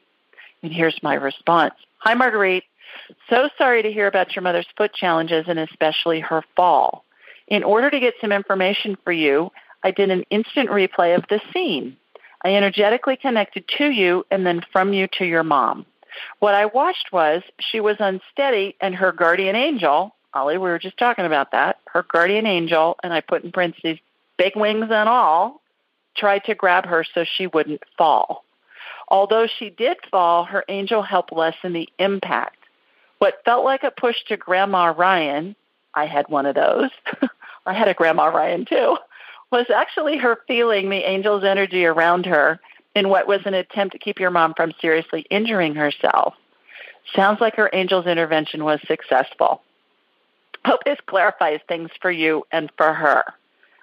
And 0.62 0.72
here's 0.72 1.02
my 1.02 1.14
response. 1.14 1.74
Hi, 1.98 2.14
Marguerite. 2.14 2.64
So 3.28 3.48
sorry 3.58 3.82
to 3.82 3.92
hear 3.92 4.06
about 4.06 4.34
your 4.34 4.42
mother's 4.42 4.66
foot 4.76 4.92
challenges 4.94 5.46
and 5.48 5.58
especially 5.58 6.20
her 6.20 6.42
fall. 6.56 7.04
In 7.50 7.64
order 7.64 7.90
to 7.90 8.00
get 8.00 8.14
some 8.20 8.32
information 8.32 8.96
for 9.04 9.12
you, 9.12 9.50
I 9.82 9.90
did 9.90 10.10
an 10.10 10.24
instant 10.30 10.70
replay 10.70 11.16
of 11.16 11.24
the 11.28 11.40
scene. 11.52 11.96
I 12.44 12.54
energetically 12.54 13.16
connected 13.16 13.64
to 13.78 13.90
you 13.90 14.24
and 14.30 14.46
then 14.46 14.62
from 14.72 14.92
you 14.92 15.08
to 15.18 15.24
your 15.24 15.42
mom. 15.42 15.84
What 16.38 16.54
I 16.54 16.66
watched 16.66 17.12
was 17.12 17.42
she 17.58 17.80
was 17.80 17.96
unsteady 17.98 18.76
and 18.80 18.94
her 18.94 19.12
guardian 19.12 19.56
angel, 19.56 20.14
Ollie, 20.32 20.58
we 20.58 20.70
were 20.70 20.78
just 20.78 20.96
talking 20.96 21.26
about 21.26 21.50
that, 21.52 21.78
her 21.92 22.04
guardian 22.04 22.46
angel, 22.46 22.96
and 23.02 23.12
I 23.12 23.20
put 23.20 23.42
in 23.42 23.50
parentheses, 23.50 23.98
big 24.38 24.54
wings 24.54 24.86
and 24.90 25.08
all, 25.08 25.60
tried 26.16 26.44
to 26.44 26.54
grab 26.54 26.86
her 26.86 27.04
so 27.14 27.24
she 27.24 27.46
wouldn't 27.48 27.82
fall. 27.98 28.44
Although 29.08 29.48
she 29.58 29.70
did 29.70 29.96
fall, 30.10 30.44
her 30.44 30.64
angel 30.68 31.02
helped 31.02 31.32
lessen 31.32 31.72
the 31.72 31.88
impact. 31.98 32.58
What 33.18 33.42
felt 33.44 33.64
like 33.64 33.82
a 33.82 33.90
push 33.90 34.16
to 34.28 34.36
Grandma 34.36 34.94
Ryan, 34.96 35.56
I 35.94 36.06
had 36.06 36.28
one 36.28 36.46
of 36.46 36.54
those. 36.54 36.90
I 37.66 37.74
had 37.74 37.88
a 37.88 37.94
Grandma 37.94 38.26
Ryan 38.26 38.64
too, 38.64 38.96
was 39.50 39.66
actually 39.74 40.18
her 40.18 40.38
feeling 40.46 40.88
the 40.88 41.04
angel's 41.04 41.44
energy 41.44 41.84
around 41.84 42.26
her 42.26 42.60
in 42.94 43.08
what 43.08 43.28
was 43.28 43.40
an 43.44 43.54
attempt 43.54 43.92
to 43.92 43.98
keep 43.98 44.18
your 44.18 44.30
mom 44.30 44.54
from 44.54 44.72
seriously 44.80 45.26
injuring 45.30 45.74
herself. 45.74 46.34
Sounds 47.14 47.40
like 47.40 47.56
her 47.56 47.72
angel's 47.74 48.06
intervention 48.06 48.64
was 48.64 48.80
successful. 48.86 49.62
Hope 50.64 50.84
this 50.84 50.98
clarifies 51.06 51.60
things 51.68 51.90
for 52.00 52.10
you 52.10 52.44
and 52.52 52.70
for 52.76 52.92
her. 52.92 53.24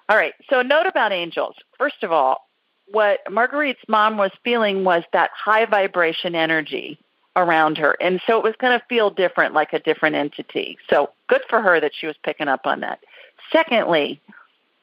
All 0.09 0.17
right, 0.17 0.33
so 0.49 0.59
a 0.59 0.63
note 0.63 0.85
about 0.85 1.11
angels. 1.11 1.55
First 1.77 2.03
of 2.03 2.11
all, 2.11 2.47
what 2.91 3.19
Marguerite's 3.29 3.83
mom 3.89 4.17
was 4.17 4.31
feeling 4.43 4.83
was 4.83 5.03
that 5.11 5.31
high 5.33 5.65
vibration 5.65 6.35
energy 6.35 6.99
around 7.35 7.77
her. 7.77 7.95
And 8.01 8.21
so 8.25 8.37
it 8.37 8.43
was 8.43 8.55
going 8.59 8.77
to 8.77 8.85
feel 8.87 9.09
different, 9.09 9.53
like 9.53 9.73
a 9.73 9.79
different 9.79 10.15
entity. 10.15 10.77
So 10.89 11.11
good 11.27 11.41
for 11.49 11.61
her 11.61 11.79
that 11.79 11.91
she 11.97 12.07
was 12.07 12.15
picking 12.23 12.47
up 12.47 12.61
on 12.65 12.79
that. 12.81 12.99
Secondly, 13.51 14.21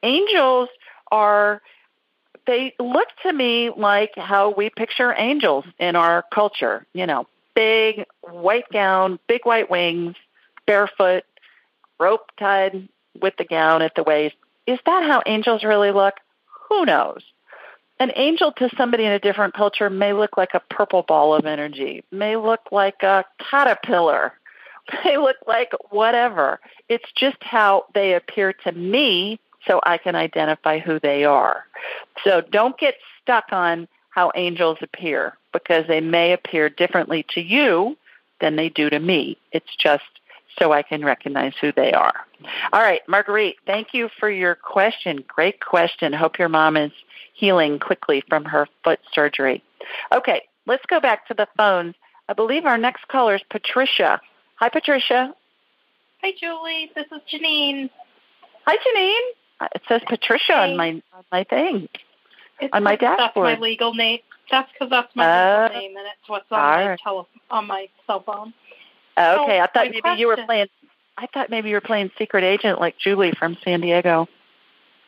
angels 0.03 0.69
are, 1.11 1.61
they 2.47 2.73
look 2.79 3.07
to 3.23 3.33
me 3.33 3.71
like 3.75 4.11
how 4.15 4.51
we 4.51 4.69
picture 4.69 5.13
angels 5.17 5.65
in 5.79 5.95
our 5.95 6.23
culture. 6.33 6.85
You 6.93 7.07
know, 7.07 7.27
big 7.55 8.05
white 8.21 8.69
gown, 8.71 9.19
big 9.27 9.45
white 9.45 9.69
wings, 9.69 10.15
barefoot, 10.65 11.23
rope 11.99 12.31
tied 12.39 12.89
with 13.21 13.35
the 13.37 13.45
gown 13.45 13.81
at 13.81 13.95
the 13.95 14.03
waist. 14.03 14.35
Is 14.67 14.79
that 14.85 15.03
how 15.03 15.21
angels 15.25 15.63
really 15.63 15.91
look? 15.91 16.15
Who 16.69 16.85
knows? 16.85 17.21
an 17.99 18.11
angel 18.15 18.51
to 18.51 18.69
somebody 18.77 19.05
in 19.05 19.11
a 19.11 19.19
different 19.19 19.53
culture 19.53 19.89
may 19.89 20.13
look 20.13 20.37
like 20.37 20.53
a 20.53 20.59
purple 20.69 21.03
ball 21.03 21.33
of 21.33 21.45
energy, 21.45 22.03
may 22.11 22.35
look 22.35 22.61
like 22.71 23.03
a 23.03 23.23
caterpillar, 23.39 24.33
may 25.03 25.17
look 25.17 25.37
like 25.47 25.71
whatever. 25.89 26.59
It's 26.89 27.11
just 27.15 27.37
how 27.41 27.85
they 27.93 28.13
appear 28.13 28.53
to 28.63 28.71
me 28.71 29.39
so 29.67 29.79
I 29.83 29.97
can 29.97 30.15
identify 30.15 30.79
who 30.79 30.99
they 30.99 31.25
are. 31.25 31.65
So 32.23 32.41
don't 32.41 32.77
get 32.77 32.95
stuck 33.21 33.45
on 33.51 33.87
how 34.09 34.31
angels 34.35 34.77
appear 34.81 35.37
because 35.51 35.85
they 35.87 36.01
may 36.01 36.33
appear 36.33 36.69
differently 36.69 37.25
to 37.29 37.41
you 37.41 37.97
than 38.41 38.55
they 38.55 38.69
do 38.69 38.89
to 38.89 38.99
me. 38.99 39.37
It's 39.51 39.75
just 39.75 40.03
so 40.59 40.71
I 40.71 40.83
can 40.83 41.03
recognize 41.03 41.53
who 41.59 41.71
they 41.71 41.91
are. 41.91 42.13
All 42.71 42.81
right, 42.81 43.01
Marguerite, 43.07 43.57
thank 43.65 43.93
you 43.93 44.09
for 44.19 44.29
your 44.29 44.55
question. 44.55 45.23
Great 45.27 45.59
question. 45.59 46.13
Hope 46.13 46.39
your 46.39 46.49
mom 46.49 46.77
is 46.77 46.91
healing 47.33 47.79
quickly 47.79 48.23
from 48.29 48.45
her 48.45 48.67
foot 48.83 48.99
surgery. 49.13 49.63
Okay, 50.13 50.43
let's 50.65 50.85
go 50.85 50.99
back 50.99 51.27
to 51.27 51.33
the 51.33 51.47
phones. 51.57 51.95
I 52.29 52.33
believe 52.33 52.65
our 52.65 52.77
next 52.77 53.07
caller 53.07 53.35
is 53.35 53.41
Patricia. 53.49 54.21
Hi, 54.57 54.69
Patricia. 54.69 55.33
Hi, 56.21 56.31
Julie. 56.39 56.89
This 56.95 57.05
is 57.11 57.21
Janine. 57.31 57.89
Hi, 58.65 58.77
Janine. 58.77 59.31
Uh, 59.59 59.67
it 59.75 59.81
says 59.87 60.01
Patricia 60.07 60.53
hey. 60.53 60.71
on 60.71 60.77
my 60.77 60.89
on 61.13 61.23
my 61.31 61.43
thing. 61.43 61.89
It's 62.61 62.71
on 62.73 62.83
my 62.83 62.95
dashboard. 62.95 63.47
That's 63.47 63.59
my 63.59 63.67
legal 63.67 63.93
name. 63.93 64.19
That's 64.49 64.71
because 64.71 64.89
that's 64.89 65.13
my 65.15 65.25
uh, 65.25 65.63
legal 65.63 65.81
name, 65.81 65.97
and 65.97 66.07
it's 66.07 66.29
what's 66.29 66.51
on 66.51 66.59
my 66.59 66.87
right. 66.89 66.99
tele- 67.03 67.27
on 67.51 67.67
my 67.67 67.89
cell 68.07 68.23
phone. 68.25 68.53
okay, 69.17 69.57
so 69.57 69.63
I 69.63 69.67
thought 69.73 69.85
maybe 69.87 70.01
question. 70.01 70.19
you 70.19 70.27
were 70.27 70.37
playing. 70.45 70.67
I 71.17 71.27
thought 71.33 71.49
maybe 71.49 71.69
you 71.69 71.75
were 71.75 71.81
playing 71.81 72.11
secret 72.17 72.43
agent 72.43 72.79
like 72.79 72.97
Julie 72.97 73.33
from 73.37 73.57
San 73.63 73.81
Diego. 73.81 74.27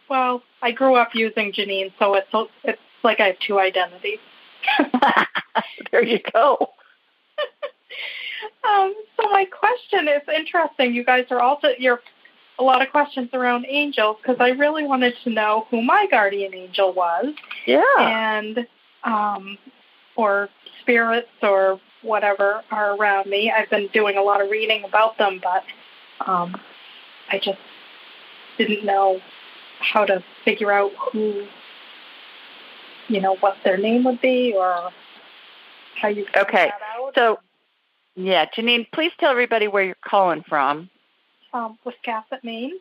Well, 0.09 0.43
I 0.61 0.71
grew 0.71 0.95
up 0.95 1.09
using 1.13 1.53
Janine, 1.53 1.93
so 1.99 2.15
it's 2.15 2.27
it's 2.63 2.81
like 3.03 3.21
I 3.21 3.27
have 3.27 3.39
two 3.39 3.59
identities. 3.59 4.19
there 5.91 6.03
you 6.03 6.19
go. 6.33 6.73
um, 8.67 8.93
so 9.15 9.29
my 9.29 9.45
question 9.45 10.07
is 10.07 10.21
interesting. 10.33 10.93
You 10.93 11.03
guys 11.03 11.25
are 11.31 11.39
also 11.39 11.69
you're 11.77 12.01
a 12.59 12.63
lot 12.63 12.81
of 12.81 12.89
questions 12.89 13.29
around 13.33 13.65
angels 13.67 14.17
because 14.21 14.37
I 14.39 14.49
really 14.49 14.83
wanted 14.83 15.13
to 15.23 15.29
know 15.29 15.67
who 15.69 15.81
my 15.81 16.07
guardian 16.09 16.53
angel 16.55 16.93
was. 16.93 17.33
Yeah. 17.65 17.81
And 17.99 18.67
um, 19.03 19.57
or 20.15 20.49
spirits 20.81 21.29
or 21.41 21.79
whatever 22.01 22.63
are 22.71 22.95
around 22.95 23.29
me. 23.29 23.51
I've 23.51 23.69
been 23.69 23.87
doing 23.93 24.17
a 24.17 24.21
lot 24.21 24.41
of 24.41 24.49
reading 24.49 24.83
about 24.83 25.17
them, 25.17 25.39
but 25.41 25.63
um, 26.25 26.55
I 27.29 27.39
just 27.39 27.59
didn't 28.57 28.85
know 28.85 29.21
how 29.79 30.05
to 30.05 30.23
figure 30.43 30.71
out 30.71 30.91
who, 31.11 31.45
you 33.07 33.21
know, 33.21 33.35
what 33.35 33.57
their 33.63 33.77
name 33.77 34.03
would 34.05 34.21
be 34.21 34.53
or 34.55 34.91
how 35.95 36.07
you 36.07 36.25
okay. 36.35 36.71
So, 37.15 37.39
yeah, 38.17 38.45
Janine, 38.47 38.87
please 38.91 39.11
tell 39.19 39.29
everybody 39.29 39.67
where 39.67 39.83
you're 39.83 39.95
calling 40.03 40.43
from. 40.49 40.89
Um, 41.53 41.77
Wiscasset, 41.85 42.43
Maine. 42.43 42.73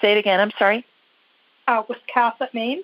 Say 0.00 0.12
it 0.12 0.18
again. 0.18 0.40
I'm 0.40 0.52
sorry. 0.58 0.86
Uh, 1.68 1.82
Wiscasset, 1.82 2.54
Maine. 2.54 2.82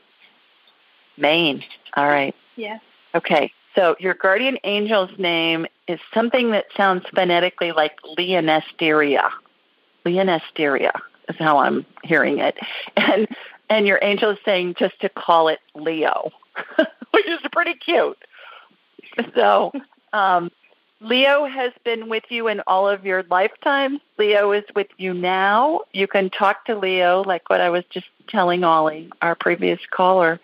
Maine. 1.17 1.65
All 1.97 2.07
right. 2.07 2.35
Yes. 2.57 2.81
Okay. 3.15 3.51
So 3.75 3.97
your 3.99 4.15
guardian 4.15 4.59
angel's 4.59 5.11
name 5.19 5.67
is 5.89 5.99
something 6.13 6.51
that 6.51 6.67
sounds 6.77 7.05
phonetically 7.15 7.73
like 7.73 7.97
Leonesteria. 8.19 9.31
Leonesteria 10.05 10.93
is 11.29 11.37
how 11.39 11.59
I'm 11.59 11.87
hearing 12.05 12.39
it. 12.39 12.59
And 12.97 13.27
and 13.71 13.87
your 13.87 14.01
angel 14.03 14.31
is 14.31 14.39
saying 14.45 14.75
just 14.79 15.01
to 15.01 15.09
call 15.09 15.49
it 15.49 15.61
Leo, 15.75 16.33
which 17.13 17.27
is 17.27 17.39
pretty 17.53 17.75
cute. 17.75 18.19
So 19.35 19.73
um, 20.13 20.51
Leo 21.01 21.47
has 21.47 21.73
been 21.83 22.09
with 22.09 22.25
you 22.29 22.49
in 22.49 22.61
all 22.67 22.87
of 22.87 23.07
your 23.07 23.23
lifetimes. 23.31 24.01
Leo 24.19 24.53
is 24.53 24.65
with 24.75 24.89
you 24.99 25.15
now. 25.15 25.81
You 25.93 26.07
can 26.07 26.29
talk 26.29 26.67
to 26.67 26.77
Leo, 26.77 27.23
like 27.23 27.49
what 27.49 27.61
I 27.61 27.71
was 27.71 27.85
just 27.91 28.07
telling 28.29 28.65
Ollie, 28.65 29.11
our 29.23 29.35
previous 29.35 29.81
caller. 29.91 30.41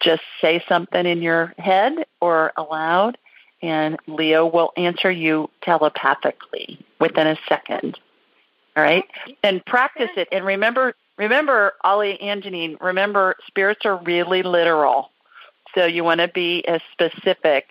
Just 0.00 0.22
say 0.40 0.64
something 0.66 1.04
in 1.04 1.20
your 1.20 1.52
head 1.58 2.06
or 2.20 2.52
aloud, 2.56 3.18
and 3.60 3.98
Leo 4.06 4.46
will 4.46 4.72
answer 4.76 5.10
you 5.10 5.50
telepathically 5.62 6.78
within 7.00 7.26
a 7.26 7.36
second. 7.48 7.98
All 8.76 8.82
right, 8.82 9.04
and 9.42 9.64
practice 9.66 10.10
it. 10.16 10.28
And 10.30 10.44
remember, 10.44 10.94
remember, 11.18 11.74
Ollie 11.82 12.18
and 12.20 12.42
Janine. 12.42 12.80
Remember, 12.80 13.34
spirits 13.46 13.84
are 13.84 13.96
really 13.96 14.42
literal, 14.42 15.10
so 15.74 15.84
you 15.84 16.04
want 16.04 16.20
to 16.20 16.28
be 16.28 16.66
as 16.66 16.80
specific 16.92 17.66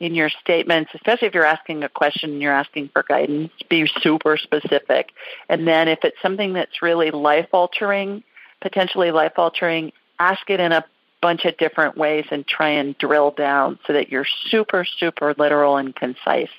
in 0.00 0.14
your 0.14 0.28
statements, 0.28 0.90
especially 0.94 1.28
if 1.28 1.34
you're 1.34 1.44
asking 1.44 1.84
a 1.84 1.88
question 1.88 2.32
and 2.32 2.42
you're 2.42 2.52
asking 2.52 2.90
for 2.92 3.02
guidance, 3.02 3.52
be 3.68 3.88
super 4.00 4.36
specific. 4.36 5.10
And 5.48 5.66
then 5.66 5.88
if 5.88 6.00
it's 6.02 6.20
something 6.20 6.54
that's 6.54 6.82
really 6.82 7.10
life 7.10 7.48
altering, 7.52 8.24
potentially 8.60 9.12
life 9.12 9.34
altering, 9.36 9.92
ask 10.18 10.48
it 10.50 10.60
in 10.60 10.72
a 10.72 10.84
bunch 11.20 11.44
of 11.44 11.56
different 11.56 11.96
ways 11.96 12.26
and 12.30 12.46
try 12.46 12.70
and 12.70 12.98
drill 12.98 13.30
down 13.30 13.78
so 13.86 13.92
that 13.92 14.10
you're 14.10 14.26
super, 14.50 14.84
super 14.84 15.34
literal 15.38 15.76
and 15.76 15.94
concise 15.94 16.50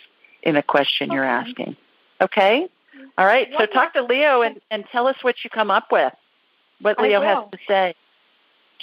in 0.41 0.55
the 0.55 0.63
question 0.63 1.09
okay. 1.09 1.15
you're 1.15 1.23
asking. 1.23 1.75
Okay? 2.21 2.67
All 3.17 3.25
right. 3.25 3.47
So 3.57 3.65
talk 3.65 3.93
to 3.93 4.03
Leo 4.03 4.41
and, 4.41 4.59
and 4.71 4.85
tell 4.91 5.07
us 5.07 5.17
what 5.21 5.35
you 5.43 5.49
come 5.49 5.69
up 5.69 5.91
with, 5.91 6.13
what 6.81 6.99
Leo 6.99 7.21
has 7.21 7.43
to 7.51 7.57
say. 7.67 7.95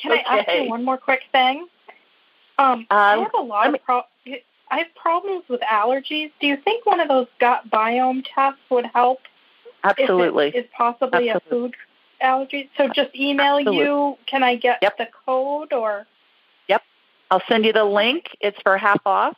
Can 0.00 0.12
okay. 0.12 0.24
I 0.26 0.38
ask 0.38 0.62
you 0.62 0.70
one 0.70 0.84
more 0.84 0.98
quick 0.98 1.22
thing? 1.32 1.66
Um, 2.62 2.78
um, 2.80 2.86
I 2.90 3.16
have 3.18 3.34
a 3.34 3.42
lot 3.42 3.74
of 3.74 3.82
pro- 3.82 4.04
I 4.72 4.78
have 4.78 4.94
problems 4.94 5.44
with 5.48 5.60
allergies. 5.60 6.32
Do 6.40 6.46
you 6.46 6.56
think 6.56 6.86
one 6.86 7.00
of 7.00 7.08
those 7.08 7.26
gut 7.38 7.68
biome 7.70 8.24
tests 8.34 8.60
would 8.70 8.86
help? 8.86 9.20
Absolutely. 9.84 10.48
Is 10.48 10.64
possibly 10.74 11.28
Absolutely. 11.28 11.34
a 11.34 11.50
food 11.50 11.74
allergy. 12.22 12.70
So 12.78 12.88
just 12.88 13.14
email 13.14 13.58
Absolutely. 13.58 13.84
you. 13.84 14.16
Can 14.26 14.42
I 14.42 14.56
get 14.56 14.78
yep. 14.80 14.96
the 14.96 15.08
code 15.26 15.72
or? 15.72 16.06
Yep. 16.68 16.82
I'll 17.30 17.42
send 17.48 17.66
you 17.66 17.72
the 17.74 17.84
link. 17.84 18.36
It's 18.40 18.56
for 18.62 18.78
half 18.78 19.02
off, 19.04 19.36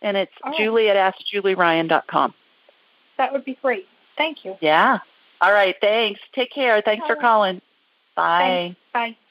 and 0.00 0.16
it's 0.16 0.32
oh. 0.44 0.52
Julie 0.56 0.88
at 0.88 1.14
AskJulieRyan.com. 1.14 2.34
That 3.18 3.32
would 3.32 3.44
be 3.44 3.58
great. 3.60 3.86
Thank 4.16 4.46
you. 4.46 4.56
Yeah. 4.62 5.00
All 5.42 5.52
right. 5.52 5.74
Thanks. 5.80 6.20
Take 6.34 6.52
care. 6.52 6.80
Thanks 6.80 7.06
for 7.06 7.16
calling. 7.16 7.60
Bye. 8.14 8.76
Thanks. 8.94 9.16
Bye. 9.16 9.29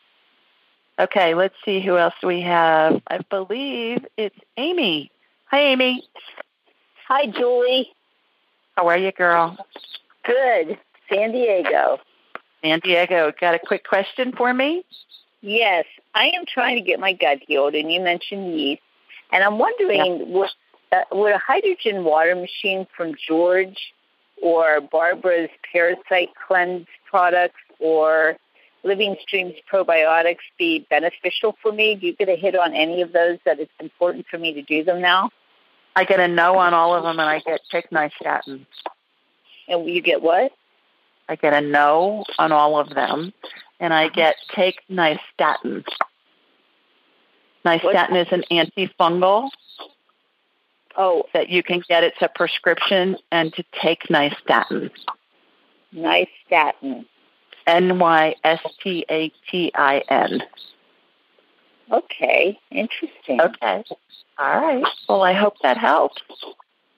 Okay, 0.99 1.33
let's 1.33 1.55
see 1.63 1.79
who 1.79 1.97
else 1.97 2.15
we 2.21 2.41
have. 2.41 3.01
I 3.07 3.19
believe 3.29 4.05
it's 4.17 4.35
Amy. 4.57 5.09
Hi, 5.49 5.61
Amy. 5.61 6.03
Hi, 7.07 7.25
Julie. 7.25 7.89
How 8.75 8.89
are 8.89 8.97
you, 8.97 9.13
girl? 9.13 9.57
Good. 10.25 10.77
San 11.09 11.31
Diego. 11.31 11.99
San 12.61 12.79
Diego. 12.79 13.31
Got 13.39 13.55
a 13.55 13.59
quick 13.59 13.87
question 13.87 14.33
for 14.35 14.53
me? 14.53 14.83
Yes. 15.39 15.85
I 16.13 16.25
am 16.35 16.43
trying 16.45 16.75
to 16.75 16.81
get 16.81 16.99
my 16.99 17.13
gut 17.13 17.39
healed, 17.47 17.75
and 17.75 17.89
you 17.89 18.01
mentioned 18.01 18.59
yeast. 18.59 18.81
And 19.31 19.41
I'm 19.41 19.57
wondering, 19.57 20.17
yeah. 20.19 20.25
would, 20.25 20.49
uh, 20.91 21.03
would 21.13 21.31
a 21.31 21.37
hydrogen 21.37 22.03
water 22.03 22.35
machine 22.35 22.85
from 22.97 23.13
George 23.25 23.93
or 24.43 24.81
Barbara's 24.81 25.49
Parasite 25.71 26.31
Cleanse 26.45 26.87
products 27.09 27.61
or 27.79 28.35
Living 28.83 29.15
Streams 29.21 29.55
probiotics 29.71 30.37
be 30.57 30.85
beneficial 30.89 31.55
for 31.61 31.71
me? 31.71 31.95
Do 31.95 32.07
you 32.07 32.13
get 32.13 32.29
a 32.29 32.35
hit 32.35 32.55
on 32.55 32.73
any 32.73 33.01
of 33.01 33.11
those 33.11 33.37
that 33.45 33.59
it's 33.59 33.71
important 33.79 34.25
for 34.29 34.37
me 34.37 34.53
to 34.53 34.61
do 34.61 34.83
them 34.83 35.01
now? 35.01 35.29
I 35.95 36.05
get 36.05 36.19
a 36.19 36.27
no 36.27 36.57
on 36.57 36.73
all 36.73 36.95
of 36.95 37.03
them, 37.03 37.19
and 37.19 37.29
I 37.29 37.39
get 37.39 37.61
take 37.71 37.89
nystatin. 37.89 38.65
And 39.67 39.85
you 39.85 40.01
get 40.01 40.21
what? 40.21 40.53
I 41.27 41.35
get 41.35 41.53
a 41.53 41.61
no 41.61 42.23
on 42.37 42.51
all 42.51 42.79
of 42.79 42.89
them, 42.89 43.33
and 43.79 43.93
I 43.93 44.07
get 44.07 44.35
take 44.55 44.79
nystatin. 44.89 45.83
Nystatin 47.65 48.25
is 48.25 48.31
an 48.31 48.43
antifungal. 48.49 49.49
Oh, 50.95 51.23
that 51.33 51.49
you 51.49 51.63
can 51.63 51.83
get. 51.87 52.03
It's 52.03 52.21
a 52.21 52.29
prescription, 52.29 53.17
and 53.31 53.53
to 53.53 53.63
take 53.81 54.03
nystatin. 54.03 54.89
Nystatin. 55.93 57.05
N 57.67 57.99
Y 57.99 58.35
S 58.43 58.59
T 58.83 59.05
A 59.09 59.31
T 59.49 59.71
I 59.75 60.03
N. 60.09 60.43
Okay, 61.91 62.59
interesting. 62.71 63.41
Okay. 63.41 63.83
All 64.37 64.61
right. 64.61 64.85
Well, 65.07 65.23
I 65.23 65.33
hope 65.33 65.55
that 65.63 65.77
helps. 65.77 66.21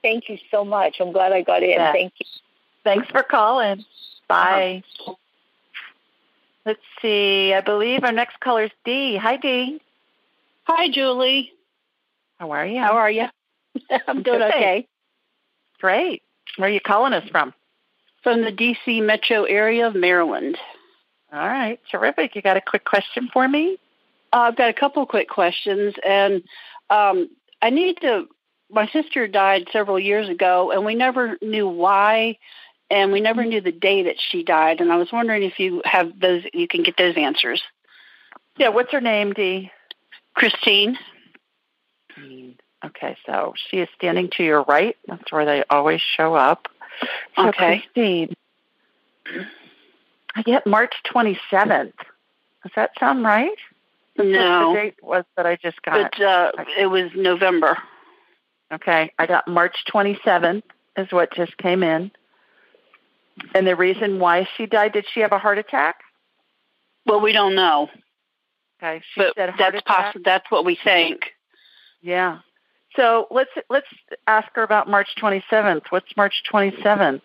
Thank 0.01 0.29
you 0.29 0.37
so 0.49 0.65
much. 0.65 0.97
I'm 0.99 1.11
glad 1.11 1.31
I 1.31 1.41
got 1.41 1.63
in. 1.63 1.71
Yeah. 1.71 1.91
Thank 1.91 2.13
you. 2.19 2.25
Thanks 2.83 3.07
for 3.09 3.23
calling. 3.23 3.85
Bye. 4.27 4.83
Uh-huh. 4.99 5.15
Let's 6.65 6.81
see. 7.01 7.53
I 7.53 7.61
believe 7.61 8.03
our 8.03 8.11
next 8.11 8.39
caller 8.39 8.65
is 8.65 8.71
Dee. 8.85 9.17
Hi, 9.17 9.37
Dee. 9.37 9.81
Hi, 10.65 10.89
Julie. 10.89 11.51
How 12.39 12.51
are 12.51 12.65
you? 12.65 12.79
How 12.79 12.97
are 12.97 13.11
you? 13.11 13.25
I'm 14.07 14.23
doing 14.23 14.41
okay. 14.41 14.87
Great. 15.79 16.21
Where 16.57 16.69
are 16.69 16.71
you 16.71 16.81
calling 16.81 17.13
us 17.13 17.27
from? 17.29 17.53
From 18.23 18.43
the 18.43 18.51
D.C. 18.51 19.01
metro 19.01 19.43
area 19.43 19.87
of 19.87 19.95
Maryland. 19.95 20.57
All 21.33 21.39
right. 21.39 21.79
Terrific. 21.89 22.35
You 22.35 22.41
got 22.41 22.57
a 22.57 22.61
quick 22.61 22.85
question 22.85 23.29
for 23.31 23.47
me? 23.47 23.77
Uh, 24.33 24.37
I've 24.37 24.55
got 24.55 24.69
a 24.69 24.73
couple 24.73 25.05
quick 25.05 25.29
questions, 25.29 25.95
and 26.05 26.43
um, 26.89 27.29
I 27.61 27.69
need 27.69 27.97
to. 28.01 28.27
My 28.69 28.87
sister 28.87 29.27
died 29.27 29.67
several 29.73 29.99
years 29.99 30.29
ago, 30.29 30.71
and 30.71 30.85
we 30.85 30.95
never 30.95 31.37
knew 31.41 31.67
why, 31.67 32.37
and 32.89 33.11
we 33.11 33.19
never 33.19 33.43
knew 33.43 33.59
the 33.59 33.71
day 33.71 34.03
that 34.03 34.15
she 34.17 34.43
died. 34.43 34.79
And 34.79 34.91
I 34.91 34.95
was 34.95 35.11
wondering 35.11 35.43
if 35.43 35.59
you 35.59 35.81
have 35.83 36.17
those, 36.17 36.43
you 36.53 36.67
can 36.67 36.83
get 36.83 36.95
those 36.97 37.15
answers. 37.17 37.61
Yeah. 38.57 38.69
What's 38.69 38.91
her 38.91 39.01
name, 39.01 39.33
Dee? 39.33 39.71
Christine. 40.33 40.97
Okay, 42.83 43.15
so 43.25 43.53
she 43.69 43.77
is 43.77 43.89
standing 43.95 44.29
to 44.37 44.43
your 44.43 44.63
right. 44.63 44.95
That's 45.07 45.31
where 45.31 45.45
they 45.45 45.63
always 45.69 46.01
show 46.01 46.33
up. 46.33 46.67
So 47.35 47.49
okay. 47.49 47.83
Christine, 47.93 48.35
I 50.35 50.41
get 50.43 50.65
March 50.67 50.93
27th. 51.13 51.93
Does 52.63 52.71
that 52.75 52.91
sound 52.99 53.23
right? 53.23 53.57
No. 54.17 54.73
the 54.73 54.79
date 54.79 54.95
was 55.01 55.23
that 55.37 55.45
I 55.45 55.55
just 55.55 55.81
got? 55.81 56.11
But, 56.11 56.21
uh, 56.23 56.51
it 56.77 56.87
was 56.87 57.11
November. 57.15 57.77
Okay, 58.71 59.11
I 59.17 59.25
got 59.25 59.47
March 59.47 59.83
27th 59.93 60.63
is 60.97 61.11
what 61.11 61.33
just 61.33 61.57
came 61.57 61.83
in. 61.83 62.11
And 63.55 63.65
the 63.65 63.75
reason 63.75 64.19
why 64.19 64.47
she 64.55 64.65
died, 64.65 64.93
did 64.93 65.05
she 65.11 65.21
have 65.21 65.31
a 65.31 65.37
heart 65.37 65.57
attack? 65.57 66.01
Well, 67.05 67.21
we 67.21 67.31
don't 67.31 67.55
know. 67.55 67.89
Okay, 68.81 69.01
she 69.13 69.21
but 69.21 69.35
said 69.35 69.49
heart 69.49 69.59
that's 69.59 69.81
attack. 69.81 70.05
Possible, 70.05 70.21
that's 70.23 70.51
what 70.51 70.65
we 70.65 70.77
think. 70.81 71.31
Yeah. 72.01 72.39
So 72.95 73.27
let's 73.31 73.51
let's 73.69 73.87
ask 74.27 74.47
her 74.55 74.63
about 74.63 74.89
March 74.89 75.15
27th. 75.17 75.83
What's 75.89 76.15
March 76.17 76.43
27th? 76.51 77.21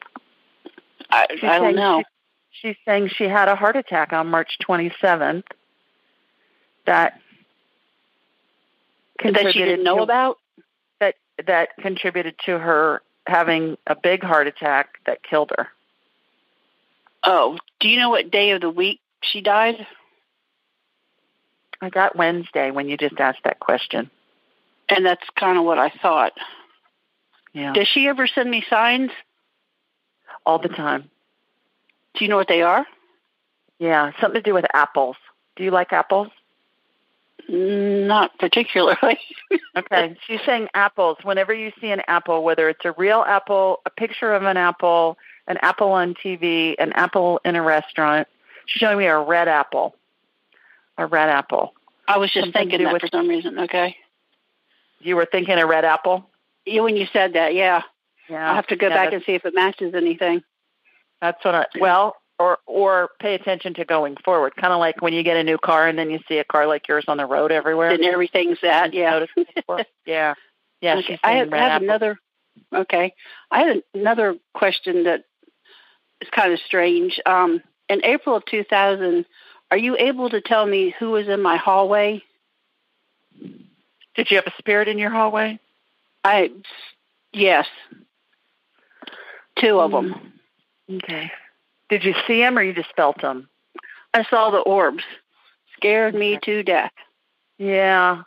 I, 1.10 1.26
I 1.42 1.58
don't 1.58 1.76
know. 1.76 2.02
She, 2.50 2.68
she's 2.68 2.76
saying 2.84 3.08
she 3.08 3.24
had 3.24 3.48
a 3.48 3.56
heart 3.56 3.76
attack 3.76 4.12
on 4.12 4.28
March 4.28 4.58
27th. 4.66 5.44
That 6.86 7.20
that 9.22 9.52
she 9.52 9.58
didn't 9.58 9.82
know 9.82 9.96
to, 9.96 10.02
about. 10.02 10.38
That 11.00 11.16
that 11.46 11.70
contributed 11.80 12.36
to 12.44 12.58
her 12.58 13.02
having 13.26 13.76
a 13.86 13.96
big 13.96 14.22
heart 14.22 14.46
attack 14.46 14.98
that 15.06 15.22
killed 15.24 15.52
her. 15.56 15.68
Oh, 17.24 17.58
do 17.80 17.88
you 17.88 17.98
know 17.98 18.10
what 18.10 18.30
day 18.30 18.52
of 18.52 18.60
the 18.60 18.70
week 18.70 19.00
she 19.20 19.40
died? 19.40 19.84
I 21.80 21.90
got 21.90 22.16
Wednesday 22.16 22.70
when 22.70 22.88
you 22.88 22.96
just 22.96 23.18
asked 23.18 23.42
that 23.44 23.58
question. 23.58 24.10
And 24.89 25.05
that's 25.05 25.24
kind 25.39 25.59
of 25.59 25.64
what 25.64 25.78
I 25.78 25.91
thought. 25.91 26.32
Yeah. 27.53 27.72
Does 27.72 27.89
she 27.89 28.07
ever 28.09 28.26
send 28.26 28.51
me 28.51 28.64
signs? 28.68 29.11
All 30.45 30.59
the 30.59 30.68
time. 30.68 31.11
Do 32.14 32.24
you 32.24 32.28
know 32.28 32.37
what 32.37 32.49
they 32.49 32.62
are? 32.62 32.87
Yeah, 33.78 34.12
something 34.20 34.43
to 34.43 34.49
do 34.49 34.55
with 34.55 34.64
apples. 34.72 35.16
Do 35.57 35.64
you 35.64 35.70
like 35.70 35.93
apples? 35.93 36.28
Mm, 37.51 38.07
not 38.07 38.39
particularly. 38.39 39.18
okay, 39.76 40.16
she's 40.26 40.41
saying 40.47 40.68
apples. 40.74 41.18
Whenever 41.22 41.53
you 41.53 41.72
see 41.80 41.91
an 41.91 42.03
apple, 42.09 42.43
whether 42.45 42.68
it's 42.68 42.84
a 42.84 42.93
real 42.93 43.24
apple, 43.26 43.80
a 43.87 43.91
picture 43.91 44.32
of 44.32 44.45
an 44.45 44.57
apple, 44.57 45.18
an 45.47 45.59
apple 45.62 45.91
on 45.93 46.14
TV, 46.14 46.74
an 46.78 46.93
apple 46.93 47.41
in 47.45 47.57
a 47.57 47.62
restaurant, 47.62 48.28
she's 48.66 48.80
showing 48.80 48.99
me 48.99 49.07
a 49.07 49.18
red 49.18 49.49
apple. 49.49 49.95
A 50.99 51.07
red 51.07 51.28
apple. 51.28 51.74
I 52.09 52.18
was 52.18 52.30
just 52.30 52.47
Something 52.47 52.70
thinking 52.70 52.84
that 52.84 52.93
with- 52.93 53.03
for 53.03 53.09
some 53.09 53.28
reason. 53.28 53.59
Okay. 53.59 53.97
You 55.07 55.16
were 55.16 55.26
thinking 55.30 55.57
a 55.59 55.66
red 55.66 55.84
apple? 55.84 56.28
Yeah, 56.64 56.80
when 56.80 56.96
you 56.96 57.07
said 57.12 57.34
that, 57.34 57.54
yeah. 57.54 57.82
Yeah. 58.28 58.48
I'll 58.48 58.57
have 58.57 58.66
to 58.68 58.76
go 58.76 58.88
Yeah, 58.88 59.04
back 59.04 59.12
and 59.12 59.22
see 59.24 59.34
if 59.34 59.44
it 59.44 59.54
matches 59.54 59.94
anything. 59.94 60.42
That's 61.20 61.42
what 61.44 61.54
I 61.54 61.66
well, 61.80 62.16
or 62.38 62.59
or 62.66 63.11
pay 63.20 63.34
attention 63.34 63.74
to 63.74 63.84
going 63.84 64.16
forward. 64.24 64.57
Kind 64.57 64.72
of 64.72 64.80
like 64.80 65.00
when 65.00 65.12
you 65.12 65.22
get 65.22 65.36
a 65.36 65.44
new 65.44 65.59
car 65.59 65.86
and 65.86 65.98
then 65.98 66.11
you 66.11 66.18
see 66.28 66.38
a 66.38 66.44
car 66.44 66.66
like 66.66 66.88
yours 66.88 67.04
on 67.09 67.16
the 67.16 67.24
road 67.24 67.52
everywhere. 67.52 67.90
And 67.90 68.04
everything's 68.04 68.59
that, 68.62 68.92
yeah. 68.92 69.11
Notice 69.11 69.30
it 69.36 69.54
before. 69.54 69.84
yeah, 70.07 70.34
yeah. 70.80 70.96
Okay. 70.98 71.18
I 71.22 71.32
have, 71.36 71.52
I 71.52 71.57
have 71.59 71.82
another. 71.82 72.18
Okay, 72.74 73.14
I 73.50 73.61
had 73.61 73.82
another 73.94 74.36
question 74.54 75.04
that 75.04 75.24
is 76.20 76.28
kind 76.30 76.52
of 76.52 76.59
strange. 76.61 77.20
Um, 77.24 77.62
in 77.88 78.04
April 78.04 78.34
of 78.34 78.44
2000, 78.46 79.24
are 79.70 79.78
you 79.78 79.96
able 79.96 80.30
to 80.30 80.40
tell 80.40 80.66
me 80.66 80.94
who 80.98 81.11
was 81.11 81.28
in 81.28 81.40
my 81.42 81.57
hallway? 81.57 82.22
Did 84.16 84.30
you 84.30 84.36
have 84.36 84.46
a 84.46 84.54
spirit 84.58 84.88
in 84.88 84.98
your 84.98 85.10
hallway? 85.10 85.60
I, 86.24 86.50
yes, 87.32 87.66
two 89.58 89.78
of 89.78 89.92
them. 89.92 90.32
Okay. 90.90 91.30
Did 91.88 92.04
you 92.04 92.14
see 92.26 92.40
them 92.40 92.58
or 92.58 92.62
you 92.62 92.72
just 92.72 92.94
felt 92.96 93.20
them? 93.20 93.48
I 94.12 94.24
saw 94.24 94.50
the 94.50 94.58
orbs. 94.58 95.04
Scared 95.76 96.14
me 96.14 96.38
to 96.42 96.62
death. 96.62 96.92
Yeah. 97.58 98.22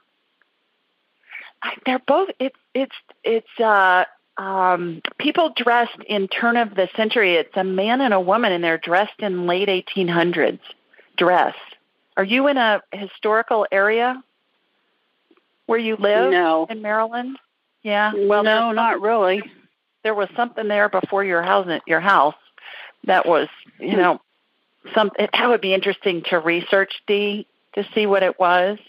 I, 1.62 1.74
they're 1.86 2.00
both. 2.00 2.30
It's 2.40 2.56
it's 2.74 2.96
it's 3.24 3.60
uh 3.60 4.06
um 4.38 5.02
people 5.18 5.52
dressed 5.56 6.00
in 6.08 6.28
turn 6.28 6.56
of 6.58 6.76
the 6.76 6.88
century. 6.96 7.34
It's 7.36 7.56
a 7.58 7.64
man 7.64 8.02
and 8.02 8.14
a 8.14 8.20
woman, 8.20 8.52
and 8.52 8.64
they're 8.64 8.78
dressed 8.78 9.20
in 9.20 9.48
late 9.48 9.68
1800s 9.68 10.60
dress. 11.18 11.56
Are 12.16 12.24
you 12.24 12.48
in 12.48 12.58
a 12.58 12.82
historical 12.94 13.66
area 13.72 14.24
where 15.70 15.80
you 15.80 15.96
live? 15.98 16.32
No. 16.32 16.66
in 16.70 16.82
Maryland. 16.82 17.38
Yeah. 17.84 18.12
Well, 18.16 18.44
no, 18.44 18.72
not 18.72 19.02
really. 19.02 19.42
There 20.04 20.16
was 20.16 20.28
something 20.36 20.68
there 20.68 20.90
before 20.90 21.24
your 21.24 21.44
house. 21.44 21.68
Your 21.86 22.00
house 22.00 22.36
that 23.06 23.26
was, 23.28 23.48
you 23.80 23.96
know, 23.96 24.20
some. 24.96 25.12
It, 25.20 25.30
that 25.34 25.48
would 25.48 25.62
be 25.62 25.74
interesting 25.74 26.24
to 26.30 26.40
research, 26.40 26.94
Dee, 27.08 27.46
to 27.76 27.86
see 27.94 28.08
what 28.08 28.24
it 28.24 28.40
was. 28.40 28.80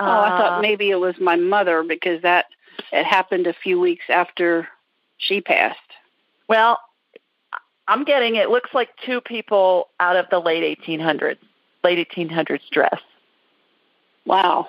Oh, 0.00 0.04
I 0.04 0.28
Uh, 0.30 0.38
thought 0.38 0.62
maybe 0.62 0.90
it 0.90 0.96
was 0.98 1.14
my 1.20 1.36
mother 1.36 1.82
because 1.84 2.22
that 2.22 2.46
it 2.92 3.04
happened 3.04 3.46
a 3.46 3.52
few 3.52 3.78
weeks 3.78 4.04
after 4.08 4.68
she 5.18 5.40
passed. 5.40 5.78
Well, 6.48 6.80
I'm 7.86 8.04
getting 8.04 8.34
it 8.36 8.50
looks 8.50 8.70
like 8.74 8.88
two 9.06 9.20
people 9.20 9.88
out 10.00 10.16
of 10.16 10.26
the 10.30 10.40
late 10.40 10.78
1800s, 10.80 11.38
late 11.84 12.08
1800s 12.10 12.68
dress. 12.72 13.00
Wow. 14.26 14.68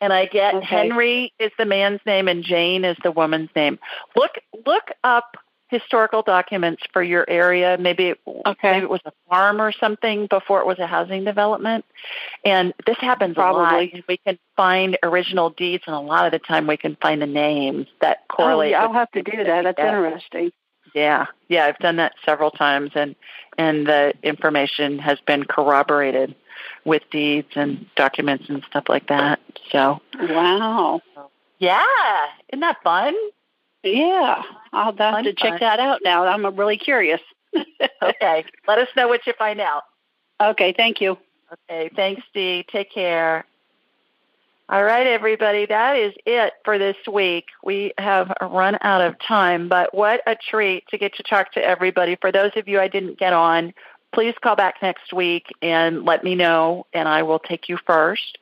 And 0.00 0.12
I 0.12 0.26
get 0.26 0.54
Okay. 0.54 0.66
Henry 0.66 1.32
is 1.38 1.52
the 1.58 1.64
man's 1.64 2.00
name 2.06 2.28
and 2.28 2.44
Jane 2.44 2.84
is 2.84 2.96
the 3.02 3.10
woman's 3.10 3.50
name. 3.56 3.78
Look 4.14 4.32
look 4.66 4.90
up 5.02 5.36
historical 5.68 6.22
documents 6.22 6.82
for 6.92 7.02
your 7.02 7.28
area. 7.28 7.76
Maybe 7.78 8.10
it, 8.10 8.20
maybe 8.62 8.84
it 8.84 8.90
was 8.90 9.00
a 9.04 9.12
farm 9.28 9.60
or 9.60 9.72
something 9.72 10.26
before 10.26 10.60
it 10.60 10.66
was 10.66 10.78
a 10.78 10.86
housing 10.86 11.24
development. 11.24 11.84
And 12.44 12.72
this 12.86 12.96
happens 12.98 13.36
a 13.36 13.40
lot. 13.40 13.70
Probably. 13.70 14.04
We 14.08 14.16
can 14.18 14.38
find 14.56 14.96
original 15.02 15.50
deeds, 15.50 15.84
and 15.86 15.96
a 15.96 16.00
lot 16.00 16.26
of 16.26 16.32
the 16.32 16.38
time 16.38 16.66
we 16.66 16.76
can 16.76 16.96
find 17.02 17.20
the 17.20 17.26
names 17.26 17.86
that 18.00 18.18
oh, 18.30 18.36
correlate. 18.36 18.68
Oh, 18.68 18.70
yeah, 18.70 18.82
I'll 18.84 18.92
have 18.92 19.10
to 19.12 19.22
do 19.22 19.44
that. 19.44 19.64
That's 19.64 19.78
Yeah. 19.78 19.96
interesting. 19.96 20.52
Yeah, 20.94 21.26
yeah, 21.48 21.66
I've 21.66 21.78
done 21.78 21.96
that 21.96 22.14
several 22.24 22.50
times, 22.50 22.92
and 22.94 23.16
and 23.58 23.86
the 23.86 24.14
information 24.22 24.98
has 24.98 25.18
been 25.26 25.44
corroborated 25.44 26.34
with 26.84 27.02
deeds 27.10 27.48
and 27.54 27.86
documents 27.96 28.44
and 28.48 28.62
stuff 28.70 28.84
like 28.88 29.08
that. 29.08 29.40
So, 29.70 30.00
Wow. 30.20 31.00
yeah, 31.58 31.84
isn't 32.52 32.60
that 32.60 32.76
fun? 32.82 33.14
Yeah, 33.82 34.42
I'll 34.72 34.86
have 34.86 34.96
Fun, 34.96 35.24
to 35.24 35.32
check 35.32 35.52
fun. 35.52 35.60
that 35.60 35.78
out 35.80 36.00
now. 36.04 36.24
I'm 36.24 36.44
really 36.56 36.76
curious. 36.78 37.20
okay, 38.02 38.44
let 38.66 38.78
us 38.78 38.88
know 38.96 39.08
what 39.08 39.26
you 39.26 39.32
find 39.38 39.60
out. 39.60 39.82
Okay, 40.42 40.74
thank 40.76 41.00
you. 41.00 41.16
Okay, 41.70 41.90
thanks, 41.94 42.22
Dee. 42.34 42.64
Take 42.70 42.92
care. 42.92 43.44
All 44.68 44.82
right, 44.82 45.06
everybody, 45.06 45.64
that 45.66 45.96
is 45.96 46.12
it 46.26 46.54
for 46.64 46.76
this 46.76 46.96
week. 47.10 47.44
We 47.62 47.92
have 47.98 48.32
run 48.42 48.76
out 48.80 49.00
of 49.00 49.14
time, 49.20 49.68
but 49.68 49.94
what 49.94 50.22
a 50.26 50.34
treat 50.34 50.82
to 50.88 50.98
get 50.98 51.14
to 51.14 51.22
talk 51.22 51.52
to 51.52 51.62
everybody. 51.64 52.16
For 52.20 52.32
those 52.32 52.50
of 52.56 52.66
you 52.66 52.80
I 52.80 52.88
didn't 52.88 53.16
get 53.16 53.32
on, 53.32 53.72
please 54.16 54.34
call 54.40 54.56
back 54.56 54.76
next 54.80 55.12
week 55.12 55.52
and 55.60 56.06
let 56.06 56.24
me 56.24 56.34
know, 56.34 56.86
and 56.94 57.06
I 57.06 57.22
will 57.22 57.38
take 57.38 57.68
you 57.68 57.76
first. 57.86 58.38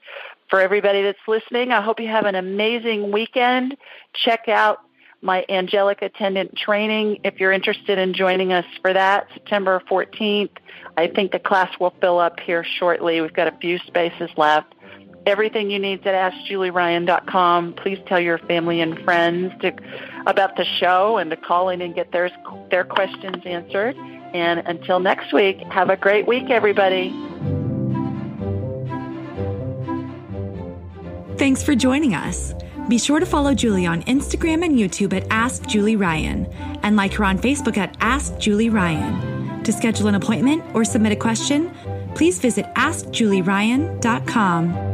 For 0.48 0.60
everybody 0.60 1.02
that's 1.02 1.18
listening, 1.26 1.72
I 1.72 1.80
hope 1.80 1.98
you 1.98 2.06
have 2.06 2.26
an 2.26 2.36
amazing 2.36 3.10
weekend. 3.10 3.76
Check 4.12 4.46
out 4.46 4.78
my 5.20 5.44
angelic 5.48 6.00
attendant 6.00 6.56
training 6.56 7.18
if 7.24 7.40
you're 7.40 7.50
interested 7.50 7.98
in 7.98 8.14
joining 8.14 8.52
us 8.52 8.64
for 8.82 8.92
that, 8.92 9.26
September 9.34 9.82
14th. 9.90 10.50
I 10.96 11.08
think 11.08 11.32
the 11.32 11.40
class 11.40 11.76
will 11.80 11.92
fill 12.00 12.20
up 12.20 12.38
here 12.38 12.62
shortly. 12.62 13.20
We've 13.20 13.34
got 13.34 13.48
a 13.48 13.58
few 13.60 13.78
spaces 13.78 14.30
left. 14.36 14.76
Everything 15.26 15.72
you 15.72 15.80
need 15.80 16.06
at 16.06 16.32
AskJulieRyan.com. 16.34 17.72
Please 17.72 17.98
tell 18.06 18.20
your 18.20 18.38
family 18.38 18.80
and 18.80 18.96
friends 19.00 19.52
to, 19.62 19.74
about 20.28 20.54
the 20.56 20.66
show 20.78 21.16
and 21.16 21.32
to 21.32 21.36
call 21.36 21.68
in 21.68 21.80
and 21.80 21.96
get 21.96 22.12
their, 22.12 22.30
their 22.70 22.84
questions 22.84 23.42
answered. 23.44 23.96
And 24.34 24.60
until 24.66 25.00
next 25.00 25.32
week, 25.32 25.60
have 25.70 25.88
a 25.88 25.96
great 25.96 26.26
week, 26.26 26.50
everybody. 26.50 27.08
Thanks 31.38 31.62
for 31.62 31.74
joining 31.74 32.14
us. 32.14 32.52
Be 32.88 32.98
sure 32.98 33.20
to 33.20 33.26
follow 33.26 33.54
Julie 33.54 33.86
on 33.86 34.02
Instagram 34.02 34.62
and 34.64 34.76
YouTube 34.76 35.14
at 35.14 35.26
Ask 35.30 35.66
Julie 35.66 35.96
Ryan 35.96 36.46
and 36.82 36.96
like 36.96 37.14
her 37.14 37.24
on 37.24 37.38
Facebook 37.38 37.78
at 37.78 37.96
Ask 38.00 38.38
Julie 38.38 38.68
Ryan. 38.68 39.62
To 39.64 39.72
schedule 39.72 40.06
an 40.08 40.14
appointment 40.14 40.62
or 40.74 40.84
submit 40.84 41.12
a 41.12 41.16
question, 41.16 41.74
please 42.14 42.38
visit 42.38 42.66
AskJulieRyan.com. 42.74 44.93